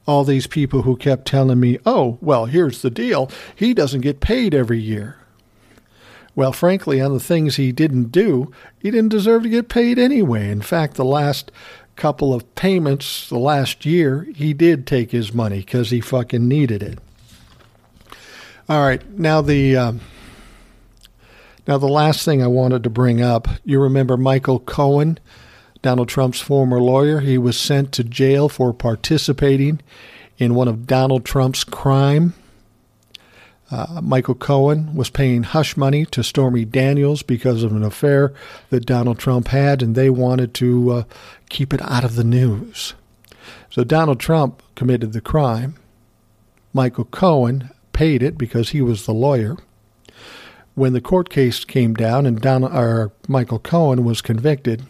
All 0.08 0.24
these 0.24 0.48
people 0.48 0.82
who 0.82 0.96
kept 0.96 1.28
telling 1.28 1.60
me, 1.60 1.78
oh, 1.86 2.18
well, 2.22 2.46
here's 2.46 2.82
the 2.82 2.90
deal 2.90 3.30
he 3.56 3.76
doesn't 3.76 4.02
get 4.02 4.20
paid 4.20 4.56
every 4.56 4.80
year. 4.80 5.18
Well, 6.34 6.54
frankly, 6.54 7.00
on 7.00 7.14
the 7.14 7.20
things 7.20 7.58
he 7.58 7.72
didn't 7.72 8.12
do, 8.12 8.52
he 8.80 8.90
didn't 8.90 9.10
deserve 9.10 9.44
to 9.44 9.50
get 9.50 9.70
paid 9.70 10.00
anyway. 10.00 10.50
In 10.50 10.62
fact, 10.62 10.96
the 10.96 11.06
last 11.06 11.52
couple 11.96 12.34
of 12.34 12.56
payments, 12.56 13.30
the 13.30 13.38
last 13.38 13.86
year, 13.86 14.28
he 14.36 14.54
did 14.54 14.88
take 14.88 15.12
his 15.12 15.34
money 15.34 15.60
because 15.60 15.90
he 15.90 16.02
fucking 16.02 16.48
needed 16.48 16.82
it. 16.84 17.00
All 18.70 18.82
right, 18.82 19.08
now 19.18 19.42
the 19.42 19.76
um, 19.76 20.00
now 21.68 21.78
the 21.78 21.88
last 21.88 22.24
thing 22.24 22.42
I 22.42 22.48
wanted 22.48 22.84
to 22.84 22.90
bring 22.90 23.22
up. 23.22 23.48
You 23.66 23.82
remember 23.82 24.18
Michael 24.18 24.60
Cohen, 24.60 25.20
Donald 25.82 26.10
Trump's 26.10 26.40
former 26.40 26.80
lawyer. 26.80 27.20
He 27.20 27.38
was 27.38 27.58
sent 27.58 27.92
to 27.94 28.04
jail 28.04 28.50
for 28.50 28.74
participating 28.74 29.82
in 30.38 30.56
one 30.56 30.68
of 30.68 30.88
Donald 30.88 31.26
Trump's 31.26 31.64
crime. 31.64 32.34
Uh, 33.72 34.02
Michael 34.04 34.36
Cohen 34.36 34.94
was 34.94 35.10
paying 35.10 35.44
hush 35.44 35.78
money 35.78 36.06
to 36.08 36.24
Stormy 36.24 36.66
Daniels 36.66 37.24
because 37.24 37.64
of 37.64 37.72
an 37.72 37.84
affair 37.84 38.34
that 38.70 38.86
Donald 38.86 39.18
Trump 39.18 39.48
had, 39.48 39.82
and 39.82 39.96
they 39.96 40.10
wanted 40.10 40.54
to 40.56 40.92
uh, 40.92 41.04
keep 41.50 41.74
it 41.74 41.82
out 41.84 42.04
of 42.04 42.16
the 42.16 42.24
news. 42.26 42.94
So 43.70 43.86
Donald 43.86 44.20
Trump 44.20 44.62
committed 44.76 45.14
the 45.14 45.22
crime. 45.22 45.76
Michael 46.74 47.06
Cohen 47.06 47.70
paid 47.94 48.22
it 48.22 48.38
because 48.38 48.70
he 48.70 48.82
was 48.82 49.06
the 49.06 49.14
lawyer. 49.14 49.58
When 50.76 50.94
the 50.94 51.02
court 51.02 51.30
case 51.30 51.64
came 51.64 51.94
down 51.94 52.26
and 52.26 52.42
Donald, 52.42 53.12
Michael 53.28 53.60
Cohen 53.60 54.04
was 54.04 54.22
convicted, 54.22 54.84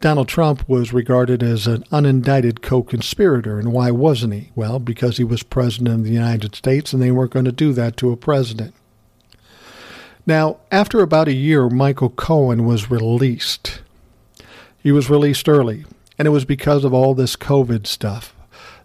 Donald 0.00 0.28
Trump 0.28 0.68
was 0.68 0.92
regarded 0.92 1.42
as 1.42 1.66
an 1.66 1.82
unindicted 1.84 2.62
co 2.62 2.82
conspirator. 2.82 3.58
And 3.58 3.72
why 3.72 3.90
wasn't 3.90 4.34
he? 4.34 4.50
Well, 4.54 4.78
because 4.78 5.16
he 5.16 5.24
was 5.24 5.42
president 5.42 5.94
of 5.94 6.04
the 6.04 6.10
United 6.10 6.54
States 6.54 6.92
and 6.92 7.02
they 7.02 7.10
weren't 7.10 7.32
going 7.32 7.44
to 7.44 7.52
do 7.52 7.72
that 7.72 7.96
to 7.98 8.12
a 8.12 8.16
president. 8.16 8.74
Now, 10.26 10.58
after 10.72 11.00
about 11.00 11.28
a 11.28 11.32
year, 11.32 11.68
Michael 11.68 12.10
Cohen 12.10 12.66
was 12.66 12.90
released. 12.90 13.80
He 14.78 14.90
was 14.90 15.08
released 15.08 15.48
early, 15.48 15.84
and 16.18 16.26
it 16.26 16.32
was 16.32 16.44
because 16.44 16.84
of 16.84 16.92
all 16.92 17.14
this 17.14 17.36
COVID 17.36 17.86
stuff 17.86 18.32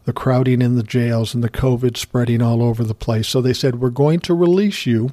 the 0.06 0.14
crowding 0.14 0.62
in 0.62 0.76
the 0.76 0.84
jails 0.84 1.36
and 1.36 1.44
the 1.44 1.50
COVID 1.50 1.96
spreading 1.96 2.42
all 2.42 2.64
over 2.64 2.84
the 2.84 2.96
place. 2.96 3.28
So 3.28 3.42
they 3.42 3.54
said, 3.54 3.80
We're 3.80 3.90
going 3.90 4.20
to 4.22 4.34
release 4.34 4.86
you. 4.86 5.12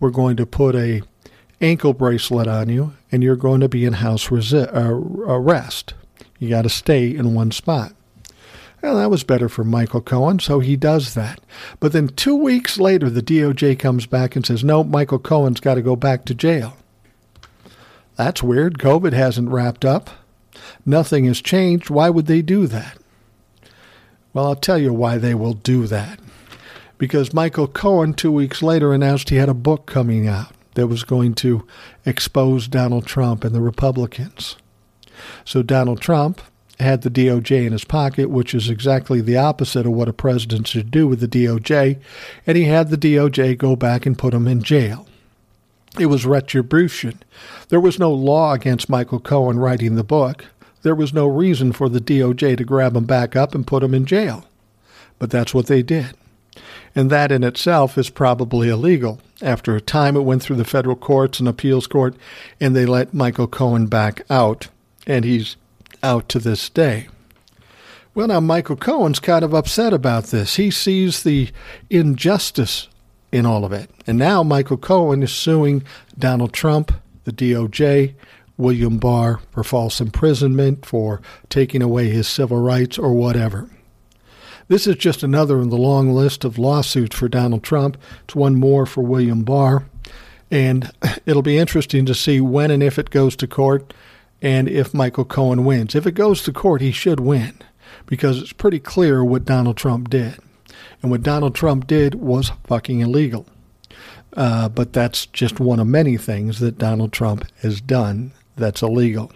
We're 0.00 0.10
going 0.10 0.36
to 0.36 0.46
put 0.46 0.74
a 0.74 1.02
ankle 1.62 1.94
bracelet 1.94 2.48
on 2.48 2.68
you, 2.68 2.92
and 3.10 3.22
you're 3.22 3.36
going 3.36 3.60
to 3.60 3.68
be 3.68 3.84
in 3.84 3.94
house 3.94 4.28
resi- 4.28 4.74
uh, 4.74 5.32
arrest. 5.32 5.94
You 6.38 6.48
got 6.50 6.62
to 6.62 6.68
stay 6.68 7.14
in 7.14 7.34
one 7.34 7.52
spot. 7.52 7.94
Well, 8.82 8.96
that 8.96 9.10
was 9.10 9.22
better 9.22 9.48
for 9.48 9.62
Michael 9.62 10.00
Cohen, 10.00 10.40
so 10.40 10.58
he 10.58 10.76
does 10.76 11.14
that. 11.14 11.40
But 11.78 11.92
then 11.92 12.08
two 12.08 12.34
weeks 12.34 12.80
later, 12.80 13.08
the 13.08 13.22
DOJ 13.22 13.78
comes 13.78 14.06
back 14.06 14.34
and 14.34 14.44
says, 14.44 14.64
no, 14.64 14.82
Michael 14.82 15.20
Cohen's 15.20 15.60
got 15.60 15.76
to 15.76 15.82
go 15.82 15.94
back 15.94 16.24
to 16.24 16.34
jail. 16.34 16.76
That's 18.16 18.42
weird. 18.42 18.78
COVID 18.78 19.12
hasn't 19.12 19.50
wrapped 19.50 19.84
up. 19.84 20.10
Nothing 20.84 21.26
has 21.26 21.40
changed. 21.40 21.90
Why 21.90 22.10
would 22.10 22.26
they 22.26 22.42
do 22.42 22.66
that? 22.66 22.98
Well, 24.32 24.46
I'll 24.46 24.56
tell 24.56 24.78
you 24.78 24.92
why 24.92 25.16
they 25.16 25.34
will 25.34 25.54
do 25.54 25.86
that. 25.86 26.18
Because 26.98 27.32
Michael 27.32 27.68
Cohen, 27.68 28.14
two 28.14 28.32
weeks 28.32 28.62
later, 28.62 28.92
announced 28.92 29.30
he 29.30 29.36
had 29.36 29.48
a 29.48 29.54
book 29.54 29.86
coming 29.86 30.26
out 30.26 30.52
that 30.74 30.86
was 30.86 31.04
going 31.04 31.34
to 31.34 31.66
expose 32.04 32.68
Donald 32.68 33.06
Trump 33.06 33.44
and 33.44 33.54
the 33.54 33.60
Republicans. 33.60 34.56
So 35.44 35.62
Donald 35.62 36.00
Trump 36.00 36.40
had 36.80 37.02
the 37.02 37.10
DOJ 37.10 37.66
in 37.66 37.72
his 37.72 37.84
pocket, 37.84 38.28
which 38.30 38.54
is 38.54 38.68
exactly 38.68 39.20
the 39.20 39.36
opposite 39.36 39.86
of 39.86 39.92
what 39.92 40.08
a 40.08 40.12
president 40.12 40.66
should 40.66 40.90
do 40.90 41.06
with 41.06 41.20
the 41.20 41.28
DOJ, 41.28 41.98
and 42.46 42.56
he 42.56 42.64
had 42.64 42.90
the 42.90 42.96
DOJ 42.96 43.56
go 43.56 43.76
back 43.76 44.04
and 44.04 44.18
put 44.18 44.34
him 44.34 44.48
in 44.48 44.62
jail. 44.62 45.06
It 45.98 46.06
was 46.06 46.24
retribution. 46.24 47.22
There 47.68 47.80
was 47.80 47.98
no 47.98 48.10
law 48.10 48.54
against 48.54 48.88
Michael 48.88 49.20
Cohen 49.20 49.58
writing 49.58 49.94
the 49.94 50.04
book. 50.04 50.46
There 50.82 50.94
was 50.94 51.12
no 51.12 51.26
reason 51.26 51.72
for 51.72 51.88
the 51.88 52.00
DOJ 52.00 52.56
to 52.56 52.64
grab 52.64 52.96
him 52.96 53.04
back 53.04 53.36
up 53.36 53.54
and 53.54 53.66
put 53.66 53.82
him 53.82 53.94
in 53.94 54.06
jail. 54.06 54.48
But 55.18 55.30
that's 55.30 55.54
what 55.54 55.66
they 55.66 55.82
did. 55.82 56.16
And 56.94 57.10
that 57.10 57.32
in 57.32 57.42
itself 57.42 57.96
is 57.96 58.10
probably 58.10 58.68
illegal. 58.68 59.20
After 59.40 59.74
a 59.74 59.80
time, 59.80 60.16
it 60.16 60.20
went 60.20 60.42
through 60.42 60.56
the 60.56 60.64
federal 60.64 60.96
courts 60.96 61.40
and 61.40 61.48
appeals 61.48 61.86
court, 61.86 62.14
and 62.60 62.76
they 62.76 62.86
let 62.86 63.14
Michael 63.14 63.46
Cohen 63.46 63.86
back 63.86 64.22
out. 64.28 64.68
And 65.06 65.24
he's 65.24 65.56
out 66.02 66.28
to 66.30 66.38
this 66.38 66.68
day. 66.68 67.08
Well, 68.14 68.28
now 68.28 68.40
Michael 68.40 68.76
Cohen's 68.76 69.18
kind 69.18 69.44
of 69.44 69.54
upset 69.54 69.94
about 69.94 70.24
this. 70.24 70.56
He 70.56 70.70
sees 70.70 71.22
the 71.22 71.50
injustice 71.88 72.88
in 73.32 73.46
all 73.46 73.64
of 73.64 73.72
it. 73.72 73.90
And 74.06 74.18
now 74.18 74.42
Michael 74.42 74.76
Cohen 74.76 75.22
is 75.22 75.32
suing 75.32 75.82
Donald 76.18 76.52
Trump, 76.52 76.92
the 77.24 77.32
DOJ, 77.32 78.14
William 78.58 78.98
Barr 78.98 79.40
for 79.50 79.64
false 79.64 80.00
imprisonment, 80.00 80.84
for 80.84 81.22
taking 81.48 81.82
away 81.82 82.10
his 82.10 82.28
civil 82.28 82.58
rights, 82.58 82.98
or 82.98 83.14
whatever. 83.14 83.70
This 84.72 84.86
is 84.86 84.96
just 84.96 85.22
another 85.22 85.60
in 85.60 85.68
the 85.68 85.76
long 85.76 86.14
list 86.14 86.46
of 86.46 86.58
lawsuits 86.58 87.14
for 87.14 87.28
Donald 87.28 87.62
Trump. 87.62 87.98
It's 88.24 88.34
one 88.34 88.56
more 88.56 88.86
for 88.86 89.02
William 89.02 89.42
Barr. 89.44 89.84
And 90.50 90.90
it'll 91.26 91.42
be 91.42 91.58
interesting 91.58 92.06
to 92.06 92.14
see 92.14 92.40
when 92.40 92.70
and 92.70 92.82
if 92.82 92.98
it 92.98 93.10
goes 93.10 93.36
to 93.36 93.46
court 93.46 93.92
and 94.40 94.70
if 94.70 94.94
Michael 94.94 95.26
Cohen 95.26 95.66
wins. 95.66 95.94
If 95.94 96.06
it 96.06 96.12
goes 96.12 96.42
to 96.44 96.54
court, 96.54 96.80
he 96.80 96.90
should 96.90 97.20
win 97.20 97.58
because 98.06 98.40
it's 98.40 98.54
pretty 98.54 98.80
clear 98.80 99.22
what 99.22 99.44
Donald 99.44 99.76
Trump 99.76 100.08
did. 100.08 100.38
And 101.02 101.10
what 101.10 101.22
Donald 101.22 101.54
Trump 101.54 101.86
did 101.86 102.14
was 102.14 102.52
fucking 102.64 103.00
illegal. 103.00 103.44
Uh, 104.34 104.70
but 104.70 104.94
that's 104.94 105.26
just 105.26 105.60
one 105.60 105.80
of 105.80 105.86
many 105.86 106.16
things 106.16 106.60
that 106.60 106.78
Donald 106.78 107.12
Trump 107.12 107.44
has 107.60 107.82
done 107.82 108.32
that's 108.56 108.80
illegal. 108.80 109.32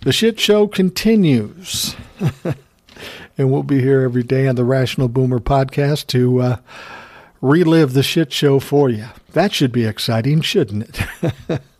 The 0.00 0.14
shit 0.14 0.40
show 0.40 0.66
continues. 0.66 1.94
and 3.36 3.50
we'll 3.50 3.62
be 3.62 3.80
here 3.80 4.02
every 4.02 4.22
day 4.22 4.46
on 4.46 4.56
the 4.56 4.64
Rational 4.64 5.08
Boomer 5.08 5.40
podcast 5.40 6.06
to 6.08 6.40
uh, 6.40 6.56
relive 7.40 7.92
the 7.92 8.02
shit 8.02 8.32
show 8.32 8.58
for 8.58 8.90
you. 8.90 9.06
That 9.32 9.52
should 9.52 9.72
be 9.72 9.84
exciting, 9.84 10.40
shouldn't 10.40 11.00
it? 11.48 11.60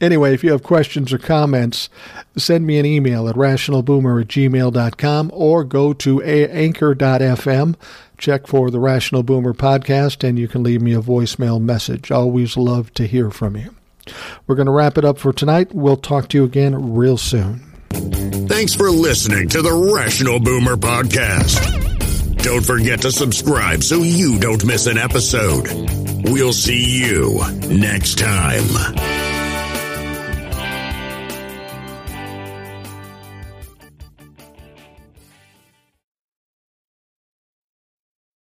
Anyway, 0.00 0.34
if 0.34 0.44
you 0.44 0.52
have 0.52 0.62
questions 0.62 1.12
or 1.12 1.18
comments, 1.18 1.88
send 2.36 2.66
me 2.66 2.78
an 2.78 2.86
email 2.86 3.28
at 3.28 3.34
rationalboomer 3.34 4.20
at 4.20 4.28
gmail.com 4.28 5.30
or 5.34 5.64
go 5.64 5.92
to 5.92 6.22
anchor.fm. 6.22 7.74
Check 8.16 8.46
for 8.46 8.70
the 8.70 8.80
Rational 8.80 9.22
Boomer 9.22 9.54
podcast, 9.54 10.26
and 10.28 10.38
you 10.38 10.48
can 10.48 10.62
leave 10.62 10.82
me 10.82 10.92
a 10.94 11.00
voicemail 11.00 11.60
message. 11.60 12.10
Always 12.10 12.56
love 12.56 12.92
to 12.94 13.06
hear 13.06 13.30
from 13.30 13.56
you. 13.56 13.74
We're 14.46 14.56
going 14.56 14.66
to 14.66 14.72
wrap 14.72 14.98
it 14.98 15.04
up 15.04 15.18
for 15.18 15.32
tonight. 15.32 15.74
We'll 15.74 15.96
talk 15.96 16.28
to 16.28 16.38
you 16.38 16.44
again 16.44 16.94
real 16.94 17.16
soon. 17.16 17.67
Thanks 17.90 18.74
for 18.74 18.90
listening 18.90 19.48
to 19.50 19.62
the 19.62 19.72
Rational 19.94 20.40
Boomer 20.40 20.76
podcast. 20.76 22.42
Don't 22.42 22.64
forget 22.64 23.02
to 23.02 23.12
subscribe 23.12 23.82
so 23.82 24.02
you 24.02 24.38
don't 24.38 24.64
miss 24.64 24.86
an 24.86 24.98
episode. 24.98 25.68
We'll 26.24 26.52
see 26.52 27.04
you 27.04 27.40
next 27.68 28.18
time. 28.18 29.17